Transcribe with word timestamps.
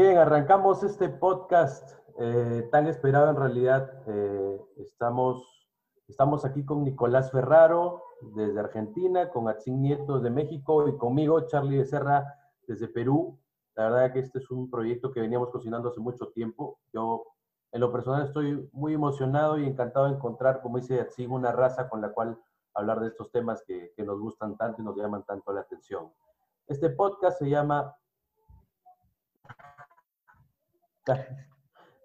Bien, 0.00 0.16
arrancamos 0.16 0.84
este 0.84 1.08
podcast 1.08 1.98
eh, 2.20 2.68
tan 2.70 2.86
esperado 2.86 3.30
en 3.30 3.34
realidad. 3.34 4.00
Eh, 4.06 4.60
estamos, 4.76 5.68
estamos 6.06 6.44
aquí 6.44 6.64
con 6.64 6.84
Nicolás 6.84 7.32
Ferraro 7.32 8.04
desde 8.36 8.60
Argentina, 8.60 9.28
con 9.28 9.48
Atzin 9.48 9.82
Nieto 9.82 10.20
de 10.20 10.30
México 10.30 10.86
y 10.86 10.96
conmigo, 10.96 11.48
Charlie 11.48 11.78
Becerra 11.78 12.32
desde 12.68 12.86
Perú. 12.86 13.40
La 13.74 13.90
verdad 13.90 14.12
que 14.12 14.20
este 14.20 14.38
es 14.38 14.48
un 14.52 14.70
proyecto 14.70 15.10
que 15.10 15.20
veníamos 15.20 15.50
cocinando 15.50 15.88
hace 15.88 15.98
mucho 15.98 16.28
tiempo. 16.28 16.78
Yo, 16.92 17.24
en 17.72 17.80
lo 17.80 17.90
personal, 17.90 18.24
estoy 18.24 18.70
muy 18.70 18.94
emocionado 18.94 19.58
y 19.58 19.66
encantado 19.66 20.06
de 20.06 20.14
encontrar, 20.14 20.60
como 20.60 20.78
dice 20.78 21.00
Atzin, 21.00 21.32
una 21.32 21.50
raza 21.50 21.88
con 21.88 22.00
la 22.00 22.12
cual 22.12 22.40
hablar 22.72 23.00
de 23.00 23.08
estos 23.08 23.32
temas 23.32 23.64
que 23.66 23.92
nos 24.04 24.20
gustan 24.20 24.56
tanto 24.56 24.80
y 24.80 24.84
nos 24.84 24.96
llaman 24.96 25.24
tanto 25.24 25.52
la 25.52 25.62
atención. 25.62 26.12
Este 26.68 26.88
podcast 26.88 27.40
se 27.40 27.50
llama 27.50 27.96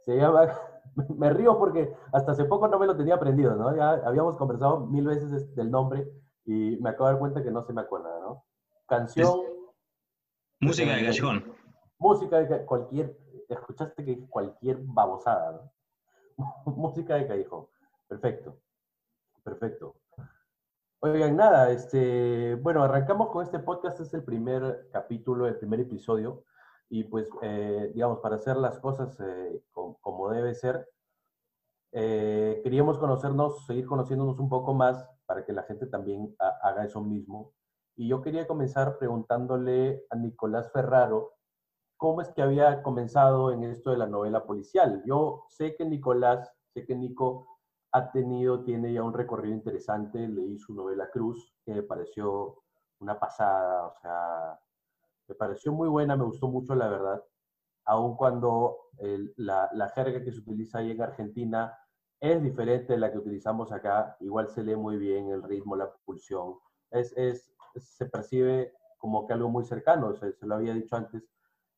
Se 0.01 0.17
llama, 0.17 0.53
me 1.17 1.29
río 1.29 1.57
porque 1.57 1.93
hasta 2.11 2.33
hace 2.33 2.45
poco 2.45 2.67
no 2.67 2.79
me 2.79 2.87
lo 2.87 2.95
tenía 2.95 3.15
aprendido, 3.15 3.55
¿no? 3.55 3.75
Ya 3.75 3.91
habíamos 4.05 4.35
conversado 4.37 4.85
mil 4.85 5.05
veces 5.05 5.55
del 5.55 5.71
nombre 5.71 6.07
y 6.45 6.77
me 6.81 6.89
acabo 6.89 7.07
de 7.07 7.13
dar 7.13 7.19
cuenta 7.19 7.43
que 7.43 7.51
no 7.51 7.63
se 7.63 7.73
me 7.73 7.81
acuerda, 7.81 8.19
¿no? 8.19 8.45
Canción. 8.85 9.39
música 10.59 10.95
de 10.95 11.05
callejón. 11.05 11.55
Música 11.97 12.39
de 12.39 12.65
cualquier, 12.65 13.17
escuchaste 13.47 14.03
que 14.03 14.27
cualquier 14.27 14.79
babosada, 14.81 15.53
¿no? 15.53 15.71
música 16.65 17.15
de 17.15 17.27
callejón. 17.27 17.67
Perfecto, 18.07 18.59
perfecto. 19.43 19.95
Oigan, 20.99 21.35
nada, 21.35 21.71
este, 21.71 22.55
bueno, 22.55 22.83
arrancamos 22.83 23.29
con 23.29 23.43
este 23.43 23.59
podcast, 23.59 23.99
es 23.99 24.13
el 24.13 24.23
primer 24.23 24.87
capítulo, 24.91 25.47
el 25.47 25.57
primer 25.57 25.81
episodio 25.81 26.45
y 26.93 27.05
pues, 27.05 27.27
eh, 27.41 27.89
digamos, 27.95 28.19
para 28.19 28.35
hacer 28.35 28.55
las 28.55 28.77
cosas 28.77 29.19
eh, 29.19 29.63
como, 29.71 30.29
debe 30.29 30.53
ser, 30.53 30.87
eh, 31.91 32.61
queríamos 32.63 32.99
conocernos, 32.99 33.65
seguir 33.65 33.87
conociéndonos 33.87 34.37
un 34.37 34.47
poco 34.47 34.75
más 34.75 35.03
para 35.25 35.43
que 35.43 35.53
la 35.53 35.63
gente 35.63 35.87
también 35.87 36.35
haga 36.37 36.85
eso 36.85 37.01
mismo. 37.01 37.51
Y 37.95 38.09
yo 38.09 38.21
quería 38.21 38.45
comenzar 38.45 38.99
preguntándole 38.99 40.05
a 40.11 40.15
Nicolás 40.17 40.71
Ferraro 40.71 41.33
cómo 41.97 42.21
es 42.21 42.29
que 42.29 42.43
había 42.43 42.83
comenzado 42.83 43.51
en 43.51 43.63
esto 43.63 43.89
de 43.89 43.97
la 43.97 44.05
novela 44.05 44.45
policial. 44.45 45.01
Yo 45.03 45.45
sé 45.49 45.75
que 45.75 45.85
Nicolás, 45.85 46.53
sé 46.75 46.85
que 46.85 46.93
Nico 46.93 47.57
ha 47.91 48.11
tenido, 48.11 48.63
tiene 48.63 48.93
ya 48.93 49.01
un 49.01 49.13
recorrido 49.13 49.55
interesante, 49.55 50.27
leí 50.27 50.59
su 50.59 50.75
novela 50.75 51.09
Cruz, 51.09 51.55
que 51.65 51.73
me 51.73 51.81
pareció 51.81 52.61
una 52.99 53.19
pasada, 53.19 53.87
o 53.87 53.95
sea, 53.99 54.59
me 55.33 55.37
pareció 55.37 55.73
muy 55.73 55.89
buena, 55.89 56.15
me 56.15 56.25
gustó 56.25 56.47
mucho, 56.47 56.75
la 56.75 56.87
verdad. 56.87 57.23
Aun 57.85 58.15
cuando 58.15 58.77
la, 59.37 59.69
la, 59.73 59.89
jerga 59.89 60.23
que 60.23 60.31
se 60.31 60.39
utiliza 60.39 60.77
ahí 60.77 60.91
en 60.91 61.01
Argentina 61.01 61.77
es 62.19 62.41
diferente 62.41 62.93
de 62.93 62.99
la 62.99 63.11
que 63.11 63.17
utilizamos 63.17 63.71
acá, 63.71 64.15
igual 64.21 64.47
se 64.47 64.63
lee 64.63 64.75
muy 64.75 64.97
bien 64.97 65.29
el 65.29 65.43
ritmo, 65.43 65.75
la 65.75 65.91
pulsión. 66.05 66.55
Es, 66.91 67.11
es, 67.17 67.51
se 67.75 68.05
percibe 68.05 68.73
como 68.97 69.25
que 69.25 69.33
algo 69.33 69.49
muy 69.49 69.65
cercano, 69.65 70.13
se, 70.15 70.31
se, 70.33 70.45
lo 70.45 70.55
había 70.55 70.73
dicho 70.73 70.95
antes. 70.95 71.23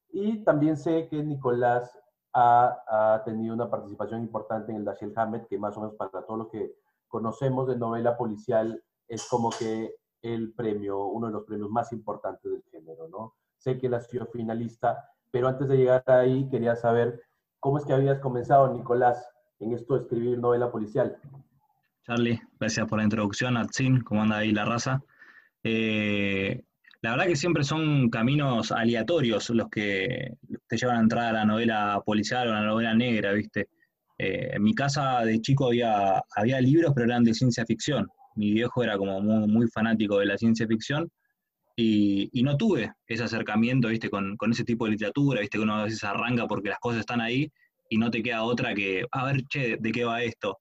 Y 0.10 0.44
también 0.44 0.78
sé 0.78 1.08
que 1.08 1.24
Nicolás 1.24 1.98
ha, 2.34 2.78
ha, 2.88 3.24
tenido 3.24 3.54
una 3.54 3.72
participación 3.72 4.22
importante 4.22 4.72
en 4.72 4.80
el 4.80 4.86
Dashiell 4.86 5.14
Hammett, 5.16 5.48
que 5.48 5.58
más 5.58 5.76
o 5.78 5.82
menos 5.82 5.96
para 5.96 6.26
todos 6.26 6.40
los 6.40 6.50
que 6.50 6.76
conocemos 7.08 7.68
de 7.68 7.78
novela 7.78 8.18
policial 8.18 8.84
es 9.08 9.28
como 9.28 9.50
que 9.50 9.96
el 10.22 10.54
premio, 10.54 11.06
uno 11.06 11.28
de 11.28 11.34
los 11.34 11.44
premios 11.46 11.70
más 11.70 11.92
importantes 11.92 12.52
del 12.52 12.64
género, 12.72 13.08
¿no? 13.08 13.36
Sé 13.66 13.80
que 13.80 13.88
él 13.88 13.96
ha 13.96 14.00
sido 14.00 14.28
finalista, 14.28 15.10
pero 15.32 15.48
antes 15.48 15.68
de 15.68 15.78
llegar 15.78 16.04
ahí 16.06 16.48
quería 16.52 16.76
saber 16.76 17.20
cómo 17.60 17.80
es 17.80 17.86
que 17.86 17.94
habías 17.94 18.20
comenzado, 18.20 18.72
Nicolás, 18.72 19.28
en 19.60 19.74
esto 19.74 19.96
de 19.96 20.02
escribir 20.04 20.38
novela 20.38 20.72
policial. 20.72 21.18
Charlie, 22.04 22.40
gracias 22.60 22.88
por 22.88 23.00
la 23.00 23.06
introducción. 23.06 23.58
Atsin, 23.58 24.02
¿cómo 24.02 24.22
anda 24.22 24.38
ahí 24.38 24.52
la 24.52 24.66
raza? 24.66 25.02
Eh, 25.64 26.62
la 27.02 27.10
verdad 27.14 27.26
que 27.26 27.36
siempre 27.36 27.64
son 27.64 28.12
caminos 28.12 28.72
aleatorios 28.72 29.50
los 29.50 29.68
que 29.70 30.38
te 30.68 30.78
llevan 30.78 30.98
a 30.98 31.02
entrar 31.02 31.26
a 31.30 31.40
la 31.40 31.46
novela 31.46 32.04
policial 32.06 32.50
o 32.50 32.52
a 32.52 32.60
la 32.60 32.68
novela 32.68 32.94
negra, 32.94 33.34
¿viste? 33.34 33.70
Eh, 34.20 34.52
en 34.54 34.62
mi 34.62 34.76
casa 34.76 35.22
de 35.26 35.42
chico 35.42 35.66
había, 35.66 36.24
había 36.36 36.62
libros, 36.62 36.92
pero 36.94 37.08
eran 37.08 37.24
de 37.24 37.34
ciencia 37.34 37.66
ficción 37.66 38.08
mi 38.36 38.52
viejo 38.52 38.84
era 38.84 38.98
como 38.98 39.20
muy, 39.22 39.68
fanático 39.68 40.20
de 40.20 40.28
la 40.28 40.38
ciencia 40.38 40.68
ficción 40.68 41.10
y, 41.76 42.42
no 42.44 42.56
tuve 42.58 42.94
ese 43.08 43.24
acercamiento, 43.24 43.90
viste, 43.90 44.10
con, 44.10 44.38
ese 44.52 44.64
tipo 44.64 44.86
de 44.86 44.92
literatura, 44.92 45.42
viste, 45.42 45.58
que 45.58 45.64
uno 45.64 45.76
a 45.76 45.84
veces 45.84 46.04
arranca 46.04 46.48
porque 46.48 46.70
las 46.70 46.80
cosas 46.80 47.02
están 47.02 47.22
ahí 47.22 47.52
y 47.90 47.98
no 47.98 48.10
te 48.10 48.24
queda 48.24 48.44
otra 48.44 48.74
que, 48.74 49.06
a 49.12 49.26
ver, 49.26 49.44
che, 49.48 49.78
¿de 49.78 49.92
qué 49.92 50.06
va 50.06 50.24
esto? 50.24 50.58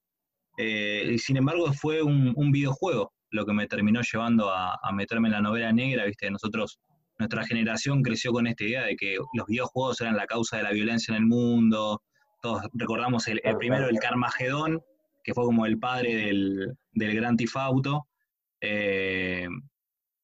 Eh, 0.56 1.10
y 1.14 1.18
sin 1.18 1.36
embargo 1.36 1.72
fue 1.72 2.02
un, 2.02 2.34
videojuego 2.52 3.12
lo 3.30 3.44
que 3.44 3.52
me 3.52 3.66
terminó 3.66 4.00
llevando 4.02 4.50
a, 4.50 4.78
meterme 4.92 5.28
en 5.28 5.32
la 5.32 5.40
novela 5.40 5.72
negra, 5.72 6.04
viste, 6.04 6.30
nosotros, 6.30 6.78
nuestra 7.18 7.44
generación 7.44 8.02
creció 8.02 8.32
con 8.32 8.46
esta 8.46 8.64
idea 8.64 8.82
de 8.84 8.96
que 8.96 9.16
los 9.34 9.46
videojuegos 9.46 10.00
eran 10.00 10.16
la 10.16 10.26
causa 10.26 10.56
de 10.56 10.64
la 10.64 10.72
violencia 10.72 11.12
en 11.12 11.22
el 11.22 11.26
mundo, 11.26 12.02
todos 12.42 12.62
recordamos 12.74 13.26
el, 13.28 13.40
el 13.44 13.56
primero, 13.56 13.88
el 13.88 13.98
Carmagedón, 13.98 14.82
que 15.22 15.32
fue 15.32 15.44
como 15.44 15.64
el 15.64 15.78
padre 15.78 16.14
del, 16.14 16.76
del 16.92 17.14
Gran 17.14 17.36
Tifauto. 17.36 18.06
Eh, 18.60 19.48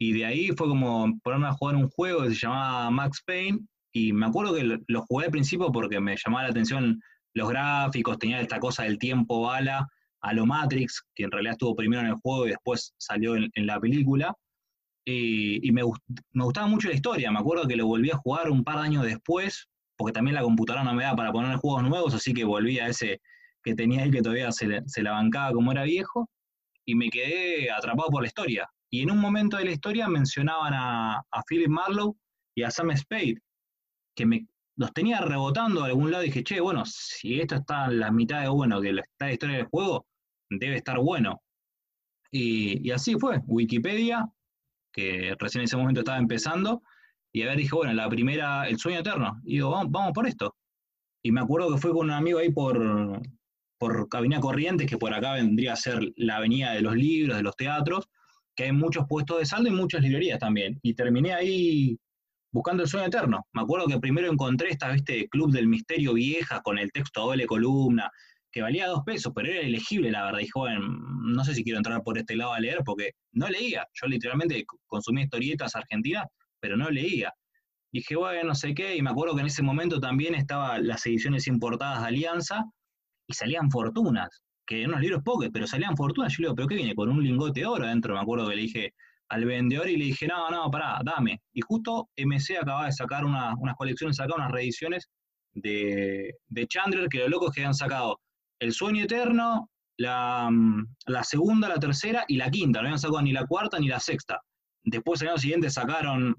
y 0.03 0.15
de 0.15 0.25
ahí 0.25 0.49
fue 0.56 0.66
como 0.66 1.21
ponerme 1.22 1.49
a 1.49 1.53
jugar 1.53 1.77
un 1.77 1.91
juego 1.91 2.22
que 2.22 2.31
se 2.31 2.47
llamaba 2.47 2.91
Max 2.91 3.22
Payne. 3.27 3.59
Y 3.93 4.15
me 4.15 4.27
acuerdo 4.27 4.55
que 4.55 4.78
lo, 4.87 5.03
jugué 5.03 5.27
al 5.27 5.31
principio 5.31 5.71
porque 5.71 6.00
me 6.00 6.16
llamaba 6.16 6.44
la 6.44 6.50
atención 6.50 6.99
los 7.34 7.50
gráficos, 7.50 8.19
tenía 8.19 8.41
esta 8.41 8.59
cosa 8.59 8.84
del 8.84 8.99
tiempo 8.99 9.43
bala 9.43 9.87
a 10.22 10.33
lo 10.33 10.47
Matrix, 10.47 11.03
que 11.15 11.25
en 11.25 11.31
realidad 11.31 11.53
estuvo 11.53 11.77
primero 11.77 12.00
en 12.00 12.09
el 12.09 12.15
juego 12.15 12.47
y 12.47 12.50
después 12.50 12.94
salió 12.97 13.37
en, 13.37 13.50
la 13.55 13.78
película. 13.78 14.34
Y, 15.05 15.71
me, 15.71 15.83
gustaba 15.83 16.66
mucho 16.66 16.89
la 16.89 16.94
historia. 16.94 17.31
Me 17.31 17.39
acuerdo 17.39 17.69
que 17.69 17.77
lo 17.77 17.87
volví 17.87 18.10
a 18.10 18.16
jugar 18.16 18.50
un 18.50 18.65
par 18.65 18.77
de 18.77 18.83
años 18.84 19.05
después, 19.05 19.69
porque 19.99 20.15
también 20.15 20.34
la 20.34 20.43
computadora 20.43 20.83
no 20.83 20.94
me 20.94 21.05
da 21.05 21.15
para 21.15 21.31
poner 21.31 21.56
juegos 21.56 21.83
nuevos, 21.83 22.15
así 22.15 22.33
que 22.33 22.44
volví 22.44 22.78
a 22.78 22.89
ese, 22.89 23.21
que 23.62 23.75
tenía 23.75 24.05
ahí 24.05 24.10
que 24.10 24.22
todavía 24.22 24.50
se, 24.50 24.66
la 25.03 25.10
bancaba 25.10 25.53
como 25.53 25.72
era 25.72 25.83
viejo, 25.83 26.31
y 26.87 26.94
me 26.94 27.10
quedé 27.10 27.71
atrapado 27.71 28.09
por 28.09 28.22
la 28.22 28.28
historia. 28.28 28.66
Y 28.93 29.03
en 29.03 29.11
un 29.11 29.19
momento 29.19 29.56
de 29.56 29.65
la 29.65 29.71
historia 29.71 30.09
mencionaban 30.09 30.73
a, 30.75 31.23
Philip 31.49 31.69
Marlowe 31.69 32.17
y 32.56 32.65
a 32.65 32.71
Sam 32.71 32.95
Spade, 32.97 33.41
que 34.17 34.27
me 34.27 34.47
los 34.77 34.93
tenía 34.93 35.21
rebotando 35.21 35.83
a 35.83 35.87
algún 35.87 36.11
lado 36.11 36.25
y 36.25 36.27
dije, 36.27 36.43
che, 36.43 36.61
bueno, 36.61 36.84
si 36.84 37.41
esto 37.41 37.56
está 37.56 37.87
en 37.87 38.01
la 38.01 38.11
mitad 38.11 38.43
de 38.43 38.49
bueno 38.49 38.81
que 38.81 38.91
está 38.91 39.27
la 39.27 39.33
historia 39.33 39.56
del 39.59 39.67
juego, 39.67 40.06
debe 40.49 40.77
estar 40.77 40.99
bueno. 40.99 41.41
Y, 42.33 42.91
así 42.91 43.15
fue, 43.19 43.41
Wikipedia, 43.47 44.28
que 44.93 45.37
recién 45.39 45.61
en 45.61 45.65
ese 45.67 45.77
momento 45.77 46.01
estaba 46.01 46.19
empezando, 46.19 46.83
y 47.33 47.43
a 47.43 47.47
ver, 47.47 47.59
dije, 47.59 47.75
bueno, 47.75 47.93
la 47.93 48.09
primera, 48.09 48.69
El 48.69 48.78
sueño 48.78 49.01
eterno, 49.01 49.41
y 49.45 49.55
digo, 49.55 49.71
vamos, 49.71 49.93
vamos 49.93 50.12
por 50.12 50.27
esto. 50.27 50.57
Y 51.22 51.31
me 51.31 51.41
acuerdo 51.41 51.72
que 51.72 51.81
fue 51.81 51.93
con 51.93 52.07
un 52.07 52.12
amigo 52.12 52.39
ahí 52.39 52.51
por, 52.51 53.21
por 53.78 54.09
Avenida 54.12 54.41
Corrientes, 54.41 54.89
que 54.89 54.99
por 54.99 55.15
acá 55.15 55.34
vendría 55.34 55.75
a 55.75 55.77
ser 55.77 56.01
la 56.17 56.37
avenida 56.37 56.72
de 56.72 56.81
los 56.81 56.97
libros, 56.97 57.37
de 57.37 57.43
los 57.43 57.55
teatros, 57.57 58.09
que 58.56 58.65
hay 58.65 58.72
muchos 58.72 59.05
puestos 59.09 59.38
de 59.38 59.47
saldo 59.47 59.69
y 59.69 59.72
muchas 59.72 60.03
librerías 60.03 60.38
también. 60.38 60.78
Y 60.83 60.94
terminé 60.94 61.33
ahí 61.33 61.99
buscando 62.53 62.83
el 62.83 62.88
sueño 62.88 63.06
eterno. 63.06 63.47
Me 63.53 63.62
acuerdo 63.62 63.87
que 63.87 63.99
primero 63.99 64.31
encontré 64.31 64.71
esta, 64.71 64.91
viste, 64.91 65.28
Club 65.28 65.53
del 65.53 65.69
Misterio 65.69 66.15
vieja 66.15 66.60
con 66.63 66.78
el 66.78 66.91
texto 66.92 67.21
a 67.21 67.24
doble 67.27 67.47
columna, 67.47 68.10
que 68.53 68.63
valía 68.63 68.89
dos 68.89 69.03
pesos, 69.04 69.33
pero 69.34 69.48
era 69.48 69.60
elegible, 69.60 70.10
la 70.10 70.24
verdad. 70.24 70.41
Y 70.41 70.48
bueno, 70.54 70.80
no 70.80 71.45
sé 71.45 71.54
si 71.54 71.63
quiero 71.63 71.78
entrar 71.78 72.03
por 72.03 72.19
este 72.19 72.36
lado 72.36 72.53
a 72.53 72.60
leer, 72.60 72.80
porque 72.84 73.13
no 73.33 73.48
leía. 73.48 73.86
Yo 73.95 74.09
literalmente 74.09 74.65
consumía 74.86 75.24
historietas 75.24 75.77
argentinas, 75.77 76.27
pero 76.59 76.77
no 76.77 76.91
leía. 76.91 77.33
Dije, 77.92 78.16
bueno, 78.16 78.48
no 78.48 78.54
sé 78.54 78.74
qué, 78.74 78.97
y 78.97 79.03
me 79.03 79.10
acuerdo 79.10 79.34
que 79.34 79.41
en 79.41 79.47
ese 79.47 79.63
momento 79.63 80.01
también 80.01 80.34
estaban 80.34 80.86
las 80.86 81.04
ediciones 81.07 81.47
importadas 81.47 82.03
de 82.03 82.09
Alianza, 82.09 82.65
y 83.30 83.34
salían 83.34 83.71
fortunas, 83.71 84.28
que 84.71 84.87
unos 84.87 85.01
libros 85.01 85.22
pocos, 85.25 85.49
pero 85.53 85.67
salían 85.67 85.97
fortunas. 85.97 86.33
Yo 86.33 86.43
le 86.43 86.47
digo, 86.47 86.55
¿pero 86.55 86.69
qué 86.69 86.77
viene? 86.77 86.95
Con 86.95 87.09
un 87.09 87.25
lingote 87.25 87.61
de 87.61 87.67
oro 87.67 87.84
adentro, 87.84 88.15
me 88.15 88.21
acuerdo 88.21 88.49
que 88.49 88.55
le 88.55 88.63
dije 88.63 88.95
al 89.28 89.45
vendedor 89.45 89.89
y 89.89 89.97
le 89.97 90.05
dije, 90.05 90.28
no, 90.28 90.49
no, 90.49 90.71
pará, 90.71 91.01
dame. 91.05 91.43
Y 91.53 91.61
justo 91.61 92.09
MC 92.17 92.57
acababa 92.57 92.87
de 92.87 92.93
sacar 92.93 93.25
unas 93.25 93.57
colecciones, 93.77 94.17
sacaba 94.17 94.45
unas 94.45 94.53
reediciones 94.53 95.11
de, 95.55 96.33
Chandler, 96.69 97.09
que 97.09 97.19
los 97.19 97.31
locos 97.31 97.51
que 97.51 97.63
habían 97.63 97.75
sacado 97.75 98.21
El 98.61 98.72
Sueño 98.72 99.05
Eterno, 99.05 99.69
la, 99.99 100.49
la, 101.07 101.25
segunda, 101.25 101.69
la 101.69 101.81
tercera 101.81 102.25
y 102.28 102.37
la 102.37 102.49
quinta, 102.49 102.81
no 102.81 102.87
habían 102.87 103.01
sacado 103.01 103.22
ni 103.22 103.33
la 103.33 103.47
cuarta 103.47 103.81
ni 103.81 103.89
la 103.89 103.99
sexta. 103.99 104.41
Después, 104.84 105.21
el 105.22 105.31
año 105.31 105.39
siguiente, 105.39 105.69
sacaron 105.69 106.37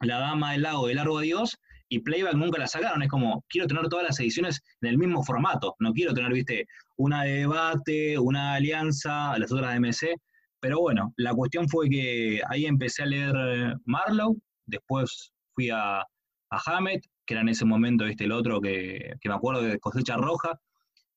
La 0.00 0.18
Dama 0.18 0.52
del 0.52 0.62
Lago 0.62 0.88
de 0.88 0.94
Largo 0.94 1.18
Adiós 1.18 1.56
y 1.92 2.00
Playback 2.00 2.34
nunca 2.34 2.58
la 2.58 2.66
sacaron. 2.66 3.02
Es 3.02 3.08
como, 3.10 3.44
quiero 3.50 3.66
tener 3.66 3.86
todas 3.88 4.06
las 4.06 4.18
ediciones 4.18 4.62
en 4.80 4.88
el 4.88 4.96
mismo 4.96 5.22
formato. 5.22 5.76
No 5.78 5.92
quiero 5.92 6.14
tener, 6.14 6.32
viste, 6.32 6.66
una 6.96 7.24
de 7.24 7.40
debate, 7.40 8.18
una 8.18 8.52
de 8.52 8.56
alianza, 8.56 9.38
las 9.38 9.52
otras 9.52 9.74
de 9.74 9.80
MC. 9.80 10.14
Pero 10.58 10.80
bueno, 10.80 11.12
la 11.18 11.34
cuestión 11.34 11.68
fue 11.68 11.90
que 11.90 12.40
ahí 12.48 12.64
empecé 12.64 13.02
a 13.02 13.06
leer 13.06 13.76
Marlowe, 13.84 14.38
después 14.64 15.32
fui 15.54 15.68
a, 15.68 15.98
a 16.00 16.62
Hammett, 16.64 17.04
que 17.26 17.34
era 17.34 17.42
en 17.42 17.50
ese 17.50 17.66
momento, 17.66 18.06
¿viste? 18.06 18.24
El 18.24 18.32
otro 18.32 18.58
que, 18.62 19.12
que 19.20 19.28
me 19.28 19.34
acuerdo 19.34 19.60
de 19.60 19.78
Cosecha 19.78 20.16
Roja, 20.16 20.58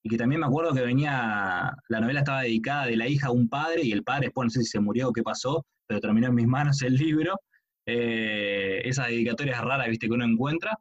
y 0.03 0.09
que 0.09 0.17
también 0.17 0.41
me 0.41 0.47
acuerdo 0.47 0.73
que 0.73 0.81
venía, 0.81 1.73
la 1.87 1.99
novela 2.01 2.19
estaba 2.19 2.41
dedicada 2.41 2.87
de 2.87 2.97
la 2.97 3.07
hija 3.07 3.27
a 3.27 3.31
un 3.31 3.47
padre, 3.47 3.83
y 3.83 3.93
el 3.93 4.03
padre 4.03 4.25
después 4.25 4.47
no 4.47 4.49
sé 4.49 4.59
si 4.63 4.71
se 4.71 4.79
murió 4.81 5.07
o 5.07 5.13
qué 5.13 5.23
pasó, 5.23 5.65
pero 5.87 6.01
terminó 6.01 6.27
en 6.27 6.35
mis 6.35 6.47
manos 6.47 6.81
el 6.81 6.95
libro. 6.95 7.39
Eh, 7.85 8.81
esas 8.85 9.07
dedicatorias 9.07 9.61
raras, 9.61 9.87
viste, 9.87 10.07
que 10.07 10.13
uno 10.13 10.25
encuentra. 10.25 10.77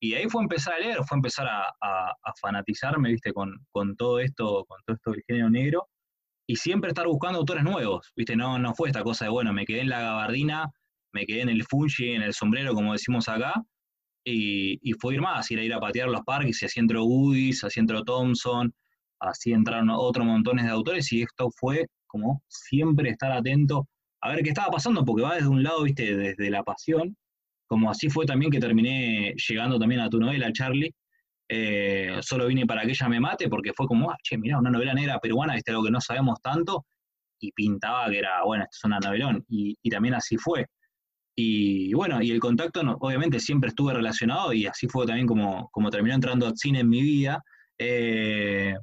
Y 0.00 0.14
ahí 0.14 0.28
fue 0.28 0.42
empezar 0.42 0.74
a 0.74 0.78
leer, 0.78 0.98
fue 1.04 1.16
empezar 1.16 1.46
a, 1.48 1.64
a, 1.80 2.32
fanatizarme, 2.40 3.10
viste, 3.10 3.32
con, 3.32 3.54
con, 3.70 3.96
todo 3.96 4.20
esto, 4.20 4.64
con 4.66 4.78
todo 4.86 4.96
esto 4.96 5.10
del 5.12 5.22
género 5.26 5.50
negro. 5.50 5.88
Y 6.46 6.56
siempre 6.56 6.90
estar 6.90 7.06
buscando 7.06 7.38
autores 7.38 7.64
nuevos, 7.64 8.12
viste, 8.16 8.36
no, 8.36 8.58
no 8.58 8.74
fue 8.74 8.88
esta 8.88 9.02
cosa 9.02 9.24
de, 9.24 9.30
bueno, 9.30 9.52
me 9.52 9.64
quedé 9.64 9.80
en 9.80 9.88
la 9.88 10.00
gabardina, 10.00 10.70
me 11.12 11.26
quedé 11.26 11.42
en 11.42 11.48
el 11.48 11.64
fungi, 11.64 12.12
en 12.12 12.22
el 12.22 12.34
sombrero, 12.34 12.74
como 12.74 12.92
decimos 12.92 13.28
acá, 13.28 13.54
y, 14.24 14.78
y 14.82 14.92
fue 14.94 15.14
ir 15.14 15.22
más, 15.22 15.50
ir 15.50 15.58
a 15.58 15.64
ir 15.64 15.74
a 15.74 15.80
patear 15.80 16.08
los 16.08 16.22
parques, 16.22 16.62
y 16.62 16.66
así 16.66 16.78
entró 16.78 17.04
Woodies, 17.04 17.64
así 17.64 17.80
entró 17.80 18.04
Thompson, 18.04 18.72
así 19.20 19.52
entraron 19.52 19.90
otros 19.90 20.26
montones 20.26 20.66
de 20.66 20.70
autores, 20.70 21.10
y 21.12 21.22
esto 21.22 21.50
fue 21.50 21.86
como 22.06 22.42
siempre 22.48 23.10
estar 23.10 23.32
atento 23.32 23.88
a 24.26 24.34
ver 24.34 24.42
qué 24.42 24.50
estaba 24.50 24.70
pasando, 24.70 25.04
porque 25.04 25.22
va 25.22 25.34
desde 25.34 25.48
un 25.48 25.62
lado, 25.62 25.82
viste, 25.84 26.16
desde 26.16 26.50
la 26.50 26.62
pasión, 26.62 27.16
como 27.66 27.90
así 27.90 28.08
fue 28.08 28.26
también 28.26 28.50
que 28.50 28.60
terminé 28.60 29.34
llegando 29.48 29.78
también 29.78 30.00
a 30.00 30.08
tu 30.08 30.18
novela, 30.18 30.52
Charlie. 30.52 30.94
Eh, 31.48 32.18
solo 32.22 32.46
vine 32.46 32.66
para 32.66 32.82
que 32.82 32.90
ella 32.90 33.08
me 33.08 33.20
mate, 33.20 33.48
porque 33.48 33.72
fue 33.72 33.86
como, 33.86 34.10
ah, 34.10 34.16
che, 34.22 34.36
mirá, 34.38 34.58
una 34.58 34.70
novela 34.70 34.94
negra 34.94 35.18
peruana, 35.20 35.54
viste, 35.54 35.70
algo 35.70 35.84
que 35.84 35.90
no 35.90 36.00
sabemos 36.00 36.40
tanto, 36.42 36.86
y 37.40 37.52
pintaba 37.52 38.08
que 38.10 38.18
era, 38.18 38.42
bueno, 38.44 38.64
esto 38.64 38.76
es 38.78 38.84
una 38.84 38.98
novelón, 38.98 39.44
y, 39.48 39.76
y 39.82 39.90
también 39.90 40.14
así 40.14 40.36
fue. 40.36 40.66
Y 41.38 41.92
bueno, 41.92 42.22
y 42.22 42.30
el 42.30 42.40
contacto 42.40 42.80
obviamente 43.00 43.38
siempre 43.40 43.68
estuve 43.68 43.92
relacionado 43.92 44.54
y 44.54 44.64
así 44.66 44.88
fue 44.88 45.06
también 45.06 45.26
como, 45.26 45.68
como 45.70 45.90
terminó 45.90 46.14
entrando 46.14 46.46
al 46.46 46.56
cine 46.56 46.80
en 46.80 46.88
mi 46.88 47.02
vida. 47.02 47.42
Eh, 47.78 48.74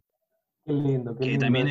qué 0.65 0.73
lindo, 0.73 1.15
que 1.15 1.37
también 1.37 1.67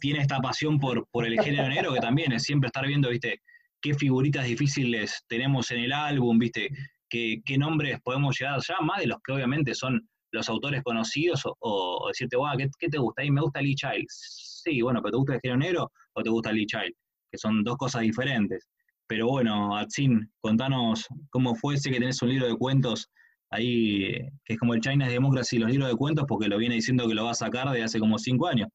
tiene 0.00 0.20
esta 0.20 0.38
pasión 0.38 0.78
por, 0.78 1.06
por 1.10 1.26
el 1.26 1.40
género 1.40 1.68
negro, 1.68 1.94
que 1.94 2.00
también 2.00 2.32
es 2.32 2.42
siempre 2.42 2.68
estar 2.68 2.86
viendo, 2.86 3.10
viste, 3.10 3.40
qué 3.80 3.94
figuritas 3.94 4.46
difíciles 4.46 5.24
tenemos 5.28 5.70
en 5.70 5.80
el 5.80 5.92
álbum, 5.92 6.38
viste, 6.38 6.68
qué, 7.08 7.40
qué 7.44 7.58
nombres 7.58 8.00
podemos 8.02 8.38
llegar 8.38 8.54
allá, 8.54 8.76
más 8.80 9.00
de 9.00 9.06
los 9.06 9.18
que 9.22 9.32
obviamente 9.32 9.74
son 9.74 10.08
los 10.32 10.48
autores 10.48 10.82
conocidos, 10.82 11.42
o, 11.44 12.08
decirte, 12.08 12.36
wow, 12.36 12.56
¿qué, 12.56 12.68
¿qué, 12.78 12.88
te 12.88 12.98
gusta? 12.98 13.24
Y 13.24 13.30
me 13.30 13.40
gusta 13.40 13.62
Lee 13.62 13.74
Child. 13.74 14.06
Sí, 14.08 14.82
bueno, 14.82 15.00
pero 15.00 15.12
¿te 15.12 15.16
gusta 15.16 15.34
el 15.34 15.40
género 15.40 15.58
negro 15.58 15.92
o 16.14 16.22
te 16.22 16.30
gusta 16.30 16.52
Lee 16.52 16.66
Child? 16.66 16.94
Que 17.30 17.38
son 17.38 17.64
dos 17.64 17.76
cosas 17.76 18.02
diferentes. 18.02 18.68
Pero 19.06 19.26
bueno, 19.28 19.76
Atsin, 19.76 20.30
contanos 20.40 21.06
cómo 21.30 21.54
fue, 21.54 21.78
sé 21.78 21.90
que 21.90 21.98
tenés 21.98 22.20
un 22.20 22.28
libro 22.28 22.46
de 22.46 22.56
cuentos 22.56 23.08
ahí, 23.50 24.12
que 24.44 24.54
es 24.54 24.58
como 24.58 24.74
el 24.74 24.80
China's 24.80 25.10
Democracy, 25.10 25.58
los 25.58 25.70
libros 25.70 25.88
de 25.88 25.96
cuentos, 25.96 26.24
porque 26.28 26.48
lo 26.48 26.58
viene 26.58 26.74
diciendo 26.74 27.08
que 27.08 27.14
lo 27.14 27.24
va 27.24 27.32
a 27.32 27.34
sacar 27.34 27.70
de 27.70 27.82
hace 27.82 27.98
como 27.98 28.18
cinco 28.18 28.46
años. 28.46 28.68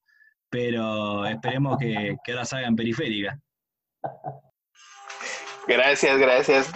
Pero 0.49 1.25
esperemos 1.25 1.77
que, 1.77 2.15
ahora 2.27 2.45
salga 2.45 2.67
en 2.67 2.75
periférica. 2.75 3.39
Gracias, 5.67 6.17
gracias. 6.17 6.71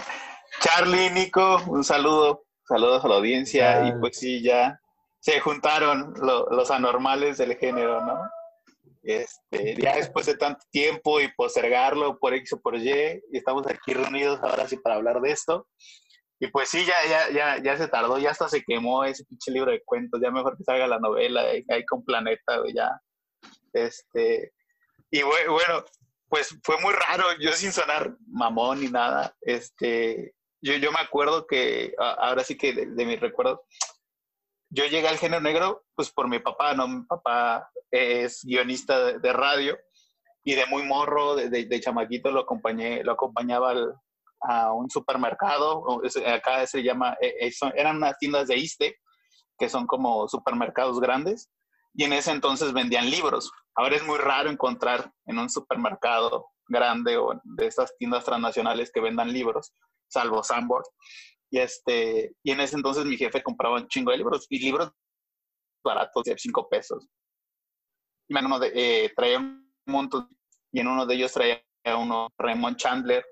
Charlie, 0.60 1.10
Nico, 1.10 1.62
un 1.68 1.84
saludo, 1.84 2.44
saludos 2.66 3.04
a 3.04 3.08
la 3.08 3.16
audiencia. 3.16 3.86
Y 3.86 3.92
pues 4.00 4.18
sí, 4.18 4.42
ya 4.42 4.80
se 5.20 5.40
juntaron 5.40 6.14
los 6.16 6.70
anormales 6.70 7.38
del 7.38 7.56
género, 7.56 8.04
¿no? 8.04 8.18
Este, 9.02 9.76
ya 9.80 9.96
después 9.96 10.26
de 10.26 10.36
tanto 10.36 10.60
tiempo 10.70 11.20
y 11.20 11.32
postergarlo 11.32 12.18
por 12.18 12.34
X 12.34 12.54
o 12.54 12.60
por 12.60 12.76
Y, 12.76 12.90
y 13.30 13.38
estamos 13.38 13.66
aquí 13.66 13.94
reunidos 13.94 14.40
ahora 14.42 14.68
sí 14.68 14.76
para 14.76 14.96
hablar 14.96 15.20
de 15.20 15.30
esto. 15.30 15.66
Y 16.40 16.46
pues 16.48 16.68
sí, 16.68 16.84
ya, 16.84 16.94
ya, 17.08 17.30
ya, 17.30 17.62
ya 17.62 17.76
se 17.76 17.88
tardó, 17.88 18.18
ya 18.18 18.30
hasta 18.30 18.48
se 18.48 18.62
quemó 18.62 19.04
ese 19.04 19.24
pinche 19.24 19.50
libro 19.50 19.72
de 19.72 19.82
cuentos, 19.84 20.20
ya 20.22 20.30
mejor 20.30 20.56
que 20.56 20.64
salga 20.64 20.86
la 20.86 21.00
novela 21.00 21.42
ahí 21.42 21.84
con 21.84 22.04
Planeta, 22.04 22.62
ya. 22.72 23.00
Este, 23.72 24.52
y 25.10 25.22
bueno, 25.22 25.84
pues 26.28 26.56
fue 26.62 26.78
muy 26.80 26.92
raro, 26.92 27.24
yo 27.40 27.52
sin 27.52 27.72
sonar 27.72 28.16
mamón 28.28 28.80
ni 28.80 28.88
nada, 28.88 29.34
este, 29.40 30.34
yo, 30.60 30.74
yo 30.76 30.92
me 30.92 31.00
acuerdo 31.00 31.46
que, 31.46 31.94
ahora 31.98 32.44
sí 32.44 32.56
que 32.56 32.72
de, 32.72 32.86
de 32.86 33.06
mi 33.06 33.16
recuerdo, 33.16 33.64
yo 34.70 34.84
llegué 34.84 35.08
al 35.08 35.18
género 35.18 35.40
negro 35.40 35.84
pues 35.94 36.10
por 36.10 36.28
mi 36.28 36.38
papá, 36.38 36.74
¿no? 36.74 36.86
Mi 36.86 37.04
papá 37.04 37.70
es 37.90 38.44
guionista 38.44 39.18
de, 39.18 39.32
radio 39.32 39.78
y 40.44 40.54
de 40.54 40.66
muy 40.66 40.82
morro, 40.82 41.36
de, 41.36 41.48
de, 41.48 41.80
chamaquito, 41.80 42.30
lo, 42.30 42.40
acompañé, 42.40 43.02
lo 43.02 43.12
acompañaba 43.12 43.74
a 44.40 44.72
un 44.72 44.90
supermercado, 44.90 45.84
acá 46.26 46.66
se 46.66 46.82
llama, 46.82 47.16
eh, 47.20 47.48
eh, 47.48 47.52
eran 47.74 47.96
unas 47.96 48.18
tiendas 48.18 48.48
de 48.48 48.56
Iste, 48.56 48.96
que 49.58 49.68
son 49.68 49.86
como 49.86 50.28
supermercados 50.28 51.00
grandes, 51.00 51.50
y 51.94 52.04
en 52.04 52.12
ese 52.12 52.30
entonces 52.30 52.72
vendían 52.72 53.10
libros. 53.10 53.50
Ahora 53.74 53.96
es 53.96 54.06
muy 54.06 54.18
raro 54.18 54.50
encontrar 54.50 55.12
en 55.26 55.38
un 55.38 55.50
supermercado 55.50 56.46
grande 56.68 57.16
o 57.16 57.40
de 57.42 57.66
estas 57.66 57.96
tiendas 57.96 58.24
transnacionales 58.24 58.90
que 58.92 59.00
vendan 59.00 59.32
libros, 59.32 59.72
salvo 60.08 60.42
Sambor. 60.42 60.84
Y, 61.50 61.58
este, 61.58 62.34
y 62.42 62.50
en 62.50 62.60
ese 62.60 62.76
entonces 62.76 63.04
mi 63.04 63.16
jefe 63.16 63.42
compraba 63.42 63.76
un 63.76 63.88
chingo 63.88 64.10
de 64.10 64.18
libros 64.18 64.46
y 64.50 64.58
libros 64.58 64.90
baratos 65.82 66.24
de 66.24 66.36
5 66.36 66.68
pesos. 66.68 67.08
Y 68.28 68.36
uno 68.36 68.58
de, 68.58 68.72
eh, 68.74 69.12
traía 69.16 69.38
un 69.38 69.72
montón 69.86 70.28
y 70.70 70.80
en 70.80 70.88
uno 70.88 71.06
de 71.06 71.14
ellos 71.14 71.32
traía 71.32 71.62
uno 71.96 72.28
Raymond 72.36 72.76
Chandler 72.76 73.24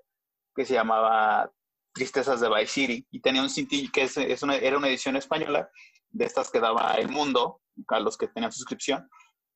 que 0.56 0.64
se 0.64 0.74
llamaba 0.74 1.50
Tristezas 1.92 2.40
de 2.40 2.48
Vice 2.48 2.66
City 2.66 3.06
y 3.10 3.20
tenía 3.20 3.42
un 3.42 3.50
cintillo 3.50 3.90
que 3.92 4.02
es, 4.02 4.16
es 4.16 4.42
una, 4.42 4.56
era 4.56 4.78
una 4.78 4.88
edición 4.88 5.16
española 5.16 5.70
de 6.10 6.24
estas 6.24 6.50
que 6.50 6.60
daba 6.60 6.94
El 6.94 7.08
Mundo 7.08 7.60
a 7.88 8.00
los 8.00 8.16
que 8.16 8.28
tenían 8.28 8.52
suscripción 8.52 9.08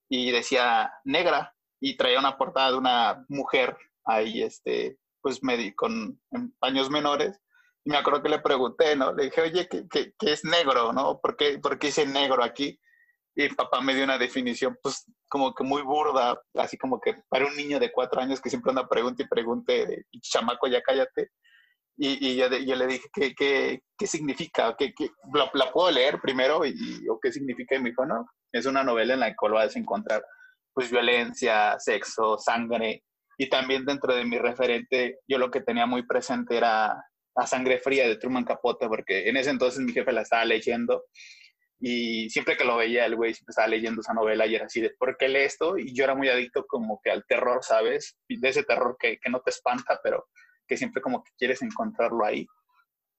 y 0.09 0.31
decía 0.31 0.93
negra 1.05 1.55
y 1.81 1.97
traía 1.97 2.19
una 2.19 2.37
portada 2.37 2.73
de 2.73 2.77
una 2.77 3.25
mujer 3.29 3.77
ahí 4.05 4.43
este 4.43 4.99
pues 5.23 5.41
con 5.77 6.21
paños 6.59 6.91
menores 6.91 7.41
y 7.85 7.91
me 7.91 7.97
acuerdo 7.97 8.23
que 8.23 8.29
le 8.29 8.41
pregunté, 8.41 8.95
¿no? 8.97 9.13
Le 9.15 9.25
dije, 9.25 9.41
oye, 9.41 9.69
¿qué, 9.69 9.87
qué, 9.89 10.13
qué 10.19 10.33
es 10.33 10.45
negro, 10.45 10.93
no? 10.93 11.19
¿Por 11.21 11.37
qué, 11.37 11.59
¿Por 11.59 11.79
qué 11.79 11.89
dice 11.89 12.07
negro 12.07 12.45
aquí? 12.45 12.79
Y 13.35 13.49
papá 13.51 13.81
me 13.81 13.95
dio 13.95 14.05
una 14.05 14.19
definición, 14.19 14.77
pues, 14.83 15.05
como 15.29 15.55
que 15.55 15.63
muy 15.63 15.83
burda, 15.83 16.41
así 16.55 16.77
como 16.77 17.01
que 17.01 17.15
para 17.29 17.47
un 17.47 17.57
niño 17.57 17.79
de 17.79 17.93
cuatro 17.93 18.21
años 18.21 18.41
que 18.41 18.51
siempre 18.51 18.71
anda 18.71 18.89
pregunta 18.89 19.23
y 19.23 19.29
pregunte, 19.29 20.05
chamaco, 20.21 20.67
ya 20.67 20.83
cállate. 20.83 21.31
Y, 21.97 22.29
y 22.29 22.37
yo, 22.37 22.49
yo, 22.49 22.77
le 22.77 22.87
dije, 22.87 23.09
¿qué, 23.13 23.35
qué, 23.35 23.83
qué 23.97 24.07
significa? 24.07 24.75
¿Qué, 24.77 24.93
qué, 24.95 25.11
la, 25.35 25.51
la, 25.55 25.71
puedo 25.71 25.91
leer 25.91 26.21
primero? 26.21 26.65
Y, 26.65 27.07
¿O 27.09 27.19
qué 27.21 27.31
significa? 27.31 27.77
Y 27.77 27.81
me 27.81 27.91
dijo, 27.91 28.07
no, 28.07 28.27
es 28.53 28.67
una 28.67 28.83
novela 28.83 29.15
en 29.15 29.21
la 29.21 29.35
cual 29.37 29.53
vas 29.53 29.77
a 29.77 29.79
encontrar, 29.79 30.25
pues, 30.73 30.91
violencia, 30.91 31.79
sexo, 31.79 32.39
sangre. 32.39 33.05
Y 33.39 33.49
también 33.49 33.85
dentro 33.85 34.15
de 34.15 34.25
mi 34.25 34.39
referente, 34.39 35.19
yo 35.29 35.39
lo 35.39 35.51
que 35.51 35.61
tenía 35.61 35.87
muy 35.87 36.05
presente 36.07 36.57
era 36.57 37.05
a 37.37 37.47
Sangre 37.47 37.79
Fría 37.79 38.09
de 38.09 38.17
Truman 38.17 38.45
Capote, 38.45 38.89
porque 38.89 39.29
en 39.29 39.37
ese 39.37 39.51
entonces 39.51 39.81
mi 39.81 39.93
jefe 39.93 40.13
la 40.13 40.23
estaba 40.23 40.45
leyendo 40.45 41.05
y 41.83 42.29
siempre 42.29 42.59
que 42.59 42.65
lo 42.65 42.77
veía 42.77 43.07
el 43.07 43.17
güey 43.17 43.33
siempre 43.33 43.53
estaba 43.53 43.69
leyendo 43.69 44.03
esa 44.03 44.13
novela 44.13 44.47
y 44.47 44.55
era 44.55 44.67
así 44.67 44.83
de, 44.83 44.91
¿por 44.91 45.17
qué 45.17 45.29
lee 45.29 45.41
esto? 45.41 45.79
Y 45.79 45.95
yo 45.95 46.05
era 46.05 46.15
muy 46.15 46.29
adicto 46.29 46.67
como 46.67 47.01
que 47.03 47.11
al 47.11 47.25
terror, 47.27 47.65
¿sabes? 47.65 48.19
De 48.29 48.49
ese 48.49 48.65
terror 48.65 48.97
que, 48.99 49.19
que 49.19 49.31
no 49.31 49.41
te 49.41 49.51
espanta, 49.51 49.99
pero 50.03 50.29
que 50.69 50.77
siempre 50.77 51.01
como 51.01 51.25
que 51.25 51.31
quieres 51.39 51.63
encontrarlo 51.63 52.25
ahí. 52.25 52.47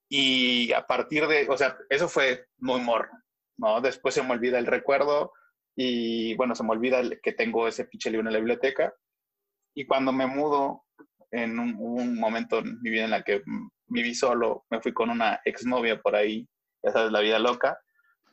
Y 0.08 0.72
a 0.74 0.86
partir 0.86 1.26
de, 1.26 1.48
o 1.50 1.58
sea, 1.58 1.76
eso 1.90 2.08
fue 2.08 2.46
muy 2.60 2.82
morro, 2.82 3.10
¿no? 3.58 3.82
Después 3.82 4.14
se 4.14 4.22
me 4.22 4.32
olvida 4.32 4.60
el 4.60 4.68
recuerdo 4.68 5.34
y 5.76 6.36
bueno, 6.36 6.54
se 6.54 6.64
me 6.64 6.72
olvida 6.72 7.02
que 7.24 7.34
tengo 7.34 7.68
ese 7.68 7.86
pinche 7.86 8.12
libro 8.12 8.28
en 8.28 8.34
la 8.34 8.40
biblioteca. 8.40 8.94
Y 9.74 9.88
cuando 9.88 10.12
me 10.12 10.28
mudo, 10.28 10.84
en 11.32 11.58
un, 11.58 11.76
un 11.80 12.20
momento 12.20 12.60
en 12.60 12.80
mi 12.82 12.92
vida 12.92 13.06
en 13.06 13.12
la 13.12 13.24
que 13.24 13.42
viví 13.88 14.14
solo, 14.14 14.66
me 14.70 14.82
fui 14.82 14.94
con 14.94 15.10
una 15.10 15.40
exnovia 15.46 16.00
por 16.00 16.16
ahí, 16.16 16.48
ya 16.84 16.92
sabes, 16.92 17.12
la 17.12 17.22
vida 17.22 17.40
loca, 17.40 17.80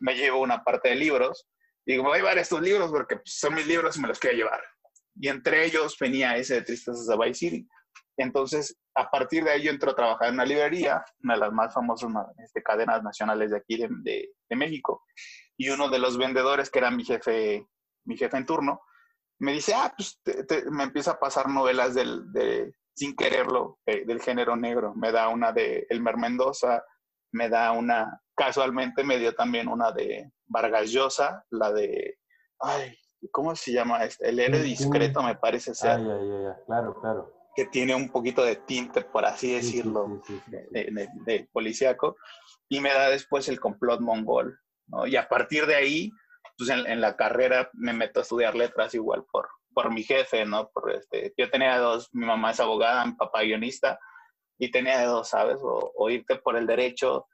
me 0.00 0.14
llevo 0.14 0.40
una 0.40 0.62
parte 0.62 0.90
de 0.90 0.96
libros, 0.96 1.48
y 1.84 1.92
digo, 1.92 2.04
me 2.04 2.10
voy 2.10 2.18
a 2.18 2.20
llevar 2.20 2.38
estos 2.38 2.60
libros 2.60 2.90
porque 2.90 3.16
pues, 3.16 3.34
son 3.34 3.54
mis 3.54 3.66
libros 3.66 3.96
y 3.96 4.00
me 4.00 4.08
los 4.08 4.18
quiero 4.18 4.36
llevar. 4.36 4.60
Y 5.20 5.28
entre 5.28 5.64
ellos 5.64 5.96
venía 5.98 6.36
ese 6.36 6.56
de 6.56 6.62
Tristezas 6.62 7.06
de 7.06 7.16
Vice 7.16 7.34
City. 7.34 7.68
Entonces, 8.18 8.76
a 8.94 9.08
partir 9.10 9.44
de 9.44 9.52
ahí 9.52 9.62
yo 9.62 9.70
entro 9.70 9.92
a 9.92 9.96
trabajar 9.96 10.28
en 10.28 10.34
una 10.34 10.44
librería, 10.44 11.02
una 11.22 11.34
de 11.34 11.40
las 11.40 11.52
más 11.52 11.72
famosas 11.72 12.10
este, 12.44 12.62
cadenas 12.62 13.02
nacionales 13.02 13.52
de 13.52 13.56
aquí 13.56 13.76
de, 13.78 13.88
de, 14.48 14.56
México. 14.56 15.04
Y 15.56 15.70
uno 15.70 15.88
de 15.88 15.98
los 15.98 16.18
vendedores, 16.18 16.68
que 16.68 16.80
era 16.80 16.90
mi 16.90 17.04
jefe, 17.04 17.66
mi 18.04 18.16
jefe 18.16 18.36
en 18.36 18.46
turno, 18.46 18.80
me 19.40 19.52
dice, 19.52 19.72
ah, 19.74 19.94
pues 19.96 20.20
me 20.70 20.84
empieza 20.84 21.12
a 21.12 21.18
pasar 21.18 21.48
novelas 21.48 21.94
del, 21.94 22.32
de, 22.32 22.72
sin 22.94 23.14
quererlo, 23.14 23.78
eh, 23.86 24.04
del 24.04 24.20
género 24.20 24.56
negro. 24.56 24.94
Me 24.94 25.12
da 25.12 25.28
una 25.28 25.52
de 25.52 25.86
Elmer 25.88 26.16
Mendoza, 26.16 26.84
me 27.32 27.48
da 27.48 27.70
una, 27.70 28.20
casualmente 28.38 29.02
me 29.02 29.18
dio 29.18 29.34
también 29.34 29.68
una 29.68 29.90
de 29.90 30.30
Vargas 30.46 30.90
Llosa, 30.90 31.44
la 31.50 31.72
de, 31.72 32.18
ay, 32.60 32.96
¿cómo 33.32 33.54
se 33.56 33.72
llama? 33.72 34.04
Este? 34.04 34.28
El 34.28 34.38
héroe 34.38 34.62
discreto 34.62 35.22
me 35.22 35.34
parece 35.34 35.74
ser. 35.74 35.90
Ay, 35.90 36.06
ay, 36.08 36.46
ay, 36.46 36.52
claro, 36.66 37.00
claro. 37.00 37.34
Que 37.56 37.66
tiene 37.66 37.94
un 37.94 38.08
poquito 38.08 38.44
de 38.44 38.54
tinte, 38.54 39.02
por 39.02 39.24
así 39.24 39.52
decirlo, 39.52 40.22
de, 40.46 41.48
policíaco. 41.52 42.16
y 42.68 42.80
me 42.80 42.90
da 42.90 43.10
después 43.10 43.48
el 43.48 43.58
complot 43.58 44.00
mongol, 44.00 44.58
¿no? 44.86 45.06
Y 45.06 45.16
a 45.16 45.28
partir 45.28 45.66
de 45.66 45.74
ahí, 45.74 46.12
pues 46.56 46.70
en, 46.70 47.00
la 47.00 47.16
carrera 47.16 47.68
me 47.72 47.92
meto 47.92 48.20
a 48.20 48.22
estudiar 48.22 48.54
letras 48.54 48.94
igual 48.94 49.24
por, 49.32 49.48
por 49.74 49.92
mi 49.92 50.04
jefe, 50.04 50.46
¿no? 50.46 50.70
Por 50.70 50.92
este, 50.92 51.34
yo 51.36 51.50
tenía 51.50 51.78
dos, 51.78 52.08
mi 52.12 52.26
mamá 52.26 52.52
es 52.52 52.60
abogada, 52.60 53.04
mi 53.04 53.14
papá 53.14 53.42
guionista, 53.42 53.98
y 54.58 54.70
tenía 54.70 55.04
dos, 55.06 55.28
¿sabes? 55.28 55.58
O, 55.62 56.10
irte 56.10 56.36
por 56.36 56.56
el 56.56 56.66
derecho, 56.66 57.26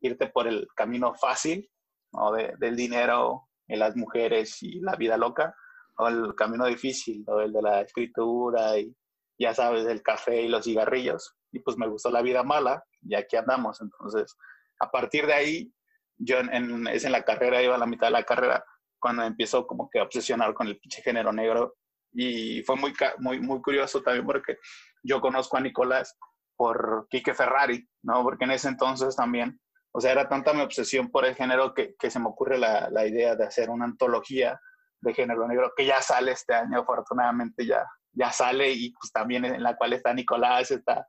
irte 0.00 0.28
por 0.28 0.46
el 0.46 0.66
camino 0.74 1.14
fácil, 1.14 1.70
¿no? 2.12 2.32
del 2.32 2.76
dinero 2.76 3.48
y 3.66 3.76
las 3.76 3.96
mujeres 3.96 4.62
y 4.62 4.80
la 4.80 4.96
vida 4.96 5.16
loca, 5.16 5.54
o 5.98 6.08
el 6.08 6.34
camino 6.34 6.66
difícil, 6.66 7.24
¿no? 7.26 7.40
El 7.40 7.52
de 7.52 7.60
la 7.60 7.80
escritura 7.80 8.78
y 8.78 8.94
ya 9.38 9.54
sabes, 9.54 9.86
el 9.86 10.02
café 10.02 10.42
y 10.42 10.48
los 10.48 10.64
cigarrillos. 10.64 11.34
Y 11.52 11.60
pues 11.60 11.76
me 11.76 11.88
gustó 11.88 12.10
la 12.10 12.22
vida 12.22 12.42
mala 12.42 12.84
y 13.02 13.14
aquí 13.14 13.36
andamos. 13.36 13.80
Entonces, 13.80 14.36
a 14.80 14.90
partir 14.90 15.26
de 15.26 15.34
ahí, 15.34 15.72
yo 16.16 16.38
en, 16.38 16.86
es 16.88 17.04
en 17.04 17.12
la 17.12 17.24
carrera, 17.24 17.62
iba 17.62 17.74
a 17.74 17.78
la 17.78 17.86
mitad 17.86 18.08
de 18.08 18.12
la 18.12 18.24
carrera, 18.24 18.64
cuando 18.98 19.22
empiezo 19.22 19.66
como 19.66 19.88
que 19.90 20.00
a 20.00 20.04
obsesionar 20.04 20.54
con 20.54 20.66
el 20.66 20.78
pinche 20.78 21.02
género 21.02 21.32
negro. 21.32 21.76
Y 22.12 22.62
fue 22.62 22.76
muy, 22.76 22.92
muy, 23.18 23.40
muy 23.40 23.60
curioso 23.60 24.02
también 24.02 24.26
porque 24.26 24.56
yo 25.02 25.20
conozco 25.20 25.56
a 25.56 25.60
Nicolás 25.60 26.16
por 26.56 27.06
Quique 27.10 27.34
Ferrari, 27.34 27.86
¿no? 28.02 28.22
Porque 28.22 28.44
en 28.44 28.52
ese 28.52 28.68
entonces 28.68 29.14
también, 29.14 29.60
o 29.98 30.00
sea, 30.00 30.12
era 30.12 30.28
tanta 30.28 30.52
mi 30.52 30.60
obsesión 30.60 31.10
por 31.10 31.24
el 31.24 31.34
género 31.34 31.74
que, 31.74 31.96
que 31.98 32.08
se 32.08 32.20
me 32.20 32.28
ocurre 32.28 32.56
la, 32.56 32.88
la, 32.88 33.04
idea 33.04 33.34
de 33.34 33.44
hacer 33.44 33.68
una 33.68 33.84
antología 33.84 34.56
de 35.00 35.12
género 35.12 35.48
negro 35.48 35.72
que 35.76 35.84
ya 35.84 36.00
sale 36.00 36.30
este 36.30 36.54
año, 36.54 36.78
afortunadamente 36.78 37.66
ya, 37.66 37.84
ya 38.12 38.30
sale 38.30 38.70
y 38.70 38.92
pues 38.92 39.10
también 39.10 39.44
en 39.44 39.60
la 39.60 39.76
cual 39.76 39.94
está 39.94 40.14
Nicolás, 40.14 40.70
está, 40.70 41.04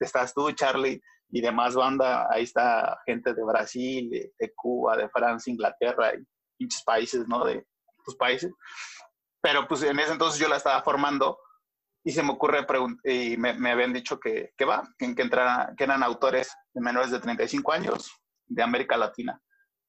estás 0.00 0.34
tú, 0.34 0.50
Charlie, 0.50 1.00
y 1.30 1.40
demás 1.40 1.76
banda, 1.76 2.26
ahí 2.28 2.42
está 2.42 2.98
gente 3.06 3.34
de 3.34 3.44
Brasil, 3.44 4.10
de, 4.10 4.52
Cuba, 4.56 4.96
de 4.96 5.08
Francia, 5.10 5.52
Inglaterra 5.52 6.12
y 6.16 6.26
muchos 6.58 6.82
países, 6.82 7.28
¿no? 7.28 7.44
De 7.44 7.64
tus 8.04 8.16
países. 8.16 8.52
Pero 9.40 9.68
pues 9.68 9.84
en 9.84 10.00
ese 10.00 10.10
entonces 10.10 10.40
yo 10.40 10.48
la 10.48 10.56
estaba 10.56 10.82
formando 10.82 11.38
y 12.02 12.10
se 12.10 12.24
me 12.24 12.32
ocurre 12.32 12.66
y 13.04 13.36
me, 13.36 13.52
me, 13.52 13.70
habían 13.70 13.92
dicho 13.92 14.18
que, 14.18 14.54
que 14.58 14.64
va, 14.64 14.82
que, 14.98 15.14
que, 15.14 15.22
entrara, 15.22 15.72
que 15.76 15.84
eran 15.84 16.02
autores 16.02 16.52
de 16.72 16.80
menores 16.80 17.12
de 17.12 17.20
35 17.20 17.70
años 17.70 18.10
de 18.46 18.62
América 18.62 18.96
Latina. 18.96 19.40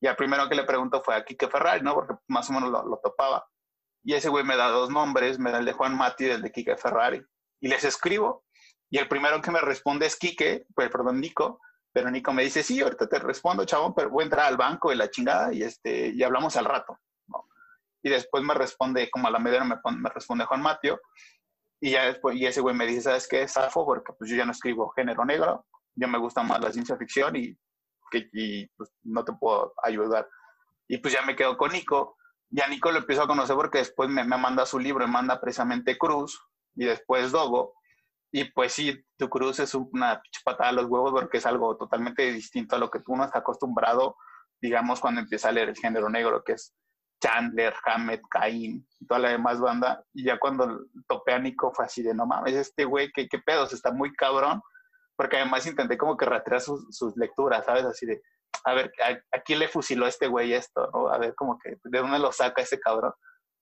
Y 0.02 0.08
al 0.08 0.16
primero 0.16 0.48
que 0.50 0.56
le 0.56 0.64
pregunto 0.64 1.02
fue 1.04 1.16
a 1.16 1.24
Kike 1.24 1.48
Ferrari, 1.48 1.82
¿no? 1.82 1.94
Porque 1.94 2.16
más 2.28 2.50
o 2.50 2.54
menos 2.54 2.70
lo, 2.70 3.00
topaba. 3.04 3.46
Y 4.04 4.14
ese 4.14 4.30
güey 4.30 4.44
me 4.44 4.56
da 4.56 4.68
dos 4.68 4.90
nombres, 4.90 5.40
me 5.40 5.52
da 5.52 5.60
el 5.60 5.66
de 5.66 5.74
Juan 5.74 5.98
Mati 5.98 6.26
y 6.26 6.30
el 6.30 6.42
de 6.42 6.52
Kike 6.52 6.78
Ferrari. 6.78 7.24
Y 7.60 7.68
les 7.68 7.84
escribo 7.84 8.46
y 8.90 8.98
el 8.98 9.08
primero 9.08 9.42
que 9.42 9.52
me 9.52 9.60
responde 9.60 10.06
es 10.06 10.16
Quique, 10.16 10.66
pues, 10.76 10.90
perdón, 10.90 11.20
Nico, 11.20 11.60
pero 11.92 12.12
Nico 12.12 12.34
me 12.34 12.44
dice, 12.44 12.62
sí, 12.62 12.82
ahorita 12.82 13.08
te 13.08 13.20
respondo, 13.20 13.66
chabón, 13.66 13.94
pero 13.96 14.10
voy 14.10 14.24
a 14.24 14.26
entrar 14.26 14.46
al 14.46 14.58
banco 14.58 14.90
de 14.90 14.96
la 14.96 15.10
chingada 15.10 15.54
y, 15.54 15.64
este, 15.64 16.10
y 16.10 16.24
hablamos 16.24 16.56
al 16.56 16.66
rato. 16.66 17.00
Y 18.04 18.10
después 18.10 18.44
me 18.44 18.54
responde, 18.54 19.10
como 19.10 19.28
a 19.28 19.32
la 19.32 19.40
media 19.40 19.64
me, 19.64 20.10
responde 20.10 20.46
Juan 20.46 20.62
Mateo, 20.62 21.00
y 21.82 21.92
ya 21.92 22.06
después, 22.06 22.38
y 22.38 22.46
ese 22.46 22.62
güey 22.62 22.76
me 22.76 22.86
dice, 22.86 23.02
¿sabes 23.02 23.28
qué? 23.28 23.48
Safo, 23.48 23.86
porque 23.86 24.14
pues 24.14 24.30
yo 24.30 24.38
ya 24.38 24.46
no 24.46 24.52
escribo 24.52 24.90
género 24.92 25.26
negro, 25.26 25.66
yo 25.96 26.08
me 26.08 26.20
gusta 26.20 26.44
más 26.44 26.62
la 26.62 26.72
ciencia 26.72 26.96
ficción 26.98 27.36
y, 27.36 27.58
que, 28.12 28.30
y 28.34 28.68
pues, 28.78 28.92
no 29.04 29.24
te 29.24 29.34
puedo 29.34 29.74
ayudar. 29.84 30.28
Y 30.88 30.98
pues 30.98 31.14
ya 31.14 31.22
me 31.24 31.36
quedo 31.36 31.58
con 31.58 31.72
Nico, 31.72 32.16
y 32.52 32.62
a 32.62 32.68
Nico 32.68 32.92
lo 32.92 33.00
empiezo 33.00 33.24
a 33.24 33.28
conocer 33.28 33.56
porque 33.56 33.80
después 33.80 34.10
me, 34.10 34.24
me 34.24 34.38
manda 34.38 34.66
su 34.66 34.80
libro, 34.80 35.06
me 35.06 35.14
manda 35.14 35.42
precisamente 35.42 35.98
Cruz, 35.98 36.40
y 36.76 36.86
después 36.86 37.32
Dogo, 37.32 37.74
y 38.36 38.44
pues 38.52 38.74
sí, 38.74 39.02
tu 39.18 39.30
cruz 39.30 39.60
es 39.60 39.74
una 39.76 40.22
patada 40.44 40.72
a 40.72 40.74
los 40.74 40.88
huevos 40.88 41.14
porque 41.14 41.38
es 41.38 41.46
algo 41.46 41.78
totalmente 41.78 42.34
distinto 42.34 42.76
a 42.76 42.80
lo 42.80 42.92
que 42.92 43.00
tú 43.00 43.16
no 43.16 43.24
estás 43.24 43.40
acostumbrado, 43.40 44.18
digamos, 44.62 45.00
cuando 45.00 45.22
empieza 45.22 45.48
a 45.48 45.52
leer 45.54 45.70
el 45.70 45.78
género 45.78 46.10
negro, 46.10 46.44
que 46.44 46.52
es 46.52 46.76
Chandler, 47.22 47.74
Hammett, 47.86 48.22
Cain 48.30 48.86
y 49.00 49.08
toda 49.08 49.22
la 49.22 49.30
demás 49.30 49.62
banda. 49.62 50.04
Y 50.14 50.26
ya 50.26 50.38
cuando 50.38 50.82
topé 51.08 51.32
a 51.32 51.40
Nico 51.40 51.72
fue 51.74 51.86
así 51.86 52.04
de, 52.04 52.14
no 52.14 52.26
mames, 52.26 52.56
este 52.56 52.84
güey, 52.84 53.10
¿qué, 53.14 53.30
qué 53.30 53.40
pedos? 53.40 53.72
Está 53.72 53.94
muy 53.94 54.14
cabrón. 54.14 54.62
Porque 55.16 55.38
además 55.38 55.66
intenté 55.66 55.98
como 55.98 56.18
que 56.18 56.26
rastrear 56.26 56.62
sus, 56.62 56.86
sus 56.96 57.16
lecturas, 57.16 57.66
¿sabes? 57.66 57.86
Así 57.86 58.06
de, 58.06 58.22
a 58.64 58.74
ver, 58.74 58.92
¿a, 59.32 59.40
quién 59.42 59.60
le 59.60 59.68
fusiló 59.68 60.08
este 60.08 60.28
güey 60.28 60.54
esto? 60.54 60.90
¿no? 60.94 61.10
A 61.10 61.18
ver, 61.18 61.36
como 61.36 61.58
que, 61.58 61.78
¿de 61.84 62.00
dónde 62.00 62.20
lo 62.20 62.32
saca 62.32 62.62
ese 62.62 62.80
cabrón? 62.80 63.14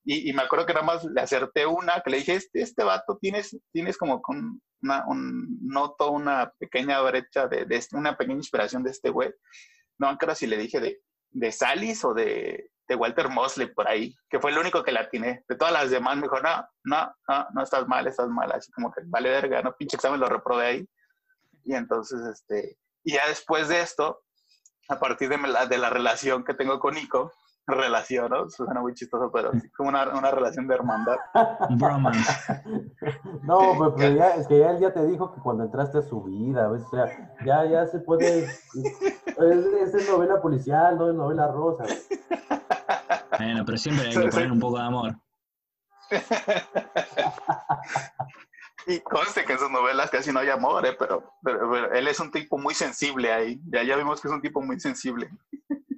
Y, 0.06 0.34
me 0.34 0.42
acuerdo 0.42 0.66
que 0.66 0.74
nada 0.74 0.86
más 0.86 1.06
le 1.06 1.22
acerté 1.22 1.66
una, 1.66 2.02
que 2.02 2.10
le 2.10 2.18
dije, 2.18 2.36
este, 2.36 2.62
este 2.62 2.84
vato, 2.84 3.18
tienes, 3.22 3.58
tienes 3.72 3.98
como 3.98 4.22
con 4.22 4.62
una, 4.82 5.06
un, 5.08 5.60
noto 5.62 6.12
una 6.12 6.52
pequeña 6.60 7.00
brecha 7.02 7.48
de, 7.48 7.64
de 7.64 7.78
este, 7.78 7.96
una 7.96 8.18
pequeña 8.18 8.40
inspiración 8.40 8.84
de 8.84 8.92
este 8.92 9.10
güey. 9.10 9.32
No, 9.98 10.10
acuerdo 10.10 10.36
si 10.36 10.46
le 10.46 10.58
dije 10.58 10.82
de, 10.82 11.02
de 11.32 11.52
Salis 11.54 12.04
o 12.04 12.14
de, 12.14 12.70
de 12.88 12.96
Walter 12.96 13.30
Mosley 13.30 13.74
por 13.74 13.88
ahí, 13.88 14.14
que 14.30 14.40
fue 14.40 14.52
el 14.52 14.58
único 14.58 14.84
que 14.84 14.92
la 14.92 15.02
atiné. 15.02 15.44
De 15.48 15.56
todas 15.56 15.74
las 15.74 15.90
demás 15.90 16.18
me 16.18 16.24
dijo, 16.24 16.40
no, 16.42 16.68
no, 16.84 17.16
no, 17.30 17.48
no 17.54 17.64
estás 17.64 17.88
mal, 17.88 18.06
estás 18.06 18.28
mal. 18.28 18.52
Así 18.52 18.72
como 18.74 18.92
que 18.92 19.02
vale 19.06 19.30
verga, 19.30 19.62
no, 19.62 19.74
pinche 19.76 19.96
examen 19.96 20.20
lo 20.20 20.28
reprobé 20.28 20.66
ahí. 20.66 20.88
Y 21.64 21.76
entonces, 21.76 22.22
este, 22.22 22.78
y 23.04 23.14
ya 23.14 23.28
después 23.28 23.68
de 23.68 23.82
esto, 23.82 24.24
a 24.90 25.00
partir 25.00 25.30
de 25.30 25.38
la, 25.38 25.66
de 25.66 25.78
la 25.78 25.90
relación 25.90 26.44
que 26.44 26.54
tengo 26.54 26.80
con 26.80 26.96
Nico, 26.96 27.32
relación, 27.68 28.30
¿no? 28.30 28.50
Suena 28.50 28.82
muy 28.82 28.94
chistoso, 28.94 29.32
pero 29.32 29.52
sí, 29.54 29.70
como 29.72 29.90
una, 29.90 30.10
una 30.10 30.32
relación 30.32 30.68
de 30.68 30.76
hermandad. 30.76 31.18
no, 33.44 33.76
pues, 33.78 33.94
pero 33.98 34.16
ya, 34.16 34.36
es 34.36 34.48
que 34.48 34.60
ya 34.60 34.72
él 34.72 34.80
ya 34.80 34.94
te 34.94 35.06
dijo 35.06 35.34
que 35.34 35.42
cuando 35.42 35.64
entraste 35.64 36.00
a 36.00 36.02
su 36.02 36.24
vida, 36.24 36.68
¿ves? 36.68 36.84
O 36.84 36.90
sea, 36.90 37.36
ya, 37.46 37.66
ya 37.66 37.88
se 37.88 38.00
puede. 38.00 38.48
Es, 39.34 39.94
es 39.96 40.10
novela 40.10 40.40
policial, 40.40 40.96
no 40.96 41.10
es 41.10 41.16
novela 41.16 41.48
rosa. 41.48 41.86
Bueno, 43.40 43.66
pero 43.66 43.78
siempre 43.80 44.08
hay 44.08 44.14
que 44.14 44.28
poner 44.28 44.52
un 44.52 44.60
poco 44.60 44.78
de 44.78 44.84
amor. 44.84 45.16
Y 48.88 49.00
conste 49.02 49.46
que 49.46 49.54
en 49.54 49.60
sus 49.60 49.72
novelas 49.72 50.10
casi 50.10 50.32
no 50.32 50.40
hay 50.40 50.50
amor, 50.50 50.86
¿eh? 50.86 50.96
pero, 50.98 51.34
pero, 51.42 51.94
él 51.94 52.08
es 52.08 52.20
un 52.20 52.32
tipo 52.32 52.58
muy 52.58 52.74
sensible 52.74 53.32
ahí. 53.32 53.60
Ya, 53.72 53.84
ya 53.84 53.96
vimos 53.96 54.22
que 54.22 54.28
es 54.28 54.34
un 54.34 54.42
tipo 54.42 54.62
muy 54.62 54.80
sensible. 54.80 55.30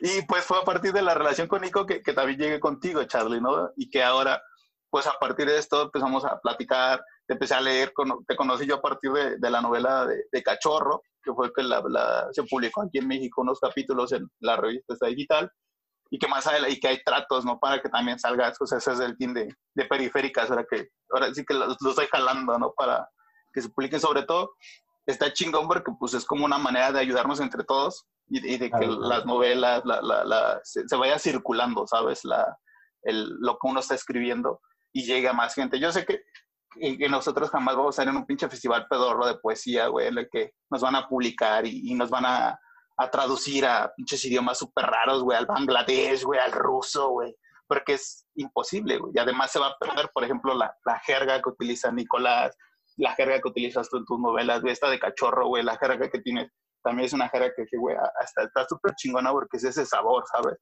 Y 0.00 0.20
pues 0.22 0.44
fue 0.44 0.58
a 0.58 0.64
partir 0.64 0.92
de 0.92 1.00
la 1.00 1.14
relación 1.14 1.48
con 1.48 1.62
Nico 1.62 1.86
que, 1.86 2.02
que 2.02 2.12
también 2.12 2.38
llegué 2.38 2.60
contigo, 2.60 3.02
Charlie, 3.04 3.40
¿no? 3.40 3.70
Y 3.74 3.88
que 3.88 4.02
ahora, 4.02 4.42
pues 4.90 5.06
a 5.06 5.14
partir 5.18 5.46
de 5.46 5.56
esto 5.56 5.84
empezamos 5.84 6.26
a 6.26 6.38
platicar, 6.40 7.02
te 7.26 7.32
empecé 7.32 7.54
a 7.54 7.60
leer, 7.60 7.92
te 8.26 8.36
conocí 8.36 8.66
yo 8.66 8.74
a 8.74 8.82
partir 8.82 9.12
de, 9.12 9.38
de 9.38 9.50
la 9.50 9.62
novela 9.62 10.04
de, 10.04 10.24
de, 10.30 10.42
Cachorro, 10.42 11.02
que 11.22 11.32
fue 11.32 11.50
que 11.54 11.62
la, 11.62 12.28
se 12.32 12.42
publicó 12.42 12.82
aquí 12.82 12.98
en 12.98 13.08
México 13.08 13.40
unos 13.40 13.58
capítulos 13.58 14.12
en 14.12 14.28
la 14.40 14.56
revista 14.56 15.06
digital, 15.06 15.50
y 16.10 16.18
que 16.18 16.28
más 16.28 16.46
adelante, 16.46 16.74
y 16.74 16.80
que 16.80 16.88
hay 16.88 17.02
tratos, 17.02 17.44
¿no? 17.44 17.58
Para 17.58 17.80
que 17.80 17.88
también 17.88 18.18
salga, 18.18 18.52
pues 18.58 18.72
ese 18.72 18.92
es 18.92 19.00
el 19.00 19.16
team 19.16 19.34
de, 19.34 19.54
de 19.74 19.84
periféricas, 19.86 20.50
ahora 20.50 20.64
que, 20.68 20.88
ahora 21.10 21.32
sí 21.34 21.44
que 21.44 21.54
lo, 21.54 21.66
lo 21.66 21.90
estoy 21.90 22.06
jalando, 22.10 22.58
¿no? 22.58 22.72
Para 22.72 23.08
que 23.52 23.62
se 23.62 23.70
publiquen 23.70 24.00
sobre 24.00 24.24
todo. 24.24 24.52
Está 25.06 25.32
chingón 25.32 25.68
porque 25.68 25.92
pues 25.98 26.14
es 26.14 26.24
como 26.24 26.44
una 26.44 26.58
manera 26.58 26.92
de 26.92 27.00
ayudarnos 27.00 27.40
entre 27.40 27.62
todos 27.64 28.06
y, 28.28 28.56
de 28.56 28.70
que 28.70 28.86
las 28.86 29.26
novelas 29.26 29.82
la, 29.84 30.00
la, 30.00 30.24
la, 30.24 30.60
se, 30.62 30.84
vaya 30.96 31.18
circulando, 31.18 31.86
¿sabes? 31.86 32.24
La, 32.24 32.56
el, 33.02 33.28
lo 33.40 33.58
que 33.58 33.68
uno 33.68 33.80
está 33.80 33.94
escribiendo 33.94 34.60
y 34.92 35.04
llegue 35.04 35.28
a 35.28 35.34
más 35.34 35.54
gente. 35.54 35.78
Yo 35.78 35.92
sé 35.92 36.06
que, 36.06 36.22
que, 36.80 37.08
nosotros 37.08 37.50
jamás 37.50 37.76
vamos 37.76 37.98
a 37.98 38.02
estar 38.02 38.08
en 38.12 38.16
un 38.16 38.26
pinche 38.26 38.48
festival 38.48 38.86
pedorro 38.88 39.26
de 39.26 39.36
poesía, 39.36 39.88
güey, 39.88 40.08
en 40.08 40.18
el 40.18 40.28
que 40.30 40.54
nos 40.70 40.80
van 40.80 40.96
a 40.96 41.06
publicar 41.06 41.66
y, 41.66 41.90
y 41.90 41.94
nos 41.94 42.08
van 42.08 42.24
a, 42.24 42.58
a, 42.96 43.10
traducir 43.10 43.66
a 43.66 43.92
pinches 43.96 44.24
idiomas 44.24 44.58
súper 44.58 44.86
raros, 44.86 45.22
güey, 45.22 45.36
al 45.36 45.46
Bangladesh, 45.46 46.24
güey, 46.24 46.40
al 46.40 46.52
ruso, 46.52 47.10
güey, 47.10 47.34
porque 47.66 47.94
es 47.94 48.26
imposible, 48.34 48.98
güey. 48.98 49.12
Y 49.14 49.18
además 49.18 49.50
se 49.52 49.58
va 49.58 49.68
a 49.68 49.78
perder, 49.78 50.10
por 50.12 50.24
ejemplo, 50.24 50.54
la, 50.54 50.74
la 50.84 50.98
jerga 51.00 51.40
que 51.40 51.50
utiliza 51.50 51.90
Nicolás, 51.92 52.56
la 52.96 53.14
jerga 53.14 53.40
que 53.40 53.48
utilizas 53.48 53.88
tú 53.88 53.98
en 53.98 54.04
tus 54.04 54.18
novelas, 54.20 54.60
güey, 54.60 54.72
esta 54.72 54.88
de 54.88 54.98
cachorro, 54.98 55.48
güey, 55.48 55.62
la 55.62 55.76
jerga 55.78 56.08
que 56.10 56.20
tienes 56.20 56.50
también 56.84 57.06
es 57.06 57.12
una 57.14 57.30
jerga 57.30 57.50
que, 57.56 57.76
güey, 57.78 57.96
hasta 58.20 58.44
está 58.44 58.66
súper 58.68 58.94
chingona 58.94 59.32
porque 59.32 59.56
es 59.56 59.64
ese 59.64 59.86
sabor, 59.86 60.22
¿sabes? 60.30 60.58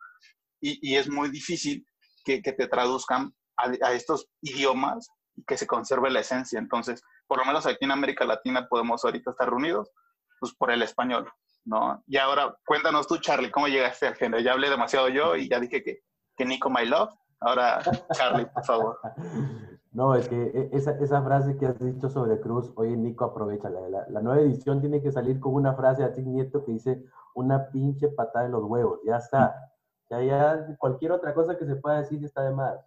Y, 0.60 0.78
y 0.80 0.96
es 0.96 1.10
muy 1.10 1.28
difícil 1.30 1.84
que, 2.24 2.40
que 2.40 2.52
te 2.52 2.68
traduzcan 2.68 3.34
a, 3.56 3.72
a, 3.86 3.92
estos 3.92 4.28
idiomas 4.40 5.08
y 5.34 5.44
que 5.44 5.58
se 5.58 5.66
conserve 5.66 6.10
la 6.10 6.20
esencia. 6.20 6.60
Entonces, 6.60 7.02
por 7.26 7.38
lo 7.38 7.44
menos 7.44 7.66
aquí 7.66 7.84
en 7.84 7.90
América 7.90 8.24
Latina 8.24 8.68
podemos 8.68 9.04
ahorita 9.04 9.32
estar 9.32 9.50
reunidos, 9.50 9.90
pues 10.38 10.54
por 10.54 10.70
el 10.70 10.82
español, 10.82 11.28
¿no? 11.64 12.02
Y 12.06 12.16
ahora, 12.16 12.56
cuéntanos 12.66 13.06
tú, 13.06 13.18
Charlie, 13.18 13.50
¿cómo 13.50 13.68
llegaste 13.68 14.06
al 14.06 14.14
género? 14.14 14.42
Ya 14.42 14.52
hablé 14.52 14.70
demasiado 14.70 15.08
yo 15.08 15.36
y 15.36 15.48
ya 15.48 15.60
dije 15.60 15.82
que, 15.82 16.00
que 16.36 16.44
Nico 16.44 16.70
My 16.70 16.86
Love. 16.86 17.14
Ahora, 17.40 17.82
Charlie, 18.12 18.46
por 18.46 18.64
favor. 18.64 18.98
No, 19.92 20.14
es 20.14 20.26
que 20.26 20.42
e, 20.42 20.70
esa, 20.72 20.92
esa, 20.92 21.22
frase 21.22 21.58
que 21.58 21.66
has 21.66 21.78
dicho 21.78 22.08
sobre 22.08 22.40
Cruz, 22.40 22.72
oye 22.76 22.96
Nico, 22.96 23.26
aprovecha. 23.26 23.68
La, 23.68 24.06
la, 24.08 24.20
nueva 24.22 24.40
edición 24.40 24.80
tiene 24.80 25.02
que 25.02 25.12
salir 25.12 25.38
con 25.38 25.52
una 25.52 25.74
frase 25.74 26.02
a 26.02 26.14
ti, 26.14 26.22
Nieto 26.22 26.64
que 26.64 26.72
dice 26.72 27.04
una 27.34 27.68
pinche 27.70 28.08
patada 28.08 28.46
en 28.46 28.52
los 28.52 28.64
huevos. 28.64 29.00
Ya 29.04 29.16
está. 29.18 29.54
Ya, 30.10 30.20
ya 30.20 30.76
cualquier 30.76 31.12
otra 31.12 31.32
cosa 31.32 31.56
que 31.56 31.64
se 31.64 31.76
pueda 31.76 31.96
decir 31.96 32.22
está 32.22 32.42
de 32.42 32.50
más. 32.50 32.78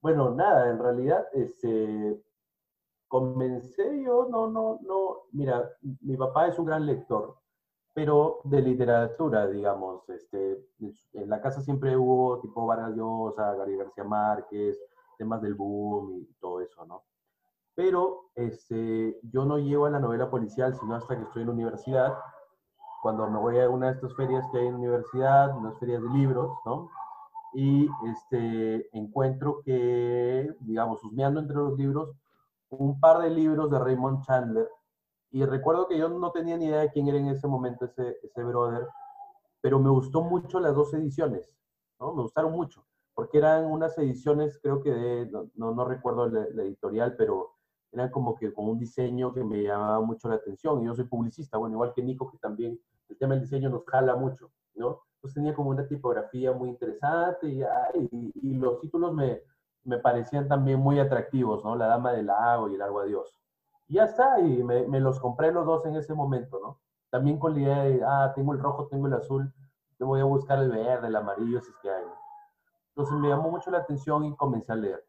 Bueno, 0.00 0.34
nada, 0.34 0.68
en 0.68 0.80
realidad, 0.80 1.24
este, 1.32 2.20
comencé 3.06 4.02
yo, 4.02 4.26
no, 4.28 4.48
no, 4.48 4.80
no. 4.82 5.28
Mira, 5.30 5.70
mi 6.00 6.16
papá 6.16 6.48
es 6.48 6.58
un 6.58 6.66
gran 6.66 6.86
lector, 6.86 7.39
pero 8.00 8.40
de 8.44 8.62
literatura, 8.62 9.46
digamos. 9.46 10.08
Este, 10.08 10.64
en 11.12 11.28
la 11.28 11.38
casa 11.42 11.60
siempre 11.60 11.94
hubo 11.98 12.40
tipo 12.40 12.64
Vargas 12.64 12.96
Llosa, 12.96 13.54
Gary 13.56 13.76
García 13.76 14.04
Márquez, 14.04 14.78
temas 15.18 15.42
del 15.42 15.54
boom 15.54 16.16
y 16.16 16.34
todo 16.40 16.62
eso, 16.62 16.86
¿no? 16.86 17.04
Pero 17.74 18.30
este, 18.34 19.20
yo 19.24 19.44
no 19.44 19.58
llego 19.58 19.84
a 19.84 19.90
la 19.90 20.00
novela 20.00 20.30
policial 20.30 20.74
sino 20.80 20.94
hasta 20.94 21.14
que 21.14 21.24
estoy 21.24 21.42
en 21.42 21.48
la 21.48 21.54
universidad, 21.54 22.18
cuando 23.02 23.28
me 23.28 23.38
voy 23.38 23.58
a 23.58 23.68
una 23.68 23.88
de 23.88 23.92
estas 23.92 24.16
ferias 24.16 24.46
que 24.50 24.60
hay 24.60 24.68
en 24.68 24.72
la 24.72 24.78
universidad, 24.78 25.54
unas 25.54 25.78
ferias 25.78 26.02
de 26.02 26.08
libros, 26.08 26.56
¿no? 26.64 26.88
Y 27.52 27.86
este, 28.10 28.88
encuentro 28.96 29.60
que, 29.62 30.50
digamos, 30.60 31.04
husmeando 31.04 31.40
entre 31.40 31.56
los 31.56 31.76
libros, 31.76 32.16
un 32.70 32.98
par 32.98 33.18
de 33.20 33.28
libros 33.28 33.70
de 33.70 33.78
Raymond 33.78 34.24
Chandler, 34.24 34.70
y 35.30 35.44
recuerdo 35.44 35.86
que 35.86 35.96
yo 35.96 36.08
no 36.08 36.32
tenía 36.32 36.56
ni 36.56 36.66
idea 36.66 36.80
de 36.80 36.90
quién 36.90 37.08
era 37.08 37.18
en 37.18 37.28
ese 37.28 37.46
momento 37.46 37.84
ese, 37.84 38.18
ese 38.22 38.42
brother, 38.42 38.86
pero 39.60 39.78
me 39.78 39.90
gustó 39.90 40.22
mucho 40.22 40.58
las 40.60 40.74
dos 40.74 40.92
ediciones, 40.94 41.50
¿no? 42.00 42.14
Me 42.14 42.22
gustaron 42.22 42.52
mucho, 42.52 42.84
porque 43.14 43.38
eran 43.38 43.66
unas 43.66 43.96
ediciones, 43.98 44.58
creo 44.62 44.82
que 44.82 45.28
no, 45.30 45.74
no 45.74 45.84
recuerdo 45.84 46.28
la, 46.28 46.62
editorial, 46.62 47.14
pero 47.16 47.54
eran 47.92 48.10
como 48.10 48.34
que 48.34 48.52
con 48.52 48.68
un 48.68 48.78
diseño 48.78 49.32
que 49.32 49.44
me 49.44 49.62
llamaba 49.62 50.00
mucho 50.00 50.28
la 50.28 50.36
atención. 50.36 50.82
Y 50.82 50.86
yo 50.86 50.94
soy 50.94 51.04
publicista, 51.04 51.58
bueno, 51.58 51.74
igual 51.74 51.92
que 51.94 52.02
Nico, 52.02 52.30
que 52.30 52.38
también 52.38 52.80
el 53.08 53.18
tema 53.18 53.34
del 53.34 53.42
diseño 53.42 53.68
nos 53.68 53.84
jala 53.86 54.16
mucho, 54.16 54.50
¿no? 54.74 55.02
Pues 55.20 55.34
tenía 55.34 55.54
como 55.54 55.70
una 55.70 55.86
tipografía 55.86 56.52
muy 56.52 56.70
interesante 56.70 57.46
y, 57.48 57.62
y, 58.10 58.54
los 58.54 58.80
títulos 58.80 59.12
me, 59.12 59.42
me, 59.84 59.98
parecían 59.98 60.48
también 60.48 60.80
muy 60.80 60.98
atractivos, 60.98 61.62
¿no? 61.62 61.76
La 61.76 61.88
Dama 61.88 62.12
del 62.12 62.26
Lago 62.26 62.70
y 62.70 62.76
el 62.76 62.82
Agua 62.82 63.04
Dios. 63.04 63.39
Y 63.90 63.94
ya 63.94 64.04
está, 64.04 64.38
y 64.38 64.62
me, 64.62 65.00
los 65.00 65.18
compré 65.18 65.50
los 65.50 65.66
dos 65.66 65.84
en 65.84 65.96
ese 65.96 66.14
momento, 66.14 66.60
¿no? 66.62 66.78
También 67.10 67.40
con 67.40 67.54
la 67.54 67.60
idea 67.60 67.82
de, 67.82 68.00
ah, 68.04 68.32
tengo 68.36 68.52
el 68.52 68.60
rojo, 68.60 68.86
tengo 68.86 69.08
el 69.08 69.14
azul, 69.14 69.52
te 69.98 70.04
voy 70.04 70.20
a 70.20 70.24
buscar 70.24 70.60
el 70.60 70.70
verde, 70.70 71.08
el 71.08 71.16
amarillo, 71.16 71.60
si 71.60 71.72
es 71.72 71.76
que 71.82 71.90
hay. 71.90 72.04
Entonces 72.90 73.18
me 73.18 73.28
llamó 73.28 73.50
mucho 73.50 73.68
la 73.72 73.78
atención 73.78 74.24
y 74.24 74.36
comencé 74.36 74.70
a 74.70 74.76
leer. 74.76 75.04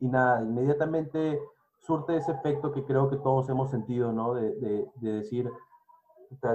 Y 0.00 0.08
nada, 0.08 0.42
inmediatamente 0.42 1.40
surte 1.78 2.16
ese 2.16 2.32
efecto 2.32 2.72
que 2.72 2.84
creo 2.84 3.08
que 3.08 3.16
todos 3.16 3.48
hemos 3.48 3.70
sentido, 3.70 4.12
¿no? 4.12 4.34
De, 4.34 4.56
de, 4.56 4.90
de 4.96 5.12
decir, 5.12 5.48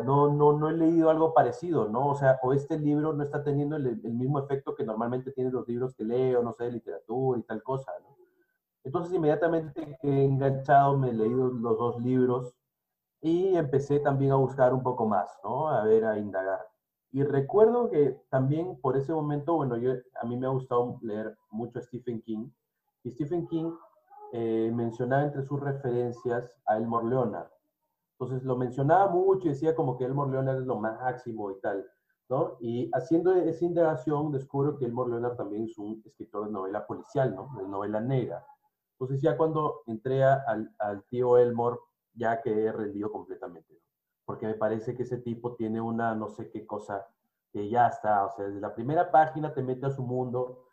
no, 0.03 0.27
no, 0.33 0.51
no 0.51 0.69
he 0.69 0.73
leído 0.73 1.09
algo 1.09 1.33
parecido, 1.33 1.87
¿no? 1.87 2.09
O 2.09 2.15
sea, 2.15 2.37
o 2.43 2.51
este 2.51 2.77
libro 2.77 3.13
no 3.13 3.23
está 3.23 3.45
teniendo 3.45 3.77
el, 3.77 3.87
el 3.87 4.13
mismo 4.13 4.39
efecto 4.39 4.75
que 4.75 4.83
normalmente 4.83 5.31
tienen 5.31 5.53
los 5.53 5.65
libros 5.65 5.95
que 5.95 6.03
leo, 6.03 6.43
no 6.43 6.51
sé, 6.51 6.65
de 6.65 6.73
literatura 6.73 7.39
y 7.39 7.43
tal 7.43 7.63
cosa, 7.63 7.93
¿no? 8.03 8.08
Entonces 8.83 9.13
inmediatamente 9.13 9.97
que 10.01 10.07
he 10.09 10.25
enganchado, 10.25 10.97
me 10.97 11.09
he 11.09 11.13
leído 11.13 11.49
los 11.49 11.77
dos 11.77 12.01
libros 12.01 12.55
y 13.21 13.55
empecé 13.55 13.99
también 13.99 14.31
a 14.31 14.35
buscar 14.35 14.73
un 14.73 14.83
poco 14.83 15.05
más, 15.05 15.37
¿no? 15.43 15.69
A 15.69 15.83
ver, 15.83 16.05
a 16.05 16.17
indagar. 16.17 16.65
Y 17.11 17.23
recuerdo 17.23 17.89
que 17.89 18.21
también 18.29 18.79
por 18.79 18.95
ese 18.95 19.11
momento, 19.13 19.55
bueno, 19.55 19.77
yo, 19.77 19.93
a 20.21 20.25
mí 20.25 20.37
me 20.37 20.45
ha 20.45 20.51
gustado 20.51 20.99
leer 21.01 21.37
mucho 21.49 21.79
a 21.79 21.81
Stephen 21.81 22.21
King. 22.21 22.49
Y 23.03 23.11
Stephen 23.11 23.47
King 23.47 23.71
eh, 24.31 24.71
mencionaba 24.73 25.23
entre 25.23 25.43
sus 25.43 25.59
referencias 25.59 26.51
a 26.65 26.77
Elmore 26.77 27.07
Leonard. 27.07 27.49
Entonces 28.19 28.43
lo 28.43 28.55
mencionaba 28.57 29.09
mucho 29.09 29.47
y 29.47 29.51
decía 29.51 29.75
como 29.75 29.97
que 29.97 30.05
Elmore 30.05 30.31
Leonard 30.31 30.59
es 30.59 30.67
lo 30.67 30.77
máximo 30.77 31.51
y 31.51 31.59
tal, 31.61 31.89
¿no? 32.27 32.57
Y 32.59 32.91
haciendo 32.93 33.33
esa 33.33 33.65
indagación 33.65 34.31
descubro 34.31 34.77
que 34.77 34.85
Elmore 34.85 35.11
Leonard 35.11 35.37
también 35.37 35.63
es 35.63 35.77
un 35.77 36.03
escritor 36.05 36.45
de 36.45 36.51
novela 36.51 36.85
policial, 36.85 37.33
¿no? 37.33 37.49
De 37.57 37.67
novela 37.67 38.01
negra. 38.01 38.45
Entonces 38.99 39.21
ya 39.21 39.37
cuando 39.37 39.83
entré 39.87 40.23
al, 40.23 40.73
al 40.77 41.03
tío 41.05 41.37
Elmore, 41.37 41.77
ya 42.13 42.41
quedé 42.41 42.71
rendido 42.71 43.11
completamente, 43.11 43.73
¿no? 43.73 43.79
porque 44.25 44.45
me 44.45 44.53
parece 44.53 44.95
que 44.95 45.01
ese 45.01 45.17
tipo 45.17 45.55
tiene 45.55 45.81
una 45.81 46.13
no 46.13 46.29
sé 46.29 46.51
qué 46.51 46.67
cosa 46.67 47.07
que 47.51 47.67
ya 47.67 47.87
está, 47.87 48.25
o 48.25 48.29
sea, 48.29 48.45
desde 48.45 48.59
la 48.59 48.75
primera 48.75 49.09
página 49.09 49.51
te 49.53 49.63
mete 49.63 49.87
a 49.87 49.91
su 49.91 50.03
mundo 50.03 50.67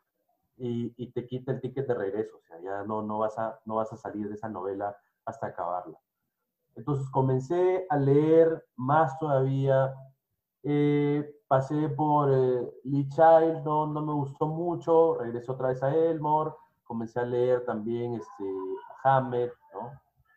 y, 0.59 0.93
y 0.97 1.11
te 1.13 1.27
quita 1.27 1.53
el 1.53 1.63
ticket 1.63 1.87
de 1.87 1.95
regreso, 1.95 2.37
o 2.37 2.43
sea, 2.43 2.61
ya 2.61 2.85
no, 2.85 3.01
no, 3.01 3.19
vas 3.19 3.39
a, 3.39 3.59
no 3.65 3.77
vas 3.77 3.91
a 3.95 3.97
salir 3.97 4.29
de 4.29 4.35
esa 4.35 4.51
novela 4.51 4.95
hasta 5.25 5.47
acabarla. 5.47 5.99
Entonces 6.75 7.09
comencé 7.09 7.87
a 7.89 7.97
leer 7.97 8.63
más 8.77 9.19
todavía, 9.19 9.95
eh, 10.63 11.35
pasé 11.49 11.89
por 11.89 12.31
eh, 12.31 12.75
Lee 12.85 13.09
Child, 13.09 13.65
no, 13.65 13.87
no 13.87 14.05
me 14.05 14.13
gustó 14.13 14.49
mucho, 14.49 15.15
regresé 15.15 15.51
otra 15.51 15.69
vez 15.69 15.83
a 15.83 15.95
Elmore, 15.95 16.53
comencé 16.87 17.21
a 17.21 17.25
leer 17.25 17.65
también 17.65 18.15
este, 18.15 18.45
a 19.05 19.19
Hammer, 19.19 19.53
¿no? 19.75 19.93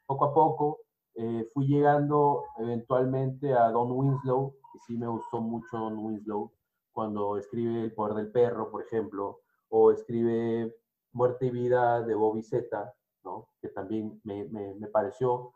Poco 0.05 0.25
a 0.25 0.33
poco 0.33 0.79
eh, 1.15 1.47
fui 1.53 1.67
llegando 1.67 2.45
eventualmente 2.57 3.53
a 3.53 3.69
Don 3.69 3.91
Winslow, 3.91 4.55
y 4.73 4.79
sí 4.79 4.97
me 4.97 5.07
gustó 5.07 5.41
mucho 5.41 5.77
Don 5.77 5.97
Winslow, 5.97 6.51
cuando 6.91 7.37
escribe 7.37 7.83
El 7.83 7.93
poder 7.93 8.15
del 8.15 8.31
perro, 8.31 8.71
por 8.71 8.81
ejemplo, 8.83 9.39
o 9.69 9.91
escribe 9.91 10.75
Muerte 11.11 11.47
y 11.47 11.51
vida 11.51 12.01
de 12.01 12.15
Bobby 12.15 12.43
Zeta, 12.43 12.93
¿no? 13.23 13.47
que 13.61 13.69
también 13.69 14.19
me, 14.23 14.45
me, 14.45 14.75
me 14.75 14.87
pareció 14.87 15.53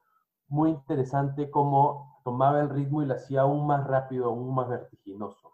muy 0.47 0.71
interesante 0.71 1.49
cómo 1.49 2.19
tomaba 2.23 2.62
el 2.62 2.69
ritmo 2.69 3.01
y 3.01 3.06
lo 3.06 3.15
hacía 3.15 3.41
aún 3.41 3.65
más 3.65 3.86
rápido, 3.88 4.25
aún 4.25 4.53
más 4.53 4.69
vertiginoso. 4.69 5.51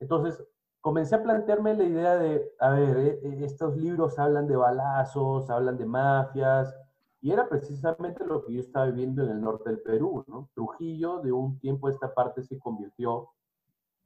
Entonces, 0.00 0.42
comencé 0.82 1.14
a 1.14 1.22
plantearme 1.22 1.74
la 1.74 1.84
idea 1.84 2.16
de, 2.16 2.52
a 2.58 2.70
ver, 2.70 2.98
eh, 2.98 3.20
eh, 3.22 3.38
estos 3.44 3.76
libros 3.76 4.18
hablan 4.18 4.48
de 4.48 4.56
balazos, 4.56 5.48
hablan 5.48 5.78
de 5.78 5.86
mafias, 5.86 6.74
y 7.20 7.30
era 7.30 7.48
precisamente 7.48 8.26
lo 8.26 8.44
que 8.44 8.54
yo 8.54 8.60
estaba 8.60 8.86
viviendo 8.86 9.22
en 9.22 9.30
el 9.30 9.40
norte 9.40 9.70
del 9.70 9.80
Perú, 9.80 10.24
¿no? 10.26 10.50
Trujillo, 10.54 11.20
de 11.20 11.30
un 11.30 11.58
tiempo 11.60 11.88
esta 11.88 12.12
parte, 12.12 12.42
se 12.42 12.58
convirtió 12.58 13.28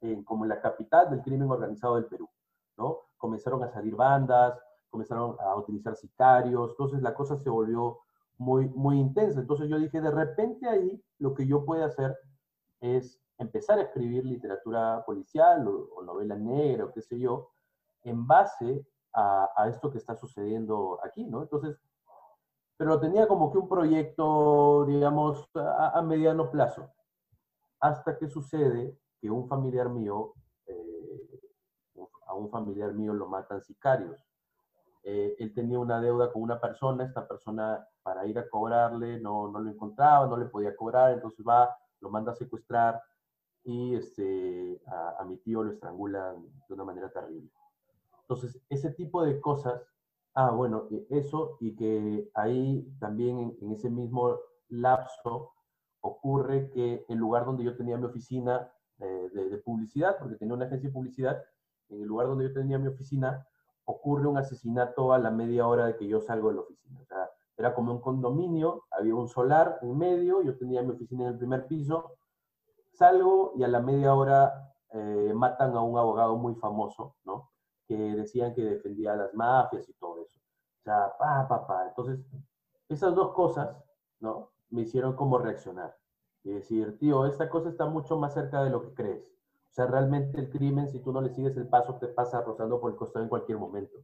en 0.02 0.22
como 0.22 0.44
la 0.44 0.60
capital 0.60 1.08
del 1.08 1.22
crimen 1.22 1.50
organizado 1.50 1.94
del 1.96 2.04
Perú, 2.04 2.28
¿no? 2.76 2.98
Comenzaron 3.16 3.64
a 3.64 3.70
salir 3.70 3.96
bandas, 3.96 4.60
comenzaron 4.90 5.34
a 5.40 5.56
utilizar 5.56 5.96
sicarios, 5.96 6.72
entonces 6.72 7.00
la 7.00 7.14
cosa 7.14 7.38
se 7.38 7.48
volvió 7.48 8.00
muy, 8.36 8.68
muy 8.68 8.98
intensa. 8.98 9.40
Entonces 9.40 9.70
yo 9.70 9.78
dije, 9.78 10.02
de 10.02 10.10
repente 10.10 10.68
ahí 10.68 11.02
lo 11.18 11.32
que 11.32 11.46
yo 11.46 11.64
puedo 11.64 11.86
hacer 11.86 12.18
es 12.80 13.18
empezar 13.38 13.78
a 13.78 13.82
escribir 13.82 14.24
literatura 14.24 15.04
policial 15.04 15.66
o, 15.68 16.02
novela 16.02 16.36
negra 16.36 16.86
o 16.86 16.92
qué 16.92 17.02
sé 17.02 17.18
yo, 17.18 17.50
en 18.02 18.26
base 18.26 18.86
a, 19.12 19.50
a, 19.56 19.68
esto 19.68 19.90
que 19.90 19.98
está 19.98 20.14
sucediendo 20.14 20.98
aquí, 21.02 21.24
¿no? 21.24 21.42
Entonces, 21.42 21.76
pero 22.76 23.00
tenía 23.00 23.26
como 23.26 23.50
que 23.50 23.58
un 23.58 23.68
proyecto, 23.68 24.84
digamos, 24.86 25.48
a, 25.54 25.98
a 25.98 26.02
mediano 26.02 26.50
plazo, 26.50 26.90
hasta 27.80 28.18
que 28.18 28.28
sucede 28.28 28.98
que 29.20 29.30
un 29.30 29.48
familiar 29.48 29.88
mío, 29.88 30.34
eh, 30.66 31.40
a 32.26 32.34
un 32.34 32.50
familiar 32.50 32.92
mío 32.92 33.12
lo 33.14 33.26
matan 33.28 33.62
sicarios. 33.62 34.20
Eh, 35.02 35.36
él 35.38 35.54
tenía 35.54 35.78
una 35.78 36.00
deuda 36.00 36.32
con 36.32 36.42
una 36.42 36.60
persona, 36.60 37.04
esta 37.04 37.26
persona 37.26 37.86
para 38.02 38.26
ir 38.26 38.38
a 38.38 38.48
cobrarle 38.48 39.20
no, 39.20 39.48
no 39.48 39.60
lo 39.60 39.70
encontraba, 39.70 40.26
no 40.26 40.36
le 40.36 40.46
podía 40.46 40.74
cobrar, 40.74 41.12
entonces 41.12 41.46
va, 41.46 41.76
lo 42.00 42.10
manda 42.10 42.32
a 42.32 42.34
secuestrar, 42.34 43.00
y 43.66 43.96
este, 43.96 44.80
a, 44.86 45.24
mi 45.24 45.36
tío 45.38 45.64
lo 45.64 45.72
estrangulan 45.72 46.36
de 46.68 46.74
una 46.74 46.84
manera 46.84 47.10
terrible. 47.10 47.50
Entonces, 48.20 48.60
ese 48.70 48.90
tipo 48.92 49.24
de 49.24 49.40
cosas, 49.40 49.82
ah, 50.34 50.52
bueno, 50.52 50.86
e, 50.92 51.04
eso 51.10 51.56
y 51.60 51.74
que 51.74 52.30
ahí 52.34 52.88
también 53.00 53.56
en, 53.60 53.72
ese 53.72 53.90
mismo 53.90 54.38
lapso 54.68 55.52
ocurre 56.00 56.70
que 56.70 57.04
el 57.08 57.18
lugar 57.18 57.44
donde 57.44 57.64
yo 57.64 57.76
tenía 57.76 57.98
mi 57.98 58.04
oficina 58.04 58.70
de, 58.98 59.50
de, 59.50 59.58
publicidad, 59.58 60.16
porque 60.18 60.36
tenía 60.36 60.54
una 60.54 60.66
agencia 60.66 60.88
de 60.88 60.94
publicidad, 60.94 61.42
en 61.88 62.02
el 62.02 62.08
lugar 62.08 62.28
donde 62.28 62.44
yo 62.44 62.54
tenía 62.54 62.78
mi 62.78 62.86
oficina, 62.86 63.46
ocurre 63.84 64.28
un 64.28 64.38
asesinato 64.38 65.12
a 65.12 65.18
la 65.18 65.30
media 65.30 65.66
hora 65.66 65.86
de 65.86 65.96
que 65.96 66.06
yo 66.06 66.20
salgo 66.20 66.50
de 66.50 66.54
la 66.54 66.60
oficina. 66.62 67.00
Era 67.56 67.74
como 67.74 67.92
un 67.92 68.00
condominio, 68.00 68.84
había 68.90 69.14
un 69.14 69.28
solar 69.28 69.78
en 69.82 69.98
medio, 69.98 70.42
yo 70.42 70.56
tenía 70.56 70.82
mi 70.82 70.92
oficina 70.92 71.24
en 71.24 71.32
el 71.32 71.38
primer 71.38 71.66
piso, 71.66 72.16
Salgo 72.96 73.52
y 73.56 73.62
a 73.62 73.68
la 73.68 73.80
media 73.80 74.14
hora 74.14 74.72
eh, 74.92 75.32
matan 75.34 75.74
a 75.76 75.82
un 75.82 75.98
abogado 75.98 76.36
muy 76.36 76.54
famoso, 76.54 77.16
¿no? 77.24 77.50
Que 77.86 77.94
decían 77.94 78.54
que 78.54 78.62
defendía 78.62 79.12
a 79.12 79.16
las 79.16 79.34
mafias 79.34 79.88
y 79.88 79.92
todo 79.94 80.22
eso. 80.22 80.40
O 80.80 80.82
sea, 80.82 81.12
pa, 81.18 81.66
pa. 81.66 81.88
Entonces, 81.88 82.20
esas 82.88 83.14
dos 83.14 83.32
cosas, 83.34 83.76
¿no? 84.20 84.50
Me 84.70 84.82
hicieron 84.82 85.14
como 85.14 85.38
reaccionar. 85.38 85.96
Y 86.42 86.52
decir, 86.52 86.98
tío, 86.98 87.26
esta 87.26 87.50
cosa 87.50 87.68
está 87.68 87.86
mucho 87.86 88.16
más 88.16 88.32
cerca 88.32 88.62
de 88.62 88.70
lo 88.70 88.82
que 88.82 88.94
crees. 88.94 89.26
O 89.70 89.74
sea, 89.74 89.86
realmente 89.86 90.40
el 90.40 90.48
crimen, 90.48 90.88
si 90.88 91.00
tú 91.00 91.12
no 91.12 91.20
le 91.20 91.30
sigues 91.30 91.56
el 91.56 91.68
paso, 91.68 91.96
te 91.96 92.08
pasa 92.08 92.40
rozando 92.40 92.80
por 92.80 92.90
el 92.90 92.96
costado 92.96 93.22
en 93.24 93.28
cualquier 93.28 93.58
momento. 93.58 93.98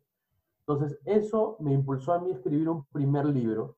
Entonces, 0.66 0.98
eso 1.06 1.56
me 1.60 1.72
impulsó 1.72 2.12
a 2.12 2.18
mí 2.18 2.30
a 2.30 2.34
escribir 2.34 2.68
un 2.68 2.84
primer 2.86 3.24
libro 3.26 3.76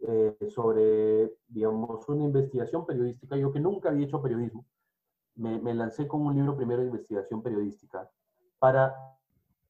eh, 0.00 0.36
sobre, 0.48 1.32
digamos, 1.48 2.08
una 2.08 2.24
investigación 2.24 2.86
periodística. 2.86 3.36
Yo 3.36 3.52
que 3.52 3.60
nunca 3.60 3.88
había 3.88 4.06
hecho 4.06 4.22
periodismo, 4.22 4.64
me, 5.36 5.60
me, 5.60 5.74
lancé 5.74 6.08
con 6.08 6.22
un 6.22 6.34
libro 6.34 6.56
primero 6.56 6.80
de 6.80 6.88
investigación 6.88 7.42
periodística 7.42 8.10
para 8.58 8.94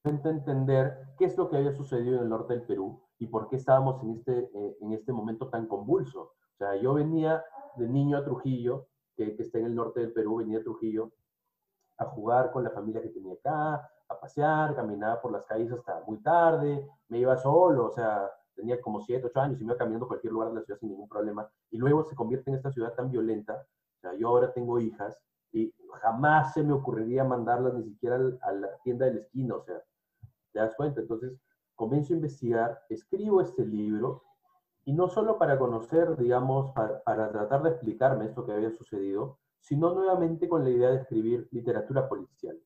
entender 0.03 1.13
qué 1.17 1.25
es 1.25 1.37
lo 1.37 1.49
que 1.49 1.57
había 1.57 1.71
sucedido 1.73 2.17
en 2.17 2.23
el 2.23 2.29
norte 2.29 2.53
del 2.53 2.63
Perú 2.63 3.01
y 3.19 3.27
por 3.27 3.49
qué 3.49 3.57
estábamos 3.57 4.01
en 4.03 4.11
este, 4.11 4.49
eh, 4.53 4.77
en 4.81 4.93
este 4.93 5.11
momento 5.11 5.49
tan 5.49 5.67
convulso. 5.67 6.21
O 6.21 6.57
sea, 6.57 6.75
yo 6.75 6.93
venía 6.93 7.43
de 7.75 7.87
niño 7.87 8.17
a 8.17 8.23
Trujillo 8.23 8.87
que, 9.15 9.35
que 9.35 9.43
está 9.43 9.59
en 9.59 9.65
el 9.65 9.75
norte 9.75 9.99
del 9.99 10.13
Perú, 10.13 10.37
venía 10.37 10.59
a 10.59 10.63
Trujillo, 10.63 11.11
a 11.97 12.05
jugar 12.05 12.51
con 12.51 12.63
la 12.63 12.71
familia 12.71 13.01
que 13.01 13.09
tenía 13.09 13.33
acá, 13.33 13.89
a 14.07 14.19
pasear, 14.19 14.75
caminaba 14.75 15.21
por 15.21 15.31
las 15.31 15.43
calles 15.45 15.71
hasta 15.71 16.01
muy 16.07 16.17
tarde, 16.21 16.87
me 17.09 17.19
iba 17.19 17.35
solo, 17.37 17.87
o 17.87 17.91
sea, 17.91 18.29
tenía 18.59 18.81
como 18.81 19.01
7, 19.01 19.25
8 19.27 19.39
años 19.39 19.61
y 19.61 19.63
me 19.63 19.71
iba 19.71 19.77
caminando 19.77 20.05
a 20.05 20.09
cualquier 20.09 20.33
lugar 20.33 20.49
de 20.49 20.55
la 20.55 20.61
ciudad 20.61 20.79
sin 20.79 20.89
ningún 20.89 21.07
problema. 21.07 21.49
Y 21.71 21.77
luego 21.77 22.03
se 22.03 22.15
convierte 22.15 22.49
en 22.49 22.57
esta 22.57 22.71
ciudad 22.71 22.93
tan 22.93 23.09
violenta. 23.09 23.65
O 23.97 24.01
sea, 24.01 24.13
yo 24.13 24.27
ahora 24.27 24.51
tengo 24.53 24.79
hijas 24.79 25.17
y 25.51 25.73
jamás 26.01 26.53
se 26.53 26.63
me 26.63 26.73
ocurriría 26.73 27.23
mandarlas 27.23 27.73
ni 27.73 27.83
siquiera 27.83 28.19
a 28.41 28.51
la 28.51 28.77
tienda 28.83 29.05
de 29.05 29.13
la 29.13 29.19
esquina, 29.19 29.55
o 29.55 29.63
sea, 29.63 29.81
¿te 30.51 30.59
das 30.59 30.75
cuenta? 30.75 31.01
Entonces, 31.01 31.39
comienzo 31.75 32.13
a 32.13 32.17
investigar, 32.17 32.81
escribo 32.89 33.41
este 33.41 33.65
libro 33.65 34.23
y 34.85 34.93
no 34.93 35.07
solo 35.07 35.37
para 35.37 35.57
conocer, 35.57 36.17
digamos, 36.17 36.71
para, 36.73 37.01
para 37.03 37.31
tratar 37.31 37.63
de 37.63 37.69
explicarme 37.69 38.25
esto 38.25 38.45
que 38.45 38.51
había 38.51 38.71
sucedido, 38.71 39.39
sino 39.59 39.93
nuevamente 39.93 40.47
con 40.47 40.63
la 40.63 40.69
idea 40.69 40.89
de 40.89 40.97
escribir 40.97 41.47
literatura 41.51 42.07
policial. 42.07 42.59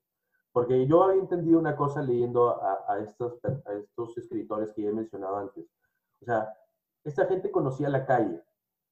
Porque 0.51 0.85
yo 0.85 1.03
había 1.03 1.21
entendido 1.21 1.59
una 1.59 1.75
cosa 1.75 2.01
leyendo 2.01 2.61
a, 2.61 2.85
a, 2.87 2.99
estos, 2.99 3.39
a 3.43 3.73
estos 3.73 4.17
escritores 4.17 4.71
que 4.73 4.83
ya 4.83 4.89
he 4.89 4.93
mencionado 4.93 5.37
antes. 5.37 5.65
O 6.23 6.25
sea, 6.25 6.57
esta 7.03 7.25
gente 7.25 7.51
conocía 7.51 7.89
la 7.89 8.05
calle, 8.05 8.41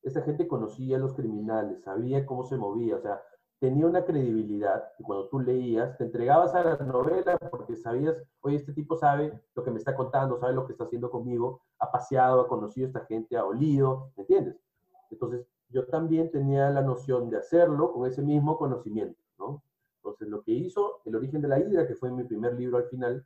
esta 0.04 0.22
gente 0.22 0.50
conocía 0.50 0.98
a 0.98 1.00
los 1.00 1.14
criminales, 1.14 1.82
sabía 1.82 2.26
cómo 2.26 2.44
se 2.44 2.58
movía, 2.58 2.98
o 2.98 3.00
sea, 3.00 3.22
tenía 3.58 3.88
una 3.88 4.04
credibilidad 4.04 4.84
y 5.00 5.04
cuando 5.04 5.30
tú 5.30 5.40
leías, 5.40 5.98
te 5.98 6.04
entregabas 6.04 6.54
a 6.54 6.62
la 6.62 6.76
novela 6.78 7.38
porque 7.38 7.78
sabías, 7.78 8.18
oye, 8.42 8.58
este 8.58 8.74
tipo 8.74 8.98
sabe 8.98 9.40
lo 9.56 9.64
que 9.64 9.72
me 9.72 9.78
está 9.78 9.96
contando, 9.96 10.38
sabe 10.40 10.52
lo 10.52 10.66
que 10.66 10.74
está 10.74 10.84
haciendo 10.84 11.10
conmigo, 11.10 11.62
ha 11.80 11.90
paseado, 11.90 12.42
ha 12.42 12.50
conocido 12.50 12.88
a 12.88 12.90
esta 12.90 13.06
gente, 13.06 13.38
ha 13.38 13.46
olido, 13.46 14.12
¿me 14.18 14.24
entiendes? 14.24 14.58
Entonces, 15.10 15.48
yo 15.70 15.86
también 15.86 16.32
tenía 16.32 16.70
la 16.70 16.82
noción 16.82 17.30
de 17.30 17.38
hacerlo 17.38 17.94
con 17.94 18.08
ese 18.08 18.22
mismo 18.22 18.58
conocimiento, 18.58 19.22
¿no? 19.40 19.64
Entonces, 19.98 20.28
lo 20.28 20.42
que 20.42 20.52
hizo 20.52 21.00
El 21.06 21.16
origen 21.16 21.42
de 21.42 21.48
la 21.48 21.60
hidra, 21.60 21.88
que 21.88 21.96
fue 21.96 22.12
mi 22.12 22.26
primer 22.26 22.56
libro 22.56 22.78
al 22.78 22.90
final, 22.90 23.26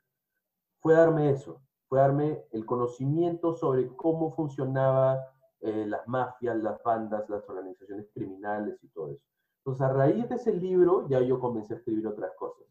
fue 0.80 0.94
darme 0.94 1.32
eso, 1.32 1.60
fue 1.88 2.00
darme 2.00 2.46
el 2.52 2.66
conocimiento 2.66 3.54
sobre 3.56 3.88
cómo 3.96 4.32
funcionaba 4.32 5.32
eh, 5.62 5.86
las 5.88 6.08
mafias, 6.08 6.58
las 6.58 6.82
bandas, 6.84 7.30
las 7.30 7.48
organizaciones 7.50 8.08
criminales 8.14 8.78
y 8.84 8.88
todo 8.90 9.12
eso. 9.12 9.24
Entonces, 9.60 9.82
a 9.82 9.94
raíz 9.94 10.30
de 10.30 10.36
ese 10.36 10.54
libro, 10.54 11.08
ya 11.08 11.22
yo 11.22 11.40
comencé 11.40 11.74
a 11.74 11.78
escribir 11.78 12.06
otras 12.08 12.32
cosas. 12.38 12.68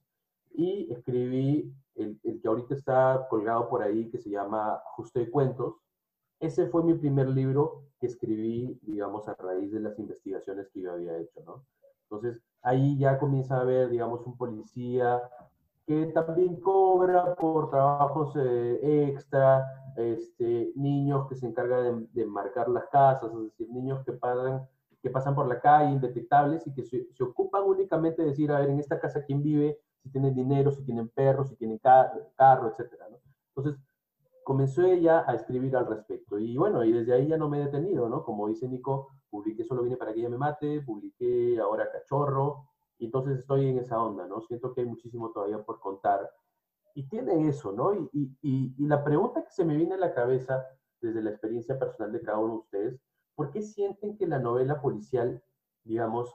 Y 0.53 0.93
escribí 0.93 1.75
el, 1.97 2.21
que 2.23 2.47
ahorita 2.49 2.75
está 2.75 3.27
colgado 3.29 3.69
por 3.69 3.83
ahí, 3.83 4.09
que 4.11 4.19
se 4.19 4.31
llama 4.31 4.81
Justo 4.95 5.19
de 5.19 5.31
Cuentos. 5.31 5.75
Ese 6.39 6.69
fue 6.69 6.85
mi 6.85 6.95
primer 6.95 7.29
libro 7.29 7.83
que 7.99 8.07
escribí, 8.07 8.79
digamos, 8.83 9.27
a 9.29 9.35
raíz 9.35 9.73
de 9.73 9.81
las 9.81 9.99
investigaciones 9.99 10.69
que 10.69 10.83
yo 10.83 10.93
había 10.93 11.19
hecho, 11.19 11.43
¿no? 11.45 11.65
Entonces, 12.03 12.41
ahí 12.63 12.97
ya 12.97 13.19
comienza 13.19 13.57
a 13.57 13.63
haber, 13.63 13.89
digamos, 13.89 14.25
un 14.27 14.37
policía 14.37 15.21
que 15.87 16.07
también 16.07 16.61
cobra 16.61 17.35
por 17.35 17.71
trabajos 17.71 18.35
eh, 18.37 19.09
extra, 19.09 19.67
este, 19.97 20.73
niños 20.77 21.29
que 21.29 21.35
se 21.37 21.47
encargan 21.47 22.09
de, 22.13 22.23
de, 22.23 22.27
marcar 22.27 22.69
las 22.69 22.87
casas, 22.87 23.33
es 23.33 23.45
decir, 23.45 23.69
niños 23.71 24.05
que 24.05 24.13
pasan 24.13 24.67
que 25.05 25.11
pasan 25.11 25.35
por 25.35 25.47
la 25.47 25.61
calle, 25.61 25.93
indetectables, 25.93 26.67
y 26.67 26.73
que 26.73 26.83
se, 26.83 27.13
se, 27.13 27.23
ocupan 27.23 27.63
únicamente 27.65 28.23
de 28.23 28.29
decir, 28.29 28.51
a 28.51 28.61
ver, 28.61 28.71
en 28.71 28.79
esta 28.79 28.99
casa 28.99 29.23
quién 29.23 29.43
vive, 29.43 29.79
si 30.03 30.09
tienen 30.09 30.35
dinero, 30.35 30.73
si 30.73 30.83
tienen 30.83 31.11
perros, 31.11 31.51
si 31.51 31.57
tienen 31.57 31.77
car 31.77 32.11
carro, 32.35 32.69
etc. 32.69 32.91
¿no? 33.11 33.19
Entonces, 33.55 33.79
comenzó 34.45 34.83
ella 34.83 35.23
a 35.27 35.35
escribir 35.35 35.77
al 35.77 35.87
respecto. 35.87 36.39
Y 36.39 36.57
bueno, 36.57 36.85
y 36.85 36.93
desde 36.93 37.13
ahí 37.13 37.29
ya 37.29 37.37
no 37.37 37.51
me 37.51 37.61
he 37.61 37.65
detenido, 37.67 38.09
¿no? 38.09 38.25
Como 38.25 38.49
dice 38.49 38.67
Nico, 38.67 39.09
publiqué 39.29 39.63
Solo 39.65 39.83
vine 39.83 39.99
para 39.99 40.15
que 40.15 40.21
ella 40.21 40.31
me 40.31 40.39
mate, 40.39 40.81
publiqué 40.81 41.61
ahora 41.61 41.91
Cachorro, 41.93 42.71
entonces 43.07 43.39
estoy 43.39 43.69
en 43.69 43.79
esa 43.79 44.03
onda, 44.03 44.27
¿no? 44.27 44.41
Siento 44.43 44.73
que 44.73 44.83
hay 44.83 44.87
muchísimo 44.87 45.31
todavía 45.31 45.63
por 45.63 45.81
contar. 45.81 46.31
Y 46.95 47.09
tiene 47.09 47.49
eso, 47.49 47.73
¿no? 47.73 47.95
Y, 47.95 48.37
y, 48.43 48.75
y 48.79 48.87
la 48.87 49.03
pregunta 49.03 49.45
que 49.45 49.51
se 49.51 49.65
me 49.65 49.77
viene 49.77 49.95
a 49.95 49.99
la 49.99 50.15
cabeza 50.15 50.65
desde 51.01 51.23
la 51.23 51.31
experiencia 51.31 51.79
personal 51.79 52.13
de 52.13 52.23
cada 52.23 52.39
uno 52.39 52.53
de 52.53 52.59
ustedes 52.61 53.01
¿Por 53.35 53.51
qué 53.51 53.63
sienten 53.63 54.17
que 54.17 54.27
la 54.27 54.39
novela 54.39 54.81
policial, 54.81 55.43
digamos, 55.83 56.35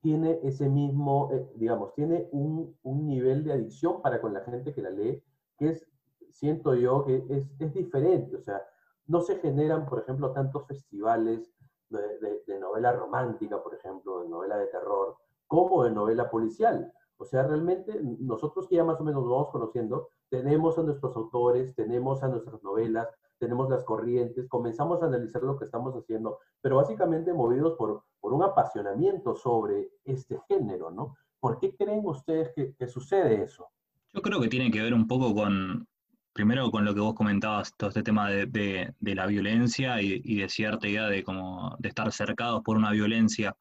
tiene 0.00 0.40
ese 0.42 0.68
mismo, 0.68 1.30
eh, 1.32 1.52
digamos, 1.56 1.92
tiene 1.94 2.28
un, 2.32 2.78
un, 2.82 3.06
nivel 3.06 3.44
de 3.44 3.52
adicción 3.52 4.00
para 4.00 4.20
con 4.20 4.32
la 4.32 4.40
gente 4.40 4.72
que 4.72 4.80
la 4.80 4.90
lee, 4.90 5.22
que 5.58 5.70
es, 5.70 5.86
siento 6.30 6.74
yo, 6.74 7.04
que 7.04 7.22
es, 7.28 7.50
es 7.58 7.74
diferente. 7.74 8.36
O 8.36 8.40
sea, 8.40 8.62
no 9.06 9.20
se 9.20 9.36
generan, 9.36 9.86
por 9.86 10.00
ejemplo, 10.00 10.32
tantos 10.32 10.66
festivales 10.66 11.52
de, 11.90 12.18
de, 12.18 12.42
de, 12.46 12.58
novela 12.58 12.92
romántica, 12.92 13.62
por 13.62 13.74
ejemplo, 13.74 14.22
de 14.22 14.28
novela 14.30 14.56
de 14.56 14.68
terror, 14.68 15.18
como 15.50 15.82
de 15.82 15.90
novela 15.90 16.30
policial. 16.30 16.92
O 17.16 17.24
sea, 17.24 17.42
realmente 17.42 18.00
nosotros 18.20 18.68
que 18.68 18.76
ya 18.76 18.84
más 18.84 19.00
o 19.00 19.04
menos 19.04 19.22
nos 19.24 19.32
vamos 19.32 19.50
conociendo, 19.50 20.10
tenemos 20.28 20.78
a 20.78 20.84
nuestros 20.84 21.16
autores, 21.16 21.74
tenemos 21.74 22.22
a 22.22 22.28
nuestras 22.28 22.62
novelas, 22.62 23.08
tenemos 23.36 23.68
las 23.68 23.82
corrientes, 23.82 24.48
comenzamos 24.48 25.02
a 25.02 25.06
analizar 25.06 25.42
lo 25.42 25.58
que 25.58 25.64
estamos 25.64 25.92
haciendo, 25.96 26.38
pero 26.60 26.76
básicamente 26.76 27.34
movidos 27.34 27.74
por, 27.76 28.04
por 28.20 28.32
un 28.32 28.44
apasionamiento 28.44 29.34
sobre 29.34 29.90
este 30.04 30.38
género, 30.46 30.92
¿no? 30.92 31.16
¿Por 31.40 31.58
qué 31.58 31.74
creen 31.74 32.06
ustedes 32.06 32.52
que, 32.54 32.86
sucede 32.86 33.42
eso? 33.42 33.66
Yo 34.14 34.22
creo 34.22 34.40
que 34.40 34.48
tiene 34.48 34.70
que 34.70 34.82
ver 34.82 34.94
un 34.94 35.08
poco 35.08 35.34
con, 35.34 35.84
primero 36.32 36.70
con 36.70 36.84
lo 36.84 36.94
que 36.94 37.00
vos 37.00 37.14
comentabas, 37.14 37.74
todo 37.76 37.88
este 37.88 38.04
tema 38.04 38.30
de, 38.30 38.46
de, 38.46 38.94
de 39.00 39.14
la 39.16 39.26
violencia 39.26 40.00
y, 40.00 40.22
y, 40.24 40.42
de 40.42 40.48
cierta 40.48 40.86
idea 40.86 41.08
de, 41.08 41.24
como, 41.24 41.74
de 41.80 41.88
estar 41.88 42.12
cercados 42.12 42.62
por 42.62 42.76
una 42.76 42.92
violencia 42.92 43.56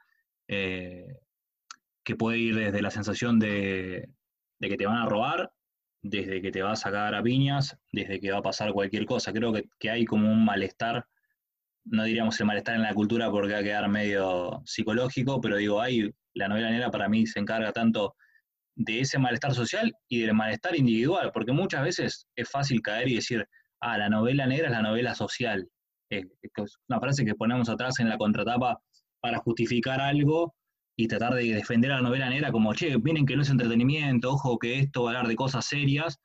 eh, 0.47 1.19
que 2.09 2.15
puede 2.15 2.39
ir 2.39 2.55
desde 2.55 2.81
la 2.81 2.89
sensación 2.89 3.37
de, 3.37 4.09
que 4.59 4.77
te 4.77 4.87
van 4.87 4.97
a 4.97 5.05
robar 5.05 5.51
desde 6.01 6.41
que 6.41 6.49
te 6.49 6.63
vas 6.63 6.83
a 6.87 6.91
cagar 6.91 7.13
a 7.13 7.21
piñas, 7.21 7.77
desde 7.91 8.19
que 8.19 8.31
va 8.31 8.39
a 8.39 8.41
pasar 8.41 8.73
cualquier 8.73 9.05
cosa. 9.05 9.31
Creo 9.31 9.53
que, 9.53 9.65
que, 9.77 9.91
hay 9.91 10.05
como 10.05 10.31
un 10.31 10.43
malestar, 10.43 11.05
no 11.85 12.05
diríamos 12.05 12.39
el 12.39 12.47
malestar 12.47 12.73
en 12.77 12.81
la 12.81 12.95
cultura 12.95 13.29
porque 13.29 13.53
va 13.53 13.59
a 13.59 13.63
quedar 13.63 13.87
medio 13.89 14.63
psicológico, 14.65 15.39
pero 15.39 15.57
digo, 15.57 15.79
hay, 15.81 16.09
la 16.33 16.47
novela 16.47 16.71
negra 16.71 16.89
para 16.89 17.07
mí 17.09 17.27
se 17.27 17.41
encarga 17.41 17.71
tanto 17.73 18.15
de 18.75 19.01
ese 19.01 19.19
malestar 19.19 19.53
social 19.53 19.93
y 20.07 20.21
del 20.21 20.33
malestar 20.33 20.75
individual, 20.75 21.29
porque 21.31 21.51
muchas 21.51 21.83
veces 21.83 22.25
es 22.35 22.49
fácil 22.49 22.81
caer 22.81 23.07
y 23.07 23.15
decir, 23.17 23.45
ah, 23.81 23.99
la 23.99 24.09
novela 24.09 24.47
negra 24.47 24.65
es 24.65 24.71
la 24.71 24.81
novela 24.81 25.13
social. 25.13 25.69
Es 26.09 26.25
una 26.87 26.99
frase 26.99 27.23
que 27.23 27.35
ponemos 27.35 27.69
atrás 27.69 27.99
en 27.99 28.09
la 28.09 28.17
contratapa 28.17 28.81
para 29.21 29.37
justificar 29.37 30.01
algo 30.01 30.55
y 30.99 31.07
tratar 31.07 31.33
de 31.33 31.53
defender 31.53 31.93
a 31.93 31.95
la 31.95 32.01
novela 32.01 32.29
negra 32.29 32.51
como, 32.51 32.73
che, 32.73 32.97
miren 32.97 33.25
que 33.25 33.33
no 33.37 33.43
es 33.43 33.49
entretenimiento, 33.49 34.31
ojo 34.31 34.59
que 34.59 34.79
esto 34.79 35.03
va 35.03 35.11
a 35.11 35.13
hablar 35.13 35.29
de 35.29 35.35
cosas 35.37 35.63
serias. 35.63 36.19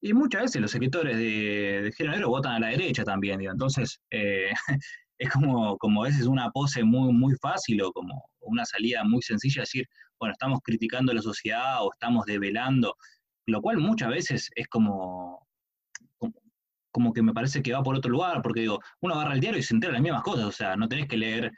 Y 0.00 0.14
muchas 0.14 0.44
veces 0.44 0.62
los 0.62 0.74
escritores 0.74 1.14
de, 1.18 1.82
de 1.82 1.92
género 1.92 2.14
negro 2.14 2.30
votan 2.30 2.54
a 2.54 2.60
la 2.60 2.68
derecha 2.68 3.04
también, 3.04 3.38
digo. 3.40 3.52
Entonces, 3.52 4.00
eh, 4.10 4.50
es 5.18 5.28
como, 5.28 5.76
como 5.76 6.04
a 6.04 6.06
veces 6.06 6.26
una 6.26 6.50
pose 6.52 6.82
muy, 6.82 7.12
muy 7.12 7.34
fácil 7.34 7.82
o 7.82 7.92
como 7.92 8.24
una 8.40 8.64
salida 8.64 9.04
muy 9.04 9.20
sencilla, 9.20 9.60
decir, 9.60 9.86
bueno, 10.18 10.32
estamos 10.32 10.60
criticando 10.64 11.12
la 11.12 11.20
sociedad 11.20 11.84
o 11.84 11.92
estamos 11.92 12.24
develando, 12.24 12.96
lo 13.44 13.60
cual 13.60 13.76
muchas 13.76 14.08
veces 14.08 14.50
es 14.54 14.68
como, 14.68 15.46
como, 16.90 17.12
que 17.12 17.20
me 17.20 17.34
parece 17.34 17.62
que 17.62 17.74
va 17.74 17.82
por 17.82 17.94
otro 17.94 18.10
lugar, 18.10 18.40
porque 18.40 18.62
digo, 18.62 18.80
uno 19.02 19.16
agarra 19.16 19.34
el 19.34 19.40
diario 19.40 19.60
y 19.60 19.62
se 19.62 19.74
entera 19.74 19.92
las 19.92 20.02
mismas 20.02 20.22
cosas, 20.22 20.46
o 20.46 20.52
sea, 20.52 20.76
no 20.76 20.88
tenés 20.88 21.08
que 21.08 21.18
leer 21.18 21.52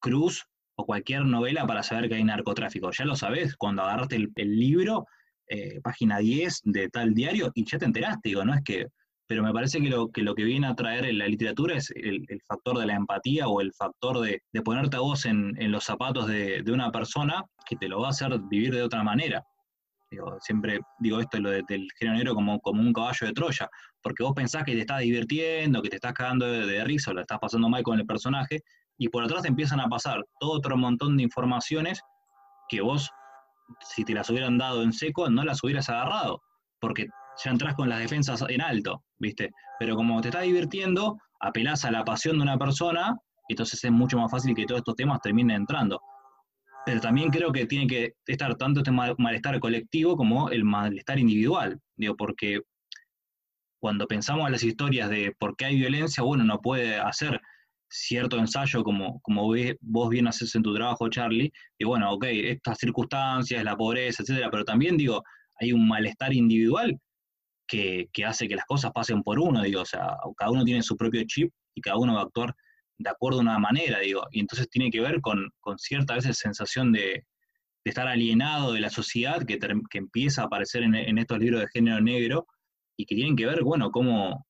Cruz 0.00 0.46
o 0.78 0.86
cualquier 0.86 1.24
novela 1.24 1.66
para 1.66 1.82
saber 1.82 2.08
que 2.08 2.14
hay 2.14 2.24
narcotráfico. 2.24 2.90
Ya 2.92 3.04
lo 3.04 3.16
sabes 3.16 3.56
cuando 3.56 3.82
agarraste 3.82 4.16
el, 4.16 4.58
libro, 4.58 5.06
eh, 5.48 5.80
página 5.82 6.18
10 6.18 6.60
de 6.64 6.88
tal 6.88 7.14
diario, 7.14 7.50
y 7.54 7.64
ya 7.68 7.78
te 7.78 7.84
enteraste, 7.84 8.28
digo, 8.30 8.44
no 8.44 8.54
es 8.54 8.62
que... 8.64 8.86
Pero 9.26 9.42
me 9.42 9.52
parece 9.52 9.78
que 9.82 9.90
lo 9.90 10.08
que, 10.10 10.44
viene 10.44 10.68
a 10.68 10.74
traer 10.74 11.04
en 11.04 11.18
la 11.18 11.26
literatura 11.26 11.76
es 11.76 11.92
el, 11.94 12.24
factor 12.46 12.78
de 12.78 12.86
la 12.86 12.94
empatía 12.94 13.46
o 13.46 13.60
el 13.60 13.74
factor 13.74 14.20
de, 14.20 14.40
ponerte 14.62 14.96
a 14.96 15.00
vos 15.00 15.26
en, 15.26 15.52
los 15.70 15.84
zapatos 15.84 16.28
de, 16.28 16.64
una 16.72 16.90
persona 16.90 17.44
que 17.68 17.76
te 17.76 17.88
lo 17.88 18.00
va 18.00 18.06
a 18.06 18.10
hacer 18.10 18.38
vivir 18.48 18.74
de 18.74 18.82
otra 18.82 19.02
manera. 19.02 19.44
Digo, 20.10 20.38
siempre 20.40 20.80
digo 20.98 21.20
esto 21.20 21.38
lo 21.40 21.50
de, 21.50 21.62
del 21.68 21.86
género 21.98 22.16
negro 22.16 22.34
como, 22.34 22.58
un 22.64 22.92
caballo 22.94 23.26
de 23.26 23.32
Troya, 23.34 23.68
porque 24.00 24.22
vos 24.22 24.32
pensás 24.34 24.64
que 24.64 24.72
te 24.72 24.80
estás 24.80 25.00
divirtiendo, 25.00 25.82
que 25.82 25.90
te 25.90 25.96
estás 25.96 26.14
cagando 26.14 26.46
de, 26.46 26.64
de 26.64 26.84
risa 26.84 27.10
o 27.10 27.14
lo 27.14 27.20
estás 27.20 27.38
pasando 27.38 27.68
mal 27.68 27.82
con 27.82 27.98
el 27.98 28.06
personaje, 28.06 28.62
y 28.98 29.08
por 29.08 29.24
atrás 29.24 29.42
te 29.42 29.48
empiezan 29.48 29.80
a 29.80 29.88
pasar 29.88 30.24
todo 30.40 30.52
otro 30.52 30.76
montón 30.76 31.16
de 31.16 31.22
informaciones 31.22 32.02
que 32.68 32.80
vos, 32.80 33.10
si 33.80 34.04
te 34.04 34.12
las 34.12 34.28
hubieran 34.28 34.58
dado 34.58 34.82
en 34.82 34.92
seco, 34.92 35.30
no 35.30 35.44
las 35.44 35.62
hubieras 35.62 35.88
agarrado, 35.88 36.42
porque 36.80 37.06
ya 37.42 37.50
entras 37.50 37.74
con 37.74 37.88
las 37.88 38.00
defensas 38.00 38.44
en 38.48 38.60
alto, 38.60 39.04
¿viste? 39.18 39.50
Pero 39.78 39.94
como 39.94 40.20
te 40.20 40.28
estás 40.28 40.42
divirtiendo, 40.42 41.16
apelás 41.40 41.84
a 41.84 41.90
la 41.90 42.04
pasión 42.04 42.36
de 42.36 42.42
una 42.42 42.58
persona, 42.58 43.16
entonces 43.48 43.82
es 43.82 43.90
mucho 43.90 44.18
más 44.18 44.30
fácil 44.30 44.54
que 44.54 44.66
todos 44.66 44.80
estos 44.80 44.96
temas 44.96 45.20
terminen 45.20 45.56
entrando. 45.56 46.00
Pero 46.84 47.00
también 47.00 47.30
creo 47.30 47.52
que 47.52 47.66
tiene 47.66 47.86
que 47.86 48.14
estar 48.26 48.54
tanto 48.56 48.80
este 48.80 48.90
malestar 48.90 49.60
colectivo 49.60 50.16
como 50.16 50.50
el 50.50 50.64
malestar 50.64 51.18
individual, 51.18 51.80
digo, 51.96 52.16
porque 52.16 52.60
cuando 53.80 54.06
pensamos 54.06 54.46
en 54.46 54.52
las 54.52 54.64
historias 54.64 55.08
de 55.08 55.32
por 55.38 55.54
qué 55.56 55.66
hay 55.66 55.76
violencia, 55.76 56.24
bueno, 56.24 56.44
no 56.44 56.60
puede 56.60 56.96
hacer 56.98 57.40
cierto 57.88 58.38
ensayo, 58.38 58.82
como, 58.82 59.20
como 59.20 59.52
vos 59.80 60.08
bien 60.10 60.26
haces 60.26 60.54
en 60.54 60.62
tu 60.62 60.74
trabajo, 60.74 61.08
Charlie, 61.08 61.52
y 61.78 61.84
bueno, 61.84 62.12
ok, 62.12 62.24
estas 62.28 62.78
circunstancias, 62.78 63.64
la 63.64 63.76
pobreza, 63.76 64.22
etcétera, 64.22 64.50
pero 64.50 64.64
también 64.64 64.96
digo, 64.96 65.22
hay 65.60 65.72
un 65.72 65.88
malestar 65.88 66.32
individual 66.32 66.98
que, 67.66 68.08
hace 68.26 68.48
que 68.48 68.56
las 68.56 68.64
cosas 68.66 68.92
pasen 68.92 69.22
por 69.22 69.38
uno, 69.38 69.62
digo, 69.62 69.82
o 69.82 69.86
sea, 69.86 70.16
cada 70.36 70.50
uno 70.50 70.64
tiene 70.64 70.82
su 70.82 70.96
propio 70.96 71.22
chip 71.26 71.52
y 71.74 71.80
cada 71.80 71.98
uno 71.98 72.14
va 72.14 72.20
a 72.20 72.24
actuar 72.24 72.54
de 72.98 73.10
acuerdo 73.10 73.38
a 73.38 73.42
una 73.42 73.58
manera, 73.58 74.00
digo, 74.00 74.26
y 74.32 74.40
entonces 74.40 74.68
tiene 74.70 74.90
que 74.90 75.00
ver 75.00 75.20
con, 75.20 75.50
cierta 75.76 76.14
veces 76.14 76.38
sensación 76.38 76.92
de, 76.92 77.24
estar 77.84 78.06
alienado 78.06 78.74
de 78.74 78.80
la 78.80 78.90
sociedad 78.90 79.46
que, 79.46 79.58
que 79.58 79.98
empieza 79.98 80.42
a 80.42 80.44
aparecer 80.44 80.82
en, 80.82 80.94
en, 80.94 81.16
estos 81.16 81.38
libros 81.38 81.62
de 81.62 81.68
género 81.68 82.02
negro 82.02 82.46
y 82.98 83.06
que 83.06 83.14
tienen 83.14 83.34
que 83.34 83.46
ver, 83.46 83.62
bueno, 83.62 83.90
cómo, 83.90 84.46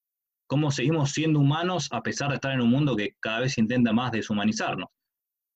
cómo 0.48 0.70
seguimos 0.70 1.12
siendo 1.12 1.38
humanos 1.38 1.88
a 1.92 2.02
pesar 2.02 2.30
de 2.30 2.36
estar 2.36 2.52
en 2.52 2.62
un 2.62 2.70
mundo 2.70 2.96
que 2.96 3.14
cada 3.20 3.40
vez 3.40 3.56
intenta 3.58 3.92
más 3.92 4.10
deshumanizarnos. 4.10 4.88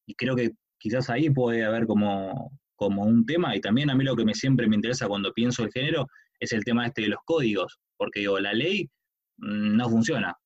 Y 0.06 0.14
creo 0.14 0.36
que 0.36 0.52
quizás 0.78 1.10
ahí 1.10 1.30
puede 1.30 1.64
haber 1.64 1.86
como, 1.86 2.52
como 2.76 3.02
un 3.02 3.24
tema, 3.24 3.56
y 3.56 3.60
también 3.60 3.90
a 3.90 3.94
mí 3.94 4.04
lo 4.04 4.14
que 4.14 4.24
me, 4.24 4.34
siempre 4.34 4.68
me 4.68 4.76
interesa 4.76 5.08
cuando 5.08 5.32
pienso 5.32 5.64
el 5.64 5.72
género 5.72 6.06
es 6.38 6.52
el 6.52 6.62
tema 6.62 6.86
este 6.86 7.02
de 7.02 7.08
los 7.08 7.20
códigos, 7.24 7.80
porque 7.96 8.20
digo, 8.20 8.38
la 8.38 8.52
ley 8.52 8.90
mm, 9.38 9.76
no 9.76 9.88
funciona, 9.88 10.36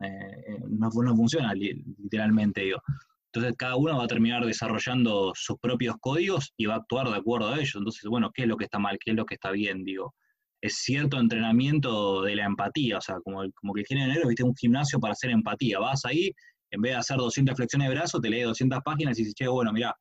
eh, 0.00 0.58
no, 0.68 0.90
no, 0.90 1.16
funciona 1.16 1.54
literalmente, 1.54 2.62
digo. 2.62 2.82
Entonces 3.32 3.56
cada 3.56 3.76
uno 3.76 3.96
va 3.98 4.04
a 4.04 4.08
terminar 4.08 4.44
desarrollando 4.44 5.32
sus 5.34 5.58
propios 5.58 5.96
códigos 6.00 6.52
y 6.56 6.66
va 6.66 6.74
a 6.74 6.78
actuar 6.78 7.08
de 7.08 7.16
acuerdo 7.16 7.48
a 7.48 7.56
ellos. 7.56 7.74
Entonces, 7.74 8.04
bueno, 8.04 8.30
¿qué 8.32 8.42
es 8.42 8.48
lo 8.48 8.56
que 8.56 8.64
está 8.64 8.78
mal? 8.78 8.96
¿Qué 9.02 9.10
es 9.10 9.16
lo 9.16 9.26
que 9.26 9.34
está 9.34 9.50
bien? 9.50 9.82
Digo, 9.82 10.14
es 10.64 10.76
cierto 10.76 11.20
entrenamiento 11.20 12.22
de 12.22 12.36
la 12.36 12.46
empatía, 12.46 12.96
o 12.96 13.00
sea, 13.02 13.16
como, 13.22 13.42
que 13.74 13.80
el 13.82 13.86
género 13.86 14.10
negro, 14.10 14.28
viste, 14.28 14.44
un 14.44 14.56
gimnasio 14.56 14.98
para 14.98 15.12
hacer 15.12 15.30
empatía. 15.30 15.78
Vas 15.78 16.06
ahí, 16.06 16.32
en 16.70 16.80
vez 16.80 16.92
de 16.92 16.98
hacer 17.00 17.18
200 17.18 17.54
flexiones 17.54 17.86
de 17.86 17.94
brazo, 17.94 18.18
te 18.18 18.30
lees 18.30 18.46
200 18.46 18.80
páginas 18.82 19.18
y 19.18 19.24
dices, 19.24 19.34
che, 19.34 19.46
bueno, 19.46 19.74
mira, 19.74 19.94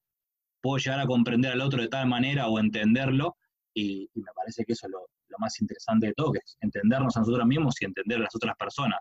puedo 0.62 0.78
llegar 0.78 1.02
a 1.02 1.06
comprender 1.06 1.52
al 1.52 1.60
otro 1.60 1.82
de 1.82 1.90
tal 1.90 2.08
manera 2.08 2.48
o 2.48 2.60
entenderlo, 2.60 3.36
y, 3.74 4.10
me 4.14 4.32
parece 4.34 4.64
que 4.64 4.72
eso 4.72 4.88
es 4.88 4.94
lo, 4.94 5.06
más 5.38 5.60
interesante 5.60 6.08
de 6.08 6.14
todo, 6.14 6.32
que 6.32 6.40
es 6.40 6.56
entendernos 6.62 7.18
a 7.18 7.20
nosotros 7.20 7.46
mismos 7.46 7.76
y 7.82 7.86
entender 7.86 8.20
a 8.20 8.22
las 8.22 8.36
otras 8.36 8.56
personas, 8.56 9.00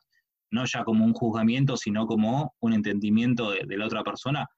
no 0.51 0.65
ya 0.65 0.83
como 0.83 1.05
un 1.05 1.13
juzgamiento, 1.13 1.77
sino 1.77 2.09
como 2.09 2.57
un 2.59 2.73
entendimiento 2.73 3.53
de, 3.53 3.77
la 3.77 3.87
otra 3.87 4.03
persona 4.03 4.49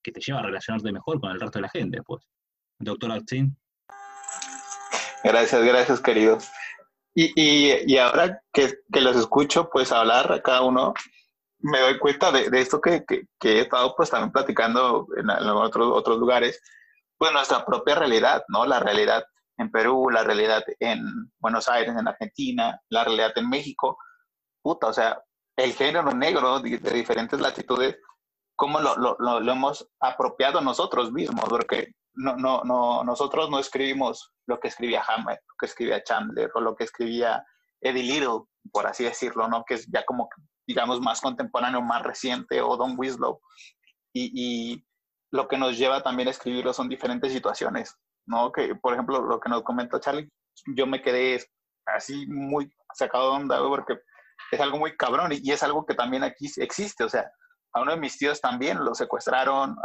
que 0.00 0.12
te 0.12 0.20
lleva 0.20 0.38
a 0.38 0.42
relacionarte 0.42 0.92
mejor 0.92 1.20
con 1.20 1.32
el 1.32 1.40
resto 1.40 1.58
de 1.58 1.62
la 1.62 1.70
gente, 1.70 2.02
pues. 2.04 2.24
Doctor 2.78 3.10
Alcín. 3.10 3.56
Gracias, 5.24 5.62
gracias, 5.62 6.00
querido. 6.00 6.38
Y, 7.14 7.32
y, 7.36 7.92
y 7.92 7.98
ahora 7.98 8.42
que, 8.52 8.74
que, 8.92 9.00
los 9.00 9.16
escucho, 9.16 9.68
pues 9.70 9.92
hablar 9.92 10.32
a 10.32 10.42
cada 10.42 10.62
uno, 10.62 10.94
me 11.60 11.78
doy 11.80 11.98
cuenta 11.98 12.32
de, 12.32 12.50
de 12.50 12.60
esto 12.60 12.80
que, 12.80 13.04
que, 13.04 13.26
he 13.42 13.60
estado 13.60 13.94
pues 13.96 14.10
también 14.10 14.32
platicando 14.32 15.06
en, 15.16 15.28
otros, 15.30 15.92
otros 15.94 16.18
lugares, 16.18 16.60
pues 17.18 17.32
nuestra 17.32 17.64
propia 17.64 17.94
realidad, 17.94 18.42
¿no? 18.48 18.66
La 18.66 18.80
realidad 18.80 19.24
en 19.58 19.70
Perú, 19.70 20.10
la 20.10 20.24
realidad 20.24 20.64
en 20.80 21.30
Buenos 21.38 21.68
Aires, 21.68 21.94
en 21.96 22.08
Argentina, 22.08 22.80
la 22.88 23.04
realidad 23.04 23.32
en 23.36 23.48
México. 23.48 23.98
Puta, 24.62 24.88
o 24.88 24.92
sea, 24.92 25.22
el 25.56 25.72
género 25.74 26.12
negro 26.12 26.60
de, 26.60 26.78
de 26.78 26.90
diferentes 26.90 27.38
latitudes, 27.40 27.96
cómo 28.62 28.78
lo, 28.78 28.94
lo, 28.94 29.16
lo, 29.18 29.52
hemos 29.52 29.90
apropiado 29.98 30.60
nosotros 30.60 31.10
mismos, 31.10 31.44
porque 31.48 31.96
no, 32.14 32.36
no, 32.36 32.62
no, 32.62 33.02
nosotros 33.02 33.50
no 33.50 33.58
escribimos 33.58 34.32
lo 34.46 34.60
que 34.60 34.68
escribía 34.68 35.02
Hammer, 35.02 35.40
lo 35.48 35.54
que 35.58 35.66
escribía 35.66 36.04
Chandler 36.04 36.48
o 36.54 36.60
lo 36.60 36.76
que 36.76 36.84
escribía 36.84 37.44
Eddie 37.80 38.04
Little, 38.04 38.44
por 38.70 38.86
así 38.86 39.02
decirlo, 39.02 39.48
¿no? 39.48 39.64
Que 39.64 39.74
es 39.74 39.88
ya 39.92 40.04
como, 40.04 40.28
digamos, 40.64 41.00
más 41.00 41.20
contemporáneo, 41.20 41.82
más 41.82 42.04
reciente, 42.04 42.62
o 42.62 42.76
Don 42.76 42.94
Winslow. 42.96 43.40
Y, 44.12 44.30
y 44.32 44.86
lo 45.32 45.48
que 45.48 45.58
nos 45.58 45.76
lleva 45.76 46.04
también 46.04 46.28
a 46.28 46.30
escribirlo 46.30 46.72
son 46.72 46.88
diferentes 46.88 47.32
situaciones, 47.32 47.96
¿no? 48.26 48.52
Que, 48.52 48.76
por 48.76 48.92
ejemplo, 48.92 49.22
lo 49.22 49.40
que 49.40 49.48
nos 49.48 49.64
comentó 49.64 49.98
Charlie, 49.98 50.30
yo 50.76 50.86
me 50.86 51.02
quedé 51.02 51.44
así 51.86 52.28
muy 52.28 52.72
sacado 52.94 53.32
de 53.32 53.36
onda, 53.38 53.58
porque 53.58 53.98
es 54.52 54.60
algo 54.60 54.78
muy 54.78 54.96
cabrón 54.96 55.32
y, 55.32 55.40
y 55.42 55.50
es 55.50 55.64
algo 55.64 55.84
que 55.84 55.94
también 55.94 56.22
aquí 56.22 56.48
existe, 56.58 57.02
o 57.02 57.08
sea, 57.08 57.28
a 57.72 57.80
uno 57.80 57.92
de 57.92 58.00
mis 58.00 58.18
tíos 58.18 58.40
también 58.40 58.84
lo 58.84 58.94
secuestraron, 58.94 59.76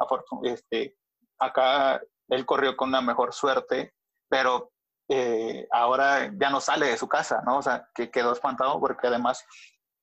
este, 0.44 0.96
acá 1.40 2.02
él 2.30 2.46
corrió 2.46 2.76
con 2.76 2.90
una 2.90 3.02
mejor 3.02 3.34
suerte, 3.34 3.94
pero 4.30 4.72
eh, 5.10 5.68
ahora 5.72 6.32
ya 6.38 6.50
no 6.50 6.60
sale 6.60 6.88
de 6.88 6.98
su 6.98 7.08
casa, 7.08 7.42
¿no? 7.46 7.60
O 7.60 7.62
sea, 7.62 7.88
que 7.96 8.12
quedó 8.12 8.34
espantado 8.34 8.80
porque 8.80 9.08
además 9.08 9.46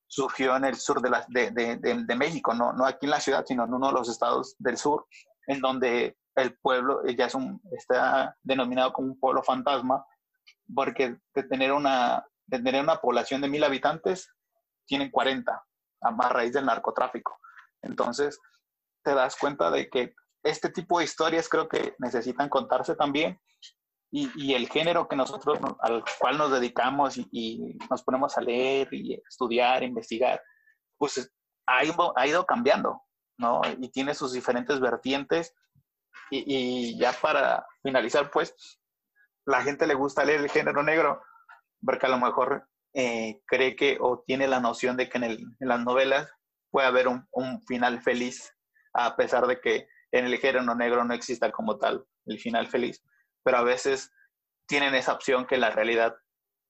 surgió 0.07 0.55
en 0.55 0.65
el 0.65 0.75
sur 0.75 1.01
de, 1.01 1.09
la, 1.09 1.25
de, 1.27 1.51
de, 1.51 1.77
de, 1.77 2.15
México, 2.15 2.53
¿no? 2.53 2.73
no 2.73 2.85
aquí 2.85 3.05
en 3.05 3.11
la 3.11 3.19
ciudad, 3.19 3.45
sino 3.45 3.65
en 3.65 3.73
uno 3.73 3.87
de 3.87 3.93
los 3.93 4.09
estados 4.09 4.55
del 4.59 4.77
sur, 4.77 5.05
en 5.47 5.59
donde 5.59 6.17
el 6.35 6.57
pueblo 6.57 7.01
ya 7.05 7.25
es 7.25 7.35
un, 7.35 7.61
está 7.71 8.35
denominado 8.43 8.93
como 8.93 9.09
un 9.09 9.19
pueblo 9.19 9.43
fantasma, 9.43 10.05
porque 10.73 11.17
de 11.33 11.43
tener 11.43 11.71
una, 11.71 12.25
de 12.45 12.59
tener 12.59 12.81
una 12.81 12.97
población 12.97 13.41
de 13.41 13.49
mil 13.49 13.63
habitantes, 13.63 14.31
tienen 14.85 15.11
40, 15.11 15.63
a 16.01 16.29
raíz 16.29 16.53
del 16.53 16.65
narcotráfico. 16.65 17.37
Entonces, 17.85 18.39
te 19.03 19.13
das 19.13 19.35
cuenta 19.35 19.71
de 19.71 19.89
que 19.89 20.13
este 20.43 20.69
tipo 20.69 20.99
de 20.99 21.05
historias 21.05 21.49
creo 21.49 21.67
que 21.67 21.95
necesitan 21.99 22.49
contarse 22.49 22.95
también 22.95 23.39
y, 24.11 24.53
el 24.53 24.69
género 24.69 25.07
que 25.07 25.15
nosotros, 25.15 25.59
al 25.79 26.03
cual 26.19 26.37
nos 26.37 26.51
dedicamos 26.51 27.17
y, 27.17 27.77
nos 27.89 28.03
ponemos 28.03 28.37
a 28.37 28.41
leer 28.41 28.87
y 28.93 29.15
estudiar, 29.27 29.83
investigar, 29.83 30.41
pues 30.97 31.33
ha 31.67 31.83
ido, 31.83 32.45
cambiando, 32.45 33.01
¿no? 33.37 33.61
Y 33.79 33.89
tiene 33.89 34.13
sus 34.13 34.31
diferentes 34.31 34.79
vertientes. 34.79 35.53
Y, 36.31 36.97
ya 36.97 37.11
para 37.13 37.65
finalizar, 37.83 38.31
pues, 38.31 38.55
la 39.45 39.61
gente 39.63 39.85
le 39.85 39.95
gusta 39.95 40.23
leer 40.23 40.41
el 40.41 40.49
género 40.49 40.81
negro 40.81 41.21
porque 41.85 42.05
a 42.05 42.09
lo 42.09 42.17
mejor 42.17 42.67
eh, 42.93 43.41
cree 43.45 43.75
que 43.75 43.97
o 43.99 44.23
tiene 44.25 44.47
la 44.47 44.59
noción 44.59 44.97
de 44.97 45.09
que 45.09 45.17
en, 45.17 45.57
las 45.59 45.79
novelas 45.81 46.31
puede 46.75 46.87
haber 46.87 47.07
un, 47.07 47.25
final 47.65 48.01
feliz, 48.01 48.53
a 48.93 49.15
pesar 49.15 49.47
de 49.47 49.61
que 49.61 49.87
en 50.11 50.25
el 50.25 50.37
género 50.39 50.75
negro 50.75 51.05
no 51.05 51.13
exista 51.13 51.49
como 51.49 51.77
tal 51.77 52.05
el 52.25 52.37
final 52.37 52.67
feliz, 52.67 53.01
pero 53.45 53.59
a 53.59 53.63
veces 53.63 54.11
tienen 54.67 54.93
esa 54.93 55.13
opción 55.13 55.45
que 55.45 55.55
la 55.55 55.69
realidad, 55.69 56.17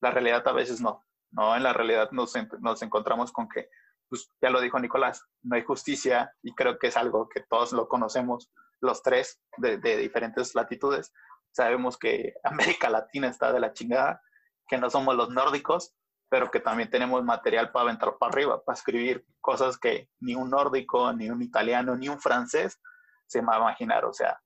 la 0.03 0.11
realidad 0.11 0.47
a 0.47 0.51
veces 0.51 0.79
no, 0.79 1.03
¿no? 1.31 1.55
En 1.55 1.63
la 1.63 1.73
realidad 1.73 2.11
nos, 2.11 2.33
nos 2.59 2.83
encontramos 2.83 3.31
con 3.31 3.49
que, 3.49 3.67
pues 4.07 4.29
ya 4.39 4.51
lo 4.51 4.61
dijo 4.61 4.77
Nicolás, 4.77 5.25
no 5.41 5.55
hay 5.55 5.63
justicia 5.63 6.31
y 6.43 6.53
creo 6.53 6.77
que 6.77 6.89
es 6.89 6.97
algo 6.97 7.27
que 7.27 7.41
todos 7.49 7.71
lo 7.71 7.87
conocemos, 7.87 8.51
los 8.81 9.01
tres 9.01 9.41
de, 9.57 9.79
de 9.79 9.97
diferentes 9.97 10.53
latitudes. 10.53 11.11
Sabemos 11.51 11.97
que 11.97 12.35
América 12.43 12.91
Latina 12.91 13.27
está 13.27 13.51
de 13.51 13.59
la 13.59 13.73
chingada, 13.73 14.21
que 14.67 14.77
no 14.77 14.91
somos 14.91 15.15
los 15.15 15.31
nórdicos, 15.31 15.95
pero 16.35 16.51
que 16.51 16.59
también 16.59 16.89
tenemos 16.89 17.23
material 17.23 17.71
para 17.71 17.83
aventar 17.83 18.17
para 18.17 18.29
arriba, 18.29 18.61
para 18.61 18.75
escribir 18.75 19.25
cosas 19.39 19.77
que 19.77 20.09
ni 20.19 20.35
un 20.35 20.49
nórdico, 20.49 21.13
ni 21.13 21.29
un 21.29 21.41
italiano, 21.41 21.95
ni 21.95 22.09
un 22.09 22.19
francés 22.19 22.77
se 23.25 23.39
va 23.39 23.55
a 23.55 23.59
imaginar. 23.59 24.03
O 24.03 24.11
sea, 24.11 24.37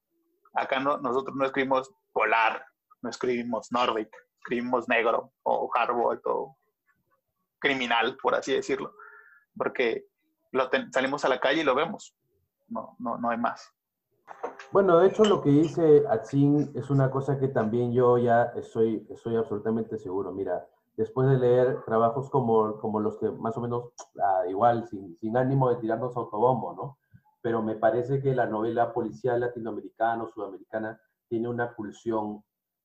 acá 0.53 0.79
no, 0.79 0.99
nosotros 0.99 1.35
no 1.35 1.45
escribimos 1.45 1.91
polar, 2.13 2.63
no 3.01 3.09
escribimos 3.09 3.71
Nordic, 3.71 4.07
escribimos 4.37 4.87
negro 4.87 5.33
o 5.41 5.67
hardboiled 5.69 6.21
o 6.25 6.59
criminal, 7.57 8.15
por 8.21 8.35
así 8.35 8.53
decirlo, 8.53 8.93
porque 9.57 10.05
lo 10.51 10.69
salimos 10.91 11.25
a 11.25 11.29
la 11.29 11.39
calle 11.39 11.61
y 11.61 11.65
lo 11.65 11.73
vemos. 11.73 12.15
No, 12.67 12.95
no, 12.99 13.17
no 13.17 13.31
hay 13.31 13.39
más. 13.39 13.67
Bueno, 14.71 14.99
de 14.99 15.07
hecho 15.07 15.23
lo 15.23 15.41
que 15.41 15.49
dice 15.49 16.03
Atsin 16.07 16.71
es 16.75 16.91
una 16.91 17.09
cosa 17.09 17.39
que 17.39 17.47
también 17.47 17.91
yo 17.91 18.19
ya 18.19 18.43
estoy, 18.55 19.07
estoy 19.09 19.37
absolutamente 19.37 19.97
seguro. 19.97 20.31
Mira, 20.31 20.67
después 20.99 21.29
de 21.29 21.37
leer 21.37 21.81
trabajos 21.85 22.29
como, 22.29 22.77
como 22.79 22.99
los 22.99 23.17
que 23.17 23.29
más 23.29 23.55
o 23.55 23.61
menos, 23.61 23.93
ah, 24.21 24.43
igual, 24.49 24.85
sin, 24.89 25.37
ánimo 25.37 25.69
de 25.69 25.77
tirarnos 25.77 26.17
autobombo, 26.17 26.73
¿no? 26.73 26.97
pero 27.41 27.61
me 27.61 27.75
parece 27.75 28.21
que 28.21 28.35
la 28.35 28.47
novela 28.47 28.91
policial 28.91 29.39
latinoamericana 29.39 30.23
o 30.23 30.27
sudamericana 30.27 30.99
tiene 31.29 31.47
una 31.47 31.73
pulsión, 31.73 32.43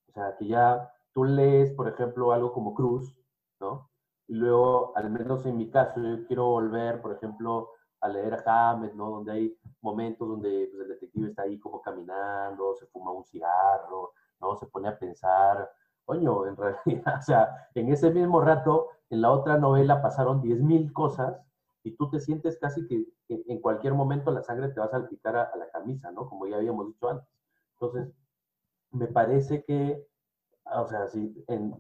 o 0.09 0.13
sea, 0.13 0.37
que 0.39 0.47
ya 0.47 0.93
tú 1.13 1.25
lees, 1.25 1.73
por 1.73 1.89
ejemplo, 1.89 2.31
algo 2.31 2.53
como 2.53 2.73
Cruz, 2.73 3.13
¿no? 3.59 3.91
Y 4.29 4.35
luego, 4.35 4.97
al 4.97 5.11
menos 5.11 5.45
en 5.47 5.57
mi 5.57 5.69
caso, 5.69 6.01
yo 6.01 6.25
quiero 6.29 6.47
volver, 6.47 7.03
por 7.03 7.13
ejemplo, 7.13 7.71
a 8.01 8.09
leer 8.09 8.35
a 8.35 8.71
Hammett, 8.71 8.95
¿no? 8.95 9.11
Donde 9.11 9.33
hay 9.33 9.59
momentos 9.81 10.29
donde 10.29 10.69
pues, 10.71 10.83
el 10.83 10.89
detective 10.89 11.29
está 11.31 11.43
ahí 11.43 11.59
como 11.59 11.83
caminando, 11.83 12.77
se 12.77 12.87
fuma 12.87 13.11
un 13.11 13.25
cigarro, 13.25 14.13
¿no? 14.41 14.57
Se 14.57 14.67
pone 14.67 14.87
a 14.87 14.97
pensar, 14.97 15.69
coño, 16.05 16.47
en 16.47 16.57
realidad, 16.57 17.15
o 17.19 17.23
sea, 17.23 17.69
en 17.75 17.91
ese 17.91 18.11
mismo 18.11 18.41
rato, 18.41 18.89
en 19.11 19.23
la 19.23 19.31
otra 19.31 19.59
novela 19.59 20.03
pasaron 20.03 20.43
10.000 20.43 20.93
cosas 20.93 21.41
y 21.83 21.97
tú 21.97 22.09
te 22.11 22.21
sientes 22.21 22.59
casi 22.59 22.87
que, 22.87 23.07
en 23.29 23.61
cualquier 23.61 23.95
momento 23.95 24.31
la 24.31 24.43
sangre 24.43 24.69
te 24.69 24.81
va 24.81 24.87
a 24.87 24.91
salpicar 24.91 25.37
a, 25.37 25.57
la 25.57 25.69
camisa, 25.71 26.11
¿no? 26.11 26.29
Como 26.29 26.47
ya 26.47 26.57
habíamos 26.57 26.87
dicho 26.87 27.09
antes. 27.09 27.29
Entonces, 27.75 28.13
me 28.91 29.07
parece 29.07 29.65
que, 29.65 30.07
o 30.65 30.87
sea, 30.87 31.09
sin, 31.09 31.35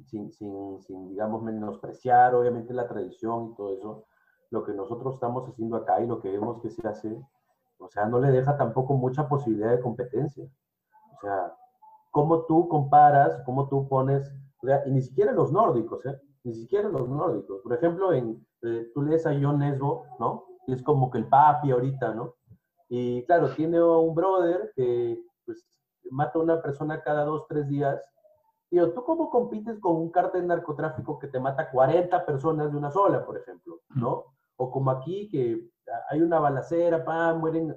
sin, 0.04 0.32
sin, 0.32 0.82
sin, 0.82 1.08
digamos, 1.08 1.42
menospreciar 1.42 2.34
obviamente 2.34 2.74
la 2.74 2.86
tradición 2.88 3.50
y 3.52 3.56
todo 3.56 3.74
eso, 3.74 4.06
lo 4.50 4.64
que 4.64 4.72
nosotros 4.72 5.14
estamos 5.14 5.48
haciendo 5.48 5.76
acá 5.76 6.00
y 6.00 6.06
lo 6.06 6.20
que 6.20 6.30
vemos 6.30 6.60
que 6.60 6.70
se 6.70 6.86
hace, 6.86 7.18
o 7.78 7.88
sea, 7.88 8.06
no 8.06 8.20
le 8.20 8.30
deja 8.30 8.56
tampoco 8.56 8.94
mucha 8.94 9.28
posibilidad 9.28 9.70
de 9.70 9.80
competencia. 9.80 10.44
O 11.16 11.20
sea, 11.20 11.54
cómo 12.14 12.44
tú 12.44 12.68
comparas, 12.68 13.42
cómo 13.44 13.68
tú 13.68 13.88
pones, 13.88 14.32
o 14.62 14.66
sea, 14.66 14.84
y 14.86 14.92
ni 14.92 15.02
siquiera 15.02 15.32
los 15.32 15.50
nórdicos, 15.50 16.06
¿eh? 16.06 16.16
Ni 16.44 16.54
siquiera 16.54 16.88
los 16.88 17.08
nórdicos. 17.08 17.60
Por 17.60 17.74
ejemplo, 17.74 18.12
en, 18.12 18.46
eh, 18.62 18.88
tú 18.94 19.02
lees 19.02 19.26
a 19.26 19.32
John 19.32 19.58
Nesbo, 19.58 20.06
¿no? 20.20 20.44
Y 20.68 20.74
es 20.74 20.82
como 20.84 21.10
que 21.10 21.18
el 21.18 21.26
papi 21.28 21.72
ahorita, 21.72 22.14
¿no? 22.14 22.36
Y 22.88 23.26
claro, 23.26 23.52
tiene 23.56 23.82
un 23.82 24.14
brother 24.14 24.70
que 24.76 25.20
pues, 25.44 25.66
mata 26.08 26.38
a 26.38 26.42
una 26.42 26.62
persona 26.62 27.02
cada 27.02 27.24
dos, 27.24 27.48
tres 27.48 27.66
días. 27.66 28.00
Tío, 28.70 28.92
¿tú 28.92 29.02
cómo 29.02 29.28
compites 29.28 29.80
con 29.80 29.96
un 29.96 30.10
cártel 30.12 30.42
de 30.42 30.46
narcotráfico 30.46 31.18
que 31.18 31.26
te 31.26 31.40
mata 31.40 31.68
40 31.68 32.24
personas 32.24 32.70
de 32.70 32.78
una 32.78 32.92
sola, 32.92 33.26
por 33.26 33.38
ejemplo? 33.38 33.80
¿No? 33.96 34.26
O 34.54 34.70
como 34.70 34.92
aquí, 34.92 35.28
que 35.28 35.68
hay 36.08 36.22
una 36.22 36.38
balacera, 36.38 37.04
mueren 37.34 37.76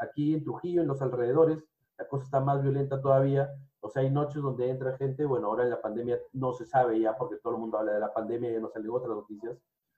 aquí 0.00 0.34
en 0.34 0.44
Trujillo, 0.44 0.80
en 0.82 0.86
los 0.86 1.02
alrededores, 1.02 1.64
la 1.98 2.06
cosa 2.06 2.24
está 2.24 2.40
más 2.40 2.62
violenta 2.62 3.00
todavía. 3.00 3.52
O 3.80 3.88
sea, 3.88 4.02
hay 4.02 4.10
noches 4.10 4.40
donde 4.40 4.70
entra 4.70 4.96
gente, 4.96 5.24
bueno, 5.24 5.48
ahora 5.48 5.64
en 5.64 5.70
la 5.70 5.80
pandemia 5.80 6.18
no 6.32 6.52
se 6.52 6.64
sabe 6.64 7.00
ya, 7.00 7.16
porque 7.16 7.36
todo 7.36 7.54
el 7.54 7.60
mundo 7.60 7.78
habla 7.78 7.92
de 7.92 8.00
la 8.00 8.12
pandemia, 8.12 8.50
y 8.50 8.54
ya 8.54 8.60
no 8.60 8.70
salen 8.70 8.90
otras 8.90 9.14
noticias. 9.14 9.56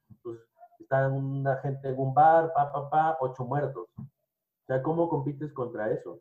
Entonces, 0.08 0.46
está 0.78 1.08
una 1.08 1.56
gente 1.58 1.88
en 1.88 1.98
un 1.98 2.14
bar, 2.14 2.52
pa, 2.54 2.72
pa, 2.72 2.90
pa, 2.90 3.18
ocho 3.20 3.44
muertos. 3.44 3.88
O 3.98 4.66
sea, 4.66 4.82
¿cómo 4.82 5.08
compites 5.08 5.52
contra 5.52 5.90
eso? 5.90 6.20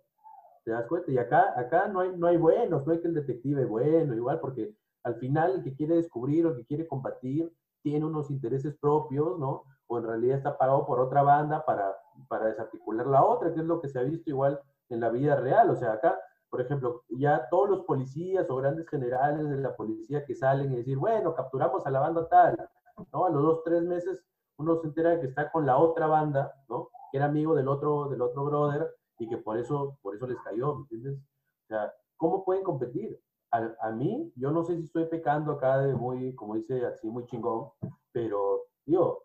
¿Te 0.64 0.72
das 0.72 0.86
cuenta? 0.88 1.12
Y 1.12 1.18
acá, 1.18 1.54
acá 1.58 1.88
no, 1.88 2.02
hay, 2.02 2.16
no 2.16 2.28
hay 2.28 2.38
buenos, 2.38 2.86
no 2.86 2.94
hay 2.94 3.00
que 3.00 3.08
el 3.08 3.14
detective 3.14 3.66
bueno, 3.66 4.16
igual, 4.16 4.40
porque 4.40 4.76
al 5.04 5.16
final 5.16 5.56
el 5.56 5.64
que 5.64 5.76
quiere 5.76 5.96
descubrir 5.96 6.46
o 6.46 6.50
el 6.50 6.58
que 6.58 6.66
quiere 6.66 6.88
combatir 6.88 7.54
tiene 7.82 8.06
unos 8.06 8.30
intereses 8.30 8.76
propios, 8.78 9.40
¿no? 9.40 9.64
O 9.88 9.98
en 9.98 10.06
realidad 10.06 10.38
está 10.38 10.58
pagado 10.58 10.86
por 10.86 11.00
otra 11.00 11.24
banda 11.24 11.66
para, 11.66 11.96
para 12.28 12.48
desarticular 12.48 13.08
la 13.08 13.24
otra, 13.24 13.54
que 13.54 13.62
es 13.62 13.66
lo 13.66 13.82
que 13.82 13.88
se 13.88 14.00
ha 14.00 14.04
visto 14.04 14.30
igual 14.30 14.60
en 14.90 15.00
la 15.00 15.10
vida 15.10 15.36
real. 15.36 15.70
O 15.70 15.76
sea, 15.76 15.94
acá, 15.94 16.20
por 16.50 16.62
ejemplo, 16.62 17.04
ya 17.10 17.48
todos 17.50 17.70
los 17.70 17.82
policías 17.86 18.50
o 18.50 18.56
grandes 18.58 18.88
generales 18.90 19.50
de 19.50 19.58
la 19.58 19.76
policía 19.76 20.26
que 20.26 20.36
salen 20.36 20.74
y 20.74 20.78
decir, 20.78 20.98
bueno, 20.98 21.34
capturamos 21.36 21.86
a 21.86 21.92
la 21.92 22.00
banda 22.00 22.28
tal, 22.28 22.70
¿no? 23.14 23.26
A 23.26 23.30
los 23.30 23.44
dos, 23.44 23.64
tres 23.64 23.84
meses 23.84 24.24
uno 24.58 24.76
se 24.82 24.88
entera 24.88 25.12
de 25.12 25.22
que 25.22 25.28
está 25.28 25.50
con 25.52 25.66
la 25.66 25.78
otra 25.78 26.08
banda, 26.08 26.54
¿no? 26.68 26.90
Que 27.12 27.18
era 27.18 27.28
amigo 27.28 27.56
del 27.56 27.68
otro, 27.68 28.10
del 28.10 28.22
otro 28.22 28.44
brother 28.46 28.94
y 29.18 29.28
que 29.28 29.38
por 29.38 29.58
eso, 29.58 29.98
por 30.02 30.16
eso 30.16 30.28
les 30.28 30.38
cayó, 30.42 30.76
¿me 30.76 30.82
entiendes? 30.82 31.18
O 31.64 31.68
sea, 31.68 31.94
¿cómo 32.18 32.44
pueden 32.44 32.64
competir? 32.64 33.20
A, 33.52 33.74
a, 33.82 33.92
mí, 33.92 34.32
yo 34.36 34.52
no 34.52 34.64
sé 34.64 34.76
si 34.76 34.84
estoy 34.84 35.06
pecando 35.06 35.54
acá 35.54 35.80
de 35.80 35.96
muy, 35.96 36.36
como 36.36 36.56
dice 36.56 36.86
así, 36.86 37.10
muy 37.10 37.26
chingón, 37.26 37.70
pero, 38.12 38.66
tío, 38.84 39.20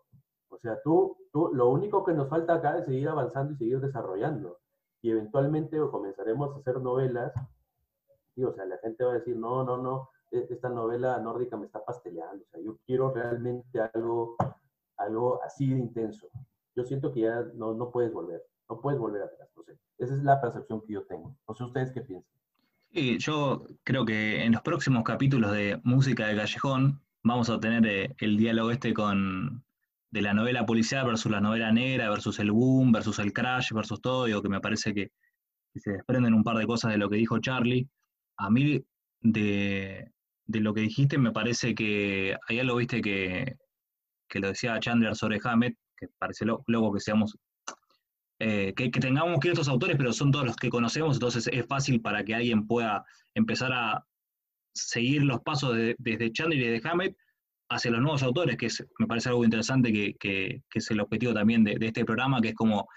o 0.49 0.57
sea, 0.57 0.81
tú, 0.81 1.17
tú, 1.31 1.51
lo 1.53 1.69
único 1.69 2.03
que 2.03 2.13
nos 2.13 2.29
falta 2.29 2.55
acá 2.55 2.77
es 2.77 2.85
seguir 2.85 3.09
avanzando 3.09 3.53
y 3.53 3.57
seguir 3.57 3.79
desarrollando. 3.81 4.57
Y 5.05 5.11
eventualmente 5.11 5.77
comenzaremos 5.91 6.55
a 6.55 6.59
hacer 6.59 6.81
novelas, 6.81 7.31
y, 8.35 8.43
o 8.43 8.51
sea, 8.51 8.65
la 8.65 8.79
gente 8.79 9.03
va 9.03 9.11
a 9.11 9.19
decir, 9.19 9.37
no, 9.37 9.63
no, 9.63 9.77
no, 9.77 10.09
e, 10.31 10.47
esta 10.49 10.67
novela 10.67 11.19
nórdica 11.19 11.57
me 11.57 11.67
está 11.67 11.85
pasteleando, 11.85 12.43
o 12.43 12.47
sea, 12.49 12.59
yo 12.59 12.79
quiero 12.87 13.13
realmente 13.13 13.79
algo, 13.93 14.35
algo 14.97 15.39
así 15.43 15.69
de 15.69 15.77
intenso. 15.77 16.27
Yo 16.75 16.83
siento 16.85 17.13
que 17.13 17.19
ya 17.19 17.43
no, 17.53 17.75
no 17.75 17.91
puedes 17.91 18.11
volver, 18.11 18.41
no 18.67 18.81
puedes 18.81 18.99
volver 18.99 19.21
atrás, 19.21 19.47
no 19.55 19.61
sé. 19.61 19.77
Esa 19.99 20.15
es 20.15 20.23
la 20.23 20.41
percepción 20.41 20.81
que 20.81 20.93
yo 20.93 21.03
tengo. 21.03 21.37
No 21.47 21.53
sé 21.53 21.63
ustedes 21.65 21.91
qué 21.91 22.01
piensan. 22.01 22.33
Yo 23.19 23.67
creo 23.83 24.05
que 24.05 24.43
en 24.43 24.53
los 24.53 24.63
próximos 24.63 25.03
capítulos 25.03 25.51
de 25.51 25.79
Música 25.83 26.25
de 26.25 26.35
Callejón 26.35 26.99
vamos 27.21 27.51
a 27.51 27.59
tener 27.59 27.85
eh, 27.85 28.15
el 28.17 28.37
diálogo 28.37 28.71
este 28.71 28.91
con 28.95 29.63
de 30.15 30.21
la 30.21 30.33
novela 30.33 30.65
policial 30.65 31.05
versus 31.05 31.29
la 31.29 31.41
novela 31.41 31.73
negra, 31.73 32.09
versus 32.09 32.39
el 32.39 32.49
boom, 32.49 32.93
versus 32.93 33.19
el 33.19 33.33
crash, 33.33 33.73
versus 33.73 33.99
todo, 33.99 34.23
digo 34.23 34.41
que 34.41 34.47
me 34.47 34.61
parece 34.61 34.93
que, 34.93 35.11
que 35.73 35.79
se 35.81 35.91
desprenden 35.91 36.33
un 36.33 36.41
par 36.41 36.55
de 36.55 36.65
cosas 36.65 36.91
de 36.93 36.97
lo 36.97 37.09
que 37.09 37.17
dijo 37.17 37.39
Charlie. 37.39 37.89
A 38.37 38.49
mí, 38.49 38.81
de, 39.19 40.09
de 40.45 40.59
lo 40.61 40.73
que 40.73 40.79
dijiste, 40.79 41.17
me 41.17 41.33
parece 41.33 41.75
que 41.75 42.37
hay 42.47 42.59
algo, 42.59 42.77
viste, 42.77 43.01
que, 43.01 43.57
que 44.29 44.39
lo 44.39 44.47
decía 44.47 44.79
Chandler 44.79 45.17
sobre 45.17 45.41
Hammett, 45.43 45.75
que 45.97 46.07
parece 46.17 46.45
loco 46.45 46.93
que 46.93 47.01
seamos, 47.01 47.37
eh, 48.39 48.73
que, 48.73 48.91
que, 48.91 49.01
tengamos 49.01 49.41
que 49.41 49.49
estos 49.49 49.67
autores, 49.67 49.97
pero 49.97 50.13
son 50.13 50.31
todos 50.31 50.45
los 50.45 50.55
que 50.55 50.69
conocemos, 50.69 51.17
entonces 51.17 51.49
es 51.51 51.67
fácil 51.67 51.99
para 51.99 52.23
que 52.23 52.35
alguien 52.35 52.67
pueda 52.67 53.03
empezar 53.33 53.73
a 53.73 54.05
seguir 54.73 55.23
los 55.23 55.41
pasos 55.41 55.75
de, 55.75 55.93
desde 55.99 56.31
Chandler 56.31 56.61
y 56.61 56.79
de 56.79 56.89
Hammett 56.89 57.17
hacia 57.69 57.91
los 57.91 58.01
nuevos 58.01 58.23
autores, 58.23 58.57
que 58.57 58.67
me 58.99 59.07
parece 59.07 59.29
algo 59.29 59.43
interesante, 59.43 59.91
que, 60.19 60.61
es 60.73 60.91
el 60.91 60.99
objetivo 60.99 61.33
también 61.33 61.63
de, 61.63 61.77
este 61.81 62.05
programa, 62.05 62.41
que 62.41 62.49
es 62.49 62.55
como, 62.55 62.87